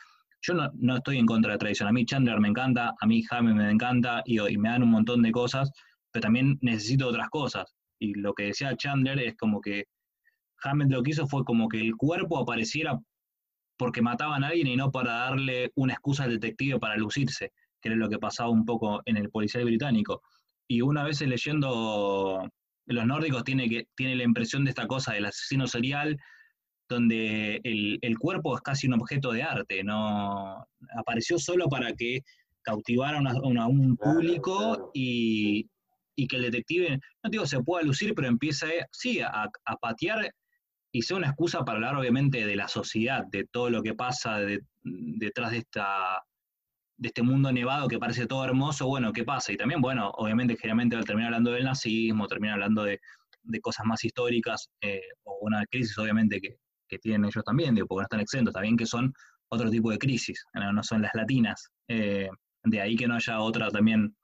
yo 0.43 0.55
no, 0.55 0.71
no, 0.75 0.97
estoy 0.97 1.19
en 1.19 1.27
contra 1.27 1.51
de 1.51 1.55
la 1.55 1.59
tradición, 1.59 1.89
a 1.89 1.93
mí 1.93 2.05
Chandler 2.05 2.41
me 2.41 2.49
encanta, 2.49 2.93
a 3.01 3.07
mí 3.07 3.23
Hammett 3.31 3.57
me 3.57 3.71
encanta, 3.71 4.23
y, 4.25 4.41
y 4.41 4.59
me 4.59 4.69
dan 4.69 4.83
un 4.83 4.91
montón 4.91 5.23
de 5.23 5.33
cosas, 5.33 5.71
pero 6.13 6.23
también 6.23 6.59
necesito 6.61 7.09
otras 7.09 7.29
cosas. 7.31 7.75
Y 7.99 8.15
lo 8.15 8.35
que 8.35 8.45
decía 8.45 8.77
Chandler 8.77 9.19
es 9.21 9.37
como 9.37 9.61
que 9.61 9.85
Hammett 10.63 10.91
lo 10.91 11.03
que 11.03 11.11
hizo 11.11 11.27
fue 11.27 11.45
como 11.45 11.69
que 11.69 11.81
el 11.81 11.97
cuerpo 11.97 12.39
apareciera 12.39 12.99
porque 13.77 14.03
mataban 14.03 14.45
a 14.45 14.49
alguien 14.49 14.67
y 14.67 14.77
no 14.77 14.91
para 14.91 15.13
darle 15.13 15.71
una 15.77 15.95
excusa 15.95 16.25
al 16.25 16.31
detective 16.31 16.79
para 16.79 16.97
lucirse, 16.97 17.53
que 17.81 17.89
era 17.89 17.97
lo 17.97 18.09
que 18.09 18.19
pasaba 18.19 18.51
un 18.51 18.65
poco 18.65 19.01
en 19.07 19.17
el 19.17 19.31
policial 19.31 19.65
británico. 19.65 20.21
Y 20.67 20.83
una 20.83 21.05
vez 21.05 21.21
leyendo 21.23 22.47
los 22.89 23.07
nórdicos 23.07 23.45
tiene, 23.45 23.69
que, 23.69 23.87
tiene 23.95 24.17
la 24.17 24.25
impresión 24.25 24.65
de 24.65 24.71
esta 24.71 24.87
cosa 24.87 25.13
del 25.13 25.27
asesino 25.27 25.67
serial, 25.67 26.17
donde 26.89 27.61
el, 27.65 27.99
el, 28.01 28.19
cuerpo 28.19 28.57
es 28.57 28.63
casi 28.63 28.87
un 28.87 28.95
objeto 28.95 29.33
de 29.33 29.43
arte, 29.43 29.85
no 29.85 30.67
apareció 30.97 31.39
solo 31.39 31.69
para 31.69 31.93
que 31.93 32.23
cautivara 32.63 33.19
a 33.19 33.67
un 33.67 33.97
público 33.97 34.57
claro, 34.57 34.75
claro. 34.75 34.91
Y, 34.95 35.69
y, 36.17 36.27
que 36.27 36.37
el 36.37 36.43
detective, 36.43 36.99
no 37.23 37.31
digo 37.31 37.47
se 37.47 37.63
pueda 37.63 37.85
lucir, 37.85 38.15
pero 38.15 38.29
empieza, 38.29 38.67
sí, 38.91 39.21
a, 39.21 39.45
a 39.65 39.77
patear 39.77 40.33
y 40.93 41.03
sea 41.03 41.19
una 41.19 41.29
excusa 41.29 41.65
para 41.65 41.77
hablar 41.77 41.97
obviamente 41.97 42.47
de 42.47 42.57
la 42.57 42.69
sociedad, 42.69 43.25
de 43.31 43.45
todo 43.51 43.71
lo 43.71 43.83
que 43.83 43.95
pasa 43.95 44.39
de, 44.39 44.61
detrás 44.83 45.51
de, 45.51 45.59
esta, 45.59 46.23
de 46.99 47.09
este 47.09 47.23
mundo 47.23 47.51
nevado 47.53 47.89
que 47.89 47.99
parece 47.99 48.27
todo 48.27 48.45
hermoso, 48.45 48.87
bueno, 48.87 49.13
¿qué 49.13 49.25
pasa? 49.25 49.53
Y 49.53 49.57
también, 49.57 49.81
bueno, 49.81 50.11
obviamente 50.17 50.57
generalmente 50.57 50.97
al 50.97 51.05
terminar 51.05 51.29
hablando 51.29 51.53
del 51.53 51.65
nazismo, 51.65 52.27
termina 52.27 52.55
hablando 52.55 52.83
de, 52.85 53.01
de 53.43 53.61
cosas 53.61 53.87
más 53.87 54.05
históricas, 54.05 54.69
eh, 54.81 55.01
o 55.23 55.39
una 55.43 55.65
crisis 55.67 55.97
obviamente 55.99 56.41
que, 56.41 56.57
que, 56.89 56.99
tienen 56.99 57.25
ellos 57.25 57.45
también, 57.45 57.75
digo, 57.75 57.87
porque 57.87 58.01
no 58.01 58.05
están 58.05 58.21
exentos, 58.21 58.53
también 58.53 58.77
que 58.77 58.87
son 58.87 59.13
otro 59.49 59.71
tipo 59.71 59.91
de 59.91 59.99
crisis, 59.99 60.45
no, 60.55 60.83
son 60.83 61.03
las 61.03 61.15
latinas, 61.15 61.71
eh, 61.87 62.29
de 62.65 62.81
ahí 62.81 62.97
que 62.97 63.07
no 63.07 63.15
haya 63.15 63.41
otra 63.41 63.71
también 63.71 64.15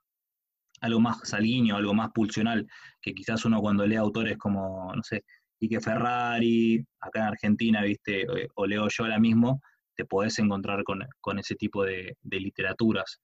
algo 0.80 1.00
más 1.00 1.20
salguíneo, 1.22 1.76
algo 1.76 1.94
más 1.94 2.10
pulsional, 2.10 2.66
que 3.00 3.14
quizás 3.14 3.44
uno 3.44 3.60
cuando 3.60 3.86
lee 3.86 3.96
autores 3.96 4.36
como, 4.36 4.92
no 4.94 5.02
sé, 5.02 5.24
que 5.68 5.80
Ferrari, 5.80 6.84
acá 7.00 7.20
en 7.20 7.26
Argentina, 7.26 7.82
viste, 7.82 8.26
o 8.54 8.66
leo 8.66 8.88
yo 8.88 9.04
ahora 9.04 9.18
mismo, 9.18 9.60
te 9.96 10.04
podés 10.04 10.38
encontrar 10.38 10.82
con, 10.84 11.00
con 11.20 11.38
ese 11.38 11.54
tipo 11.54 11.84
de, 11.84 12.16
de 12.22 12.40
literaturas. 12.40 13.20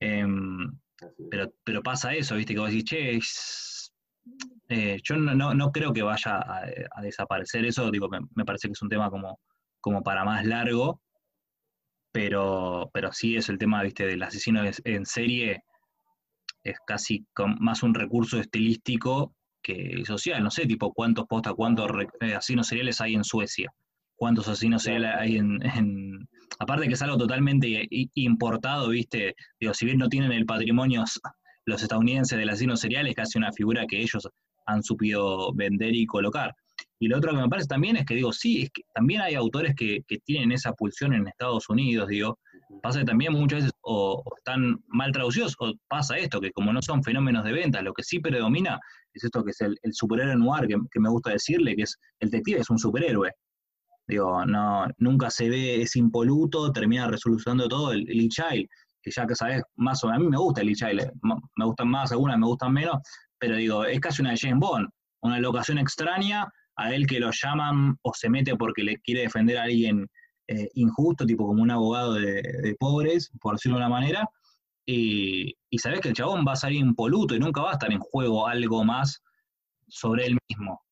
Eh, 0.00 0.26
pero, 1.30 1.52
pero 1.64 1.82
pasa 1.82 2.14
eso, 2.14 2.36
viste, 2.36 2.54
que 2.54 2.60
vos 2.60 2.70
decís, 2.70 2.84
che, 2.84 3.16
es, 3.16 3.92
eh, 4.68 4.98
yo 5.02 5.16
no, 5.16 5.54
no, 5.54 5.72
creo 5.72 5.92
que 5.92 6.02
vaya 6.02 6.36
a, 6.36 6.62
a 6.92 7.02
desaparecer 7.02 7.64
eso, 7.64 7.90
digo, 7.90 8.08
me, 8.08 8.20
me, 8.34 8.44
parece 8.44 8.68
que 8.68 8.72
es 8.72 8.82
un 8.82 8.88
tema 8.88 9.10
como, 9.10 9.40
como 9.80 10.02
para 10.02 10.24
más 10.24 10.46
largo, 10.46 11.00
pero, 12.12 12.90
pero 12.92 13.12
sí 13.12 13.36
es 13.36 13.48
el 13.48 13.58
tema, 13.58 13.82
viste, 13.82 14.06
del 14.06 14.22
asesino 14.22 14.62
en 14.84 15.06
serie, 15.06 15.64
es 16.62 16.78
casi 16.86 17.26
más 17.58 17.82
un 17.82 17.94
recurso 17.94 18.38
estilístico 18.38 19.34
que 19.62 20.02
social, 20.04 20.42
no 20.42 20.50
sé, 20.50 20.66
tipo 20.66 20.92
cuántos 20.92 21.26
postas, 21.26 21.54
cuántos 21.54 21.90
eh, 22.20 22.34
asesinos 22.34 22.66
seriales 22.66 23.00
hay 23.00 23.14
en 23.14 23.24
Suecia, 23.24 23.72
cuántos 24.22 24.46
asesinos 24.46 24.86
hay 24.86 25.36
en, 25.36 25.60
en, 25.66 26.28
aparte 26.60 26.86
que 26.86 26.94
es 26.94 27.02
algo 27.02 27.16
totalmente 27.16 27.88
importado, 28.14 28.90
viste, 28.90 29.34
digo, 29.58 29.74
si 29.74 29.84
bien 29.84 29.98
no 29.98 30.08
tienen 30.08 30.30
el 30.30 30.46
patrimonio 30.46 31.02
los 31.64 31.82
estadounidenses 31.82 32.38
del 32.38 32.48
asesino 32.48 32.76
serial, 32.76 33.08
es 33.08 33.16
casi 33.16 33.36
una 33.38 33.50
figura 33.52 33.84
que 33.88 34.00
ellos 34.00 34.28
han 34.66 34.84
supido 34.84 35.52
vender 35.54 35.96
y 35.96 36.06
colocar. 36.06 36.54
Y 37.00 37.08
lo 37.08 37.18
otro 37.18 37.32
que 37.32 37.38
me 37.38 37.48
parece 37.48 37.66
también 37.66 37.96
es 37.96 38.06
que 38.06 38.14
digo, 38.14 38.32
sí, 38.32 38.62
es 38.62 38.70
que 38.70 38.82
también 38.94 39.22
hay 39.22 39.34
autores 39.34 39.74
que, 39.74 40.04
que 40.06 40.18
tienen 40.18 40.52
esa 40.52 40.72
pulsión 40.72 41.14
en 41.14 41.26
Estados 41.26 41.68
Unidos, 41.68 42.06
digo, 42.06 42.38
pasa 42.80 43.00
que 43.00 43.06
también 43.06 43.32
muchas 43.32 43.64
veces 43.64 43.72
o, 43.80 44.22
o, 44.24 44.36
están 44.36 44.78
mal 44.86 45.10
traducidos 45.10 45.56
o 45.58 45.72
pasa 45.88 46.16
esto, 46.16 46.40
que 46.40 46.52
como 46.52 46.72
no 46.72 46.80
son 46.80 47.02
fenómenos 47.02 47.42
de 47.42 47.50
venta, 47.50 47.82
lo 47.82 47.92
que 47.92 48.04
sí 48.04 48.20
predomina 48.20 48.78
es 49.14 49.24
esto 49.24 49.42
que 49.42 49.50
es 49.50 49.60
el, 49.62 49.76
el 49.82 49.92
superhéroe 49.92 50.36
noir, 50.36 50.68
que, 50.68 50.76
que, 50.92 51.00
me 51.00 51.10
gusta 51.10 51.30
decirle, 51.30 51.74
que 51.74 51.82
es 51.82 51.98
el 52.20 52.30
detective 52.30 52.60
es 52.60 52.70
un 52.70 52.78
superhéroe. 52.78 53.32
Digo, 54.12 54.44
no, 54.44 54.86
nunca 54.98 55.30
se 55.30 55.48
ve, 55.48 55.80
es 55.80 55.96
impoluto, 55.96 56.70
termina 56.70 57.06
resolucionando 57.06 57.66
todo. 57.66 57.92
El, 57.92 58.06
el 58.10 58.28
Child, 58.28 58.68
que 59.00 59.10
ya 59.10 59.26
que 59.26 59.34
sabes, 59.34 59.62
más 59.76 60.04
o 60.04 60.08
menos, 60.08 60.20
a 60.20 60.22
mí 60.22 60.28
me 60.28 60.36
gusta 60.36 60.60
el 60.60 60.74
Child, 60.74 61.12
me 61.22 61.64
gustan 61.64 61.88
más 61.88 62.12
algunas, 62.12 62.38
me 62.38 62.44
gustan 62.44 62.74
menos, 62.74 62.98
pero 63.38 63.56
digo, 63.56 63.86
es 63.86 63.98
casi 64.00 64.20
una 64.20 64.32
de 64.32 64.36
James 64.38 64.58
Bond, 64.60 64.86
una 65.22 65.38
locación 65.38 65.78
extraña, 65.78 66.46
a 66.76 66.94
él 66.94 67.06
que 67.06 67.20
lo 67.20 67.30
llaman 67.30 67.96
o 68.02 68.12
se 68.12 68.28
mete 68.28 68.54
porque 68.54 68.82
le 68.82 68.98
quiere 68.98 69.22
defender 69.22 69.56
a 69.56 69.62
alguien 69.62 70.06
eh, 70.48 70.68
injusto, 70.74 71.24
tipo 71.24 71.46
como 71.46 71.62
un 71.62 71.70
abogado 71.70 72.12
de, 72.12 72.76
pobres, 72.78 73.30
por 73.40 73.54
decirlo 73.54 73.78
de 73.78 73.84
una 73.84 73.94
manera, 73.94 74.28
y, 74.84 75.54
y 75.70 75.78
sabes 75.78 76.00
que 76.00 76.08
el 76.08 76.14
chabón 76.14 76.44
va 76.46 76.52
a 76.52 76.56
salir 76.56 76.80
impoluto 76.80 77.34
y 77.34 77.38
nunca 77.38 77.62
va 77.62 77.70
a 77.70 77.74
estar 77.74 77.90
en 77.90 78.00
juego 78.00 78.46
algo 78.46 78.84
más 78.84 79.22
sobre 79.88 80.26
él 80.26 80.36
mismo. 80.50 80.82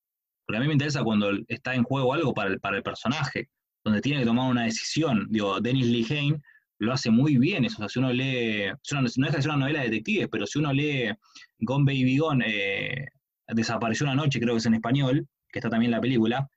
Porque 0.50 0.58
a 0.58 0.60
mí 0.62 0.66
me 0.66 0.72
interesa 0.72 1.04
cuando 1.04 1.30
está 1.46 1.76
en 1.76 1.84
juego 1.84 2.12
algo 2.12 2.34
para 2.34 2.50
el, 2.50 2.58
para 2.58 2.76
el 2.76 2.82
personaje, 2.82 3.48
donde 3.84 4.00
tiene 4.00 4.18
que 4.18 4.26
tomar 4.26 4.50
una 4.50 4.64
decisión. 4.64 5.28
Digo, 5.30 5.60
Dennis 5.60 5.86
Lehane 5.86 6.42
lo 6.78 6.92
hace 6.92 7.08
muy 7.08 7.36
bien 7.36 7.64
eso. 7.64 7.88
Si 7.88 8.00
uno 8.00 8.12
lee, 8.12 8.66
no 8.66 9.06
es 9.06 9.14
que 9.14 9.42
sea 9.42 9.52
una 9.52 9.66
novela 9.66 9.78
de 9.78 9.90
detectives, 9.90 10.28
pero 10.28 10.48
si 10.48 10.58
uno 10.58 10.72
lee 10.72 11.12
Gone 11.60 11.84
Baby 11.84 12.18
Gone, 12.18 12.44
eh, 12.48 13.06
Desapareció 13.46 14.06
una 14.06 14.16
noche, 14.16 14.40
creo 14.40 14.54
que 14.54 14.58
es 14.58 14.66
en 14.66 14.74
español, 14.74 15.28
que 15.52 15.60
está 15.60 15.70
también 15.70 15.90
en 15.92 15.98
la 15.98 16.00
película, 16.00 16.48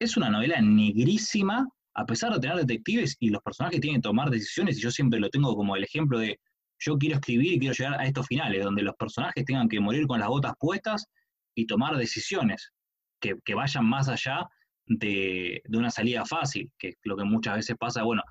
es 0.00 0.16
una 0.16 0.30
novela 0.30 0.60
negrísima, 0.60 1.64
a 1.94 2.06
pesar 2.06 2.32
de 2.32 2.40
tener 2.40 2.56
detectives 2.56 3.16
y 3.20 3.30
los 3.30 3.40
personajes 3.42 3.80
tienen 3.80 4.00
que 4.00 4.08
tomar 4.08 4.30
decisiones, 4.30 4.78
y 4.78 4.80
yo 4.80 4.90
siempre 4.90 5.20
lo 5.20 5.30
tengo 5.30 5.54
como 5.54 5.76
el 5.76 5.84
ejemplo 5.84 6.18
de 6.18 6.40
yo 6.80 6.98
quiero 6.98 7.14
escribir 7.14 7.52
y 7.52 7.58
quiero 7.60 7.74
llegar 7.76 8.00
a 8.00 8.04
estos 8.04 8.26
finales, 8.26 8.64
donde 8.64 8.82
los 8.82 8.96
personajes 8.96 9.44
tengan 9.44 9.68
que 9.68 9.78
morir 9.78 10.08
con 10.08 10.18
las 10.18 10.28
botas 10.28 10.54
puestas 10.58 11.06
y 11.54 11.68
tomar 11.68 11.96
decisiones 11.96 12.72
que, 13.20 13.54
vayan 13.54 13.84
más 13.84 14.08
allá 14.08 14.48
de, 14.86 15.62
una 15.72 15.90
salida 15.90 16.24
fácil, 16.24 16.70
que 16.78 16.94
lo 17.04 17.16
que 17.16 17.24
muchas 17.24 17.56
veces 17.56 17.76
pasa, 17.78 18.02
bueno, 18.02 18.22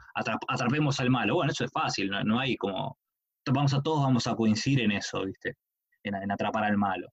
atrapemos 0.48 1.00
al 1.00 1.10
malo, 1.10 1.36
bueno, 1.36 1.52
eso 1.52 1.66
es 1.66 1.72
fácil, 1.72 2.10
no, 2.10 2.40
hay 2.40 2.56
como, 2.58 2.98
vamos 3.54 3.74
a 3.74 3.82
todos 3.82 4.04
vamos 4.04 4.28
a 4.28 4.36
coincidir 4.36 4.82
en 4.82 4.92
eso, 4.92 5.24
¿viste? 5.26 5.56
En, 6.04 6.32
atrapar 6.32 6.64
al 6.64 6.78
malo. 6.78 7.08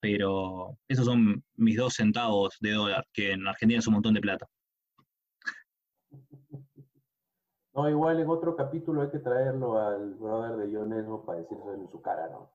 Pero 0.00 0.76
esos 0.88 1.06
son 1.06 1.42
mis 1.56 1.76
dos 1.76 1.94
centavos 1.94 2.56
de 2.60 2.72
dólar, 2.72 3.06
que 3.12 3.32
en 3.32 3.46
Argentina 3.46 3.78
es 3.78 3.86
un 3.86 3.94
montón 3.94 4.14
de 4.14 4.20
plata. 4.20 4.46
No, 7.74 7.90
igual 7.90 8.20
en 8.20 8.28
otro 8.28 8.56
capítulo 8.56 9.02
hay 9.02 9.10
que 9.10 9.18
traerlo 9.18 9.78
al 9.78 10.14
brother 10.14 10.56
de 10.56 10.74
John 10.74 11.24
para 11.26 11.40
decirlo 11.40 11.74
en 11.74 11.88
su 11.90 12.00
cara, 12.00 12.28
¿no? 12.28 12.50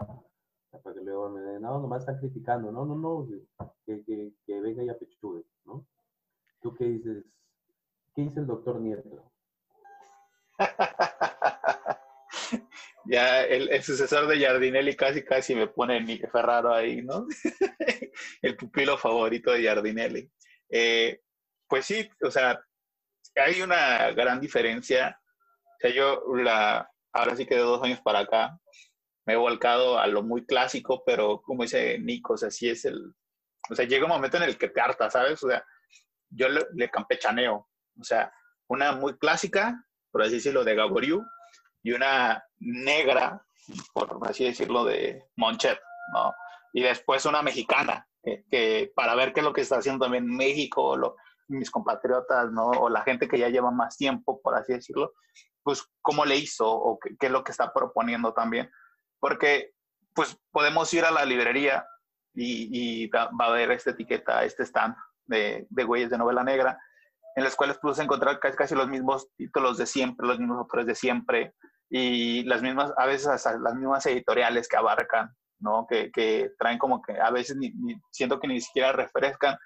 Para 0.72 0.96
que 0.96 1.02
luego 1.02 1.30
me 1.30 1.42
den, 1.42 1.62
no, 1.62 1.80
nomás 1.80 2.02
están 2.02 2.18
criticando, 2.18 2.72
no, 2.72 2.86
no, 2.86 2.96
no, 2.96 3.28
venga 3.86 4.84
y 4.84 4.90
apechugue, 4.90 5.44
¿no? 5.66 5.86
¿Tú 6.62 6.74
qué 6.74 6.86
dices? 6.86 7.24
¿Qué 8.16 8.24
dice 8.24 8.40
el 8.40 8.48
doctor 8.48 8.80
Nieto? 8.82 9.32
Ya 13.22 13.44
el, 13.44 13.84
sucesor 13.84 14.28
de 14.28 14.40
Jardinelli 14.40 14.96
casi 14.96 15.24
casi 15.24 15.56
me 15.56 15.68
pone 15.68 16.20
Ferraro 16.32 16.74
ahí, 16.74 17.02
¿no? 17.02 17.28
el 18.42 18.56
pupilo 18.56 18.98
favorito 18.98 19.52
de 19.52 19.64
Jardinelli. 19.64 20.30
Eh, 20.70 21.22
pues 21.68 21.86
sí, 21.86 22.10
o 22.22 22.32
sea, 22.32 22.64
hay 23.36 23.62
una 23.62 24.12
gran 24.12 24.40
diferencia. 24.40 25.20
O 25.64 25.78
sea, 25.80 25.92
yo 25.92 26.24
la, 26.36 26.90
ahora 27.14 27.36
sí 27.36 27.46
que 27.46 27.56
de 27.56 27.62
dos 27.62 27.84
años 27.84 28.02
para 28.02 28.20
acá 28.20 28.58
me 29.26 29.34
he 29.34 29.38
volcado 29.38 30.00
a 30.00 30.08
lo 30.08 30.24
muy 30.24 30.46
clásico, 30.46 31.04
pero 31.06 31.42
como 31.42 31.64
dice 31.64 32.00
Nico, 32.00 32.34
o 32.34 32.38
sea, 32.38 32.50
sí 32.50 32.70
es 32.70 32.86
el, 32.86 33.14
o 33.70 33.76
sea, 33.76 33.86
llega 33.86 34.06
un 34.06 34.12
momento 34.12 34.38
en 34.38 34.44
el 34.44 34.58
que 34.58 34.70
te 34.70 34.82
harta, 34.82 35.10
¿sabes? 35.10 35.44
O 35.44 35.50
sea, 35.50 35.64
yo 36.30 36.48
le, 36.50 36.90
campechaneo, 36.90 37.70
o 38.00 38.04
sea, 38.04 38.34
una 38.68 38.94
muy 38.94 39.18
clásica, 39.18 39.86
por 40.12 40.24
así 40.24 40.36
decirlo, 40.36 40.64
de 40.64 40.76
Gaboriu, 40.76 41.24
y 41.84 41.92
una 41.92 42.44
negra, 42.60 43.44
por 43.94 44.20
así 44.24 44.46
decirlo, 44.46 44.86
de 44.86 45.24
Monchet, 45.36 45.80
¿no? 46.14 46.34
Y 46.74 46.82
después 46.84 47.26
una 47.26 47.42
mexicana, 47.42 48.08
que, 48.24 48.92
para 48.96 49.16
ver 49.16 49.34
qué 49.34 49.40
es 49.40 49.46
lo 49.46 49.54
que 49.54 49.62
está 49.62 49.78
haciendo 49.78 50.06
también 50.06 50.26
México, 50.26 51.16
mis 51.48 51.72
compatriotas, 51.72 52.52
¿no? 52.52 52.70
O 52.70 52.90
la 52.90 53.02
gente 53.02 53.28
que 53.28 53.40
ya 53.40 53.50
lleva 53.50 53.72
más 53.72 53.98
tiempo, 53.98 54.42
por 54.42 54.56
así 54.56 54.74
decirlo, 54.74 55.14
pues 55.64 55.86
cómo 56.02 56.26
le 56.26 56.38
hizo 56.38 56.70
o 56.70 57.00
qué, 57.00 57.16
es 57.20 57.32
lo 57.32 57.44
que 57.44 57.52
está 57.52 57.74
proponiendo 57.74 58.34
también. 58.34 58.72
Porque, 59.20 59.74
pues, 60.14 60.38
podemos 60.52 60.94
ir 60.94 61.04
a 61.06 61.12
la 61.12 61.26
librería 61.26 61.86
y, 62.34 63.08
va 63.10 63.30
a 63.40 63.46
haber 63.46 63.72
esta 63.72 63.92
etiqueta, 63.92 64.44
este 64.44 64.64
stand 64.64 64.96
de, 65.26 65.68
de 65.70 65.84
güeyes 65.84 66.10
de 66.10 66.18
novela 66.18 66.44
negra, 66.44 66.80
en 67.36 67.44
los 67.44 67.56
cuales 67.56 67.78
puedes 67.82 68.00
encontrar 68.00 68.40
casi, 68.40 68.58
casi, 68.58 68.76
los 68.76 68.88
mismos 68.88 69.28
títulos 69.36 69.78
de 69.78 69.86
siempre, 69.86 70.28
los 70.28 70.40
mismos 70.40 70.58
autores 70.60 70.86
de 70.86 70.96
siempre, 70.96 71.54
y 71.94 72.44
las 72.44 72.62
mismas, 72.62 72.94
a 72.96 73.06
veces 73.06 73.28
hasta 73.28 73.60
las 73.60 73.76
mismas 73.76 74.06
editoriales 74.06 74.70
que 74.70 74.78
abarcan, 74.78 75.30
¿no? 75.60 75.86
Que, 75.90 76.10
que 76.10 76.52
traen 76.58 76.78
como 76.78 77.02
que 77.02 77.20
a 77.20 77.30
veces 77.32 77.58
ni, 77.58 77.74
siento 78.12 78.40
que 78.40 78.48
ni 78.48 78.62
siquiera 78.62 78.94
refrescan, 78.94 79.58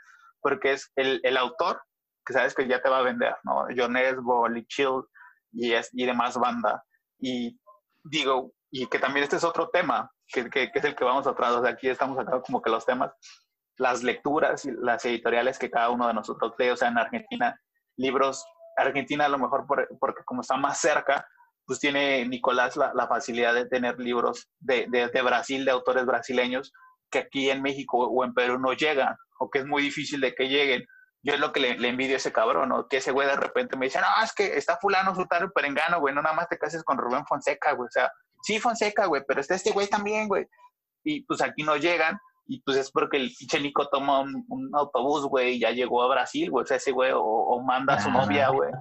porque 0.41 0.73
es 0.73 0.91
el, 0.95 1.21
el, 1.23 1.37
autor 1.37 1.79
que 2.25 2.33
sabes 2.33 2.55
que 2.55 2.67
ya 2.67 2.81
te 2.81 2.89
va 2.89 2.97
a 2.97 3.03
vender, 3.03 3.35
¿no? 3.43 3.67
John 3.77 3.95
Esbo, 3.95 4.47
Chill 4.67 5.03
y, 5.51 5.73
es, 5.73 5.91
y 5.93 6.07
demás 6.07 6.35
banda. 6.35 6.83
Y 7.19 7.59
digo, 8.03 8.51
y 8.71 8.87
que 8.87 8.97
también 8.97 9.23
este 9.23 9.35
es 9.35 9.43
otro 9.43 9.69
tema, 9.69 10.11
que, 10.27 10.49
que, 10.49 10.71
es 10.73 10.83
el 10.83 10.95
que 10.95 11.03
vamos 11.03 11.27
a 11.27 11.35
tratar. 11.35 11.59
O 11.59 11.61
sea, 11.61 11.73
aquí 11.73 11.89
estamos 11.89 12.17
acá 12.17 12.41
como 12.41 12.59
que 12.59 12.71
los 12.71 12.87
temas, 12.87 13.11
las 13.77 14.01
lecturas 14.01 14.65
y 14.65 14.71
las 14.71 15.05
editoriales 15.05 15.59
que 15.59 15.69
cada 15.69 15.91
uno 15.91 16.07
de 16.07 16.15
nosotros 16.15 16.55
lee, 16.57 16.69
o 16.69 16.75
sea, 16.75 16.87
en 16.87 16.97
Argentina, 16.97 17.61
libros, 17.97 18.43
Argentina 18.77 19.25
a 19.25 19.29
lo 19.29 19.37
mejor 19.37 19.67
porque 19.99 20.23
como 20.25 20.41
está 20.41 20.57
más 20.57 20.79
cerca, 20.79 21.27
pues 21.65 21.79
tiene 21.79 22.25
Nicolás 22.27 22.75
la, 22.75 22.93
la 22.93 23.07
facilidad 23.07 23.53
de 23.53 23.65
tener 23.65 23.99
libros 23.99 24.49
de, 24.59 24.87
de, 24.89 25.07
de, 25.07 25.21
Brasil, 25.21 25.65
de 25.65 25.71
autores 25.71 26.05
brasileños, 26.05 26.71
que 27.09 27.19
aquí 27.19 27.49
en 27.49 27.61
México 27.61 27.97
o 27.97 28.23
en 28.23 28.33
Perú 28.33 28.59
no 28.59 28.73
llegan, 28.73 29.15
o 29.39 29.49
que 29.49 29.59
es 29.59 29.65
muy 29.65 29.81
difícil 29.81 30.21
de 30.21 30.35
que 30.35 30.47
lleguen. 30.47 30.85
Yo 31.23 31.33
es 31.33 31.39
lo 31.39 31.51
que 31.51 31.59
le, 31.59 31.79
le 31.79 31.89
envidio 31.89 32.15
a 32.15 32.17
ese 32.17 32.31
cabrón, 32.31 32.69
¿no? 32.69 32.87
Que 32.87 32.97
ese 32.97 33.11
güey 33.11 33.27
de 33.27 33.35
repente 33.35 33.75
me 33.77 33.87
dice, 33.87 33.99
no, 33.99 34.23
es 34.23 34.31
que 34.33 34.57
está 34.57 34.77
fulano, 34.77 35.15
sultano, 35.15 35.49
perengano, 35.49 35.99
güey, 35.99 36.13
no 36.13 36.21
nada 36.21 36.35
más 36.35 36.47
te 36.47 36.57
cases 36.57 36.83
con 36.83 36.99
Rubén 36.99 37.25
Fonseca, 37.25 37.71
güey. 37.71 37.87
O 37.87 37.91
sea, 37.91 38.11
sí, 38.43 38.59
Fonseca, 38.59 39.07
güey, 39.07 39.23
pero 39.27 39.41
está 39.41 39.55
este 39.55 39.71
güey 39.71 39.87
también, 39.87 40.27
güey. 40.27 40.45
Y 41.03 41.21
pues 41.25 41.41
aquí 41.41 41.63
no 41.63 41.77
llegan, 41.77 42.19
y 42.47 42.61
pues 42.61 42.77
es 42.77 42.91
porque 42.91 43.17
el 43.17 43.31
pinche 43.37 43.59
Nico 43.59 43.87
toma 43.87 44.21
un, 44.21 44.69
autobús, 44.73 45.25
güey, 45.25 45.55
y 45.55 45.59
ya 45.59 45.71
llegó 45.71 46.03
a 46.03 46.07
Brasil, 46.07 46.51
güey. 46.51 46.63
O 46.63 46.65
sea, 46.65 46.77
ese 46.77 46.91
güey, 46.91 47.11
o, 47.13 47.59
manda 47.65 47.95
a 47.95 47.99
su 47.99 48.11
novia, 48.11 48.49
güey. 48.49 48.71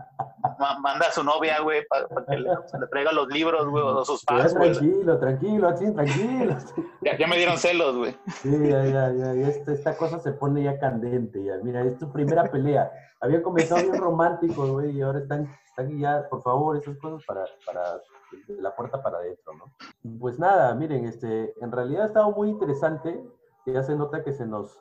manda 0.58 1.06
a 1.06 1.12
su 1.12 1.24
novia, 1.24 1.60
güey, 1.60 1.86
para 1.86 2.06
que 2.28 2.36
le, 2.36 2.86
traiga 2.90 3.12
los 3.12 3.28
libros, 3.28 3.66
güey, 3.68 3.82
o 3.82 4.04
sus 4.04 4.22
padres, 4.24 4.52
Tranquilo, 4.52 5.18
tranquilo, 5.18 5.68
así, 5.68 5.92
tranquilo. 5.92 6.56
ya, 7.02 7.16
ya, 7.16 7.26
me 7.26 7.36
dieron 7.36 7.56
celos, 7.56 7.96
güey. 7.96 8.16
Sí, 8.42 8.50
ya, 8.68 8.84
ya, 8.84 9.12
ya. 9.12 9.32
Esta, 9.32 9.72
esta, 9.72 9.96
cosa 9.96 10.20
se 10.20 10.32
pone 10.32 10.62
ya 10.62 10.78
candente, 10.78 11.42
ya. 11.42 11.56
Mira, 11.62 11.82
es 11.82 11.96
tu 11.98 12.12
primera 12.12 12.50
pelea. 12.50 12.90
Había 13.20 13.42
comenzado 13.42 13.80
bien 13.80 13.96
romántico, 13.96 14.66
güey, 14.66 14.90
y 14.90 15.00
ahora 15.00 15.20
están, 15.20 15.48
están 15.66 15.98
ya, 15.98 16.28
por 16.28 16.42
favor, 16.42 16.76
esas 16.76 16.98
cosas 16.98 17.24
para, 17.24 17.44
para 17.64 17.98
la 18.48 18.76
puerta 18.76 19.02
para 19.02 19.18
adentro, 19.18 19.54
¿no? 19.54 20.18
Pues 20.18 20.38
nada, 20.38 20.74
miren, 20.74 21.06
este, 21.06 21.54
en 21.62 21.72
realidad 21.72 22.02
ha 22.02 22.06
estado 22.08 22.30
muy 22.32 22.50
interesante 22.50 23.22
ya 23.72 23.82
se 23.82 23.96
nota 23.96 24.22
que 24.22 24.32
se 24.32 24.46
nos, 24.46 24.78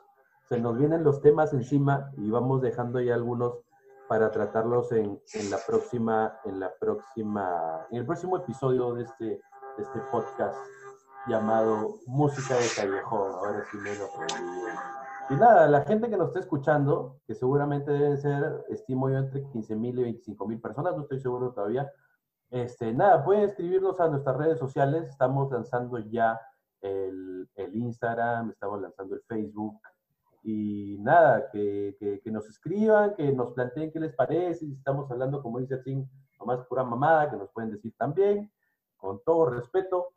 se 0.48 0.60
nos 0.60 0.76
vienen 0.76 1.04
los 1.04 1.20
temas 1.20 1.52
encima 1.52 2.10
y 2.16 2.30
vamos 2.30 2.60
dejando 2.60 3.00
ya 3.00 3.14
algunos 3.14 3.60
para 4.08 4.30
tratarlos 4.30 4.92
en, 4.92 5.20
en, 5.32 5.50
la 5.50 5.58
próxima, 5.66 6.38
en 6.44 6.60
la 6.60 6.72
próxima, 6.78 7.86
en 7.90 7.98
el 7.98 8.06
próximo 8.06 8.36
episodio 8.36 8.94
de 8.94 9.04
este, 9.04 9.24
de 9.24 9.82
este 9.82 9.98
podcast 10.10 10.58
llamado 11.26 11.96
Música 12.06 12.54
de 12.54 12.66
Callejón. 12.76 13.32
Ahora 13.32 13.64
sí 13.70 13.78
me 13.78 13.94
lo 13.94 14.08
Y 15.30 15.34
nada, 15.40 15.66
la 15.68 15.82
gente 15.82 16.10
que 16.10 16.16
nos 16.16 16.28
está 16.28 16.40
escuchando, 16.40 17.18
que 17.26 17.34
seguramente 17.34 17.90
deben 17.90 18.18
ser, 18.18 18.64
estimo 18.68 19.08
yo, 19.08 19.16
entre 19.16 19.42
15 19.48 19.76
mil 19.76 19.98
y 19.98 20.02
25 20.02 20.46
mil 20.46 20.60
personas, 20.60 20.94
no 20.94 21.02
estoy 21.02 21.20
seguro 21.20 21.52
todavía. 21.52 21.90
Este, 22.50 22.92
nada, 22.92 23.24
pueden 23.24 23.44
escribirnos 23.44 23.98
a 24.00 24.08
nuestras 24.08 24.36
redes 24.36 24.58
sociales, 24.58 25.08
estamos 25.08 25.50
lanzando 25.50 25.98
ya 25.98 26.38
el, 26.84 27.48
el 27.54 27.76
Instagram, 27.76 28.50
estamos 28.50 28.80
lanzando 28.80 29.14
el 29.14 29.22
Facebook. 29.22 29.80
Y 30.42 30.98
nada, 31.00 31.48
que, 31.50 31.96
que, 32.22 32.30
nos 32.30 32.46
escriban, 32.48 33.14
que 33.14 33.32
nos 33.32 33.52
planteen 33.54 33.90
qué 33.90 33.98
les 33.98 34.14
parece, 34.14 34.66
estamos 34.66 35.10
hablando, 35.10 35.42
como 35.42 35.58
dice 35.58 35.76
así, 35.76 36.06
nomás 36.38 36.66
pura 36.66 36.84
mamada, 36.84 37.30
que 37.30 37.36
nos 37.38 37.50
pueden 37.50 37.70
decir 37.70 37.94
también, 37.96 38.52
con 38.98 39.22
todo 39.24 39.46
respeto, 39.46 40.08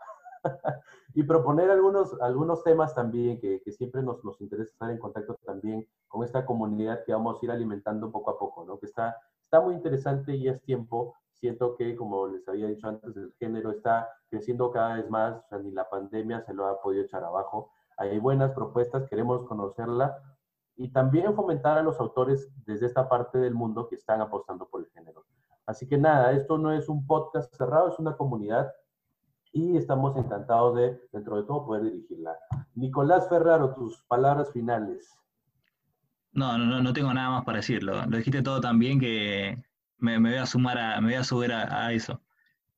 y 1.14 1.24
proponer 1.24 1.72
algunos, 1.72 2.20
algunos 2.20 2.62
temas 2.64 2.94
también, 2.94 3.40
que, 3.40 3.62
que, 3.64 3.72
siempre 3.72 4.04
nos, 4.04 4.22
nos 4.26 4.42
interesa 4.42 4.72
estar 4.72 4.92
en 4.92 5.00
contacto 5.00 5.40
también 5.46 5.88
con 6.10 6.26
esta 6.26 6.46
comunidad 6.46 7.06
que 7.06 7.14
vamos 7.14 7.42
a 7.42 7.46
ir 7.46 7.52
alimentando 7.52 8.12
poco 8.12 8.32
a 8.32 8.38
poco, 8.38 8.66
¿no? 8.66 8.78
Que 8.78 8.88
está, 8.88 9.16
está 9.46 9.62
muy 9.62 9.76
interesante 9.76 10.36
y 10.36 10.50
es 10.50 10.62
tiempo 10.64 11.16
siento 11.40 11.76
que, 11.76 11.96
como 11.96 12.28
les 12.28 12.48
había 12.48 12.68
dicho 12.68 12.88
antes, 12.88 13.16
el 13.16 13.34
género 13.40 13.72
está 13.72 14.10
creciendo 14.30 14.72
cada 14.72 14.96
vez 14.96 15.10
más, 15.10 15.36
o 15.36 15.48
sea, 15.50 15.60
ni 15.60 15.72
la 15.72 15.90
pandemia 15.90 16.42
se 16.42 16.54
lo 16.54 16.68
ha 16.68 16.82
podido 16.82 17.04
echar 17.04 17.24
abajo. 17.24 17.72
Hay 17.98 18.20
buenas 18.20 18.52
propuestas, 18.52 19.08
queremos 19.10 19.48
conocerla 19.48 20.18
y 20.76 20.90
también 20.90 21.36
fomentar 21.36 21.78
a 21.78 21.84
los 21.84 22.00
autores 22.00 22.52
desde 22.66 22.86
esta 22.86 23.10
parte 23.10 23.40
del 23.40 23.56
mundo 23.56 23.88
que 23.88 23.96
están 23.96 24.22
apostando 24.22 24.68
por 24.70 24.82
el 24.82 24.90
género. 24.92 25.26
Así 25.66 25.88
que 25.88 25.98
nada, 25.98 26.32
esto 26.32 26.58
no 26.58 26.72
es 26.72 26.88
un 26.88 27.06
podcast 27.06 27.54
cerrado, 27.56 27.90
es 27.90 28.00
una 28.00 28.16
comunidad 28.16 28.72
y 29.52 29.76
estamos 29.76 30.16
encantados 30.16 30.76
de, 30.76 31.00
dentro 31.12 31.38
de 31.38 31.44
todo, 31.44 31.66
poder 31.66 31.84
dirigirla. 31.84 32.38
Nicolás 32.76 33.28
Ferraro, 33.28 33.74
tus 33.74 34.04
palabras 34.04 34.52
finales. 34.52 35.18
No, 36.32 36.58
no, 36.58 36.82
no 36.82 36.94
tengo 36.94 37.14
nada 37.14 37.32
más 37.32 37.46
para 37.46 37.58
decirlo. 37.58 38.06
Lo 38.06 38.18
dijiste 38.18 38.44
todo 38.44 38.62
tan 38.62 38.78
bien 38.78 39.00
que 39.00 39.58
me, 40.00 40.20
voy 40.20 40.36
a 40.36 40.46
sumar 40.46 40.78
a, 40.78 41.02
me 41.02 41.08
voy 41.08 41.16
a 41.16 41.24
subir 41.24 41.52
a, 41.52 41.92
eso. 41.92 42.22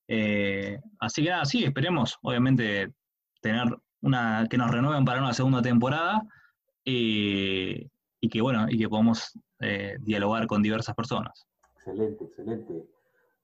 Eh, 0.07 0.79
así 0.99 1.23
que 1.23 1.29
nada, 1.29 1.45
sí, 1.45 1.63
esperemos, 1.63 2.17
obviamente, 2.21 2.93
tener 3.41 3.65
una, 4.01 4.47
que 4.49 4.57
nos 4.57 4.71
renueven 4.71 5.05
para 5.05 5.21
una 5.21 5.33
segunda 5.33 5.61
temporada 5.61 6.21
y, 6.83 7.87
que 8.29 8.41
bueno, 8.41 8.65
y 8.69 8.77
que 8.79 8.89
podamos 8.89 9.37
eh, 9.59 9.97
dialogar 10.01 10.47
con 10.47 10.61
diversas 10.61 10.95
personas. 10.95 11.45
Excelente, 11.75 12.23
excelente. 12.25 12.85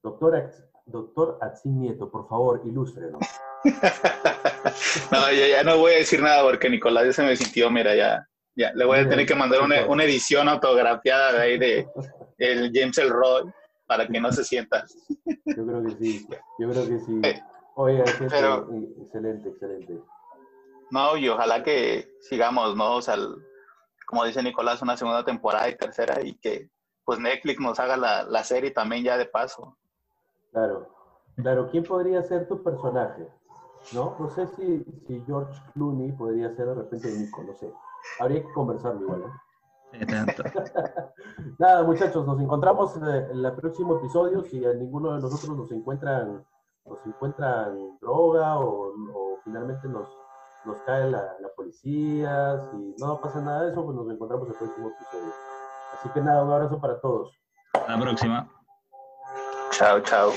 Doctor, 0.02 0.50
doctor 0.86 1.38
Atzin 1.40 1.80
Nieto, 1.80 2.10
por 2.10 2.28
favor, 2.28 2.62
ilústrenos. 2.64 3.20
no, 5.12 5.32
ya, 5.32 5.48
ya, 5.48 5.62
no 5.64 5.78
voy 5.78 5.94
a 5.94 5.98
decir 5.98 6.22
nada 6.22 6.42
porque 6.42 6.70
Nicolás 6.70 7.06
ya 7.06 7.12
se 7.12 7.22
me 7.22 7.36
sintió, 7.36 7.70
mira, 7.70 7.94
ya, 7.94 8.26
ya 8.54 8.72
le 8.74 8.84
voy 8.84 8.98
a 8.98 9.08
tener 9.08 9.26
que 9.26 9.34
mandar 9.34 9.62
una, 9.62 9.86
una 9.86 10.04
edición 10.04 10.48
autografiada 10.48 11.32
de 11.32 11.40
ahí 11.40 11.58
de 11.58 11.88
el 12.38 12.70
James 12.72 12.98
Elroy 12.98 13.52
para 13.86 14.06
que 14.06 14.20
no 14.20 14.32
se 14.32 14.44
sienta. 14.44 14.84
Yo 15.44 15.66
creo 15.66 15.82
que 15.82 15.90
sí, 15.92 16.28
yo 16.58 16.70
creo 16.70 16.88
que 16.88 16.98
sí. 17.00 17.20
Eh, 17.22 17.42
Oye, 17.74 18.02
pero, 18.30 18.68
excelente, 19.00 19.50
excelente. 19.50 20.02
No, 20.90 21.16
y 21.16 21.28
ojalá 21.28 21.62
que 21.62 22.10
sigamos, 22.20 22.74
¿no? 22.74 22.96
O 22.96 23.02
sea, 23.02 23.16
como 24.06 24.24
dice 24.24 24.42
Nicolás, 24.42 24.82
una 24.82 24.96
segunda 24.96 25.24
temporada 25.24 25.68
y 25.68 25.76
tercera 25.76 26.22
y 26.22 26.34
que 26.38 26.70
pues 27.04 27.18
Netflix 27.18 27.60
nos 27.60 27.78
haga 27.78 27.96
la, 27.96 28.22
la 28.24 28.44
serie 28.44 28.70
también 28.70 29.04
ya 29.04 29.16
de 29.16 29.26
paso. 29.26 29.76
Claro, 30.52 30.88
claro. 31.36 31.68
¿Quién 31.70 31.84
podría 31.84 32.22
ser 32.22 32.48
tu 32.48 32.62
personaje? 32.62 33.28
¿No? 33.92 34.16
No 34.18 34.30
sé 34.30 34.48
si, 34.56 34.84
si 35.06 35.22
George 35.26 35.60
Clooney 35.74 36.12
podría 36.12 36.54
ser 36.56 36.66
de 36.66 36.74
repente 36.74 37.08
Nico, 37.12 37.42
no 37.44 37.54
sé. 37.54 37.72
Habría 38.18 38.42
que 38.42 38.52
conversarlo 38.52 39.02
igual, 39.02 39.20
¿no? 39.20 39.45
Nada, 41.58 41.82
muchachos, 41.84 42.26
nos 42.26 42.40
encontramos 42.40 42.96
en 42.96 43.04
el, 43.44 43.52
próximo 43.54 43.96
episodio. 43.96 44.42
Si 44.42 44.64
a 44.64 44.72
ninguno 44.74 45.14
de 45.14 45.22
nosotros 45.22 45.56
nos 45.56 45.72
encuentran, 45.72 46.44
nos 46.84 47.06
encuentran 47.06 47.98
droga 48.00 48.58
o, 48.58 48.92
finalmente 49.44 49.88
nos, 49.88 50.08
nos 50.64 50.76
cae 50.82 51.10
la, 51.10 51.36
la, 51.40 51.48
policía, 51.56 52.60
si 52.70 52.94
no 52.98 53.20
pasa 53.20 53.40
nada 53.40 53.64
de 53.64 53.72
eso, 53.72 53.84
pues 53.84 53.96
nos 53.96 54.10
encontramos 54.10 54.48
en 54.48 54.52
el 54.52 54.58
próximo 54.58 54.88
episodio. 54.88 55.32
Así 55.94 56.08
que 56.10 56.20
nada, 56.20 56.44
un 56.44 56.52
abrazo 56.52 56.80
para 56.80 57.00
todos. 57.00 57.32
Hasta 57.72 57.92
la 57.92 58.00
próxima. 58.00 58.48
Chao, 59.70 60.00
chao. 60.00 60.32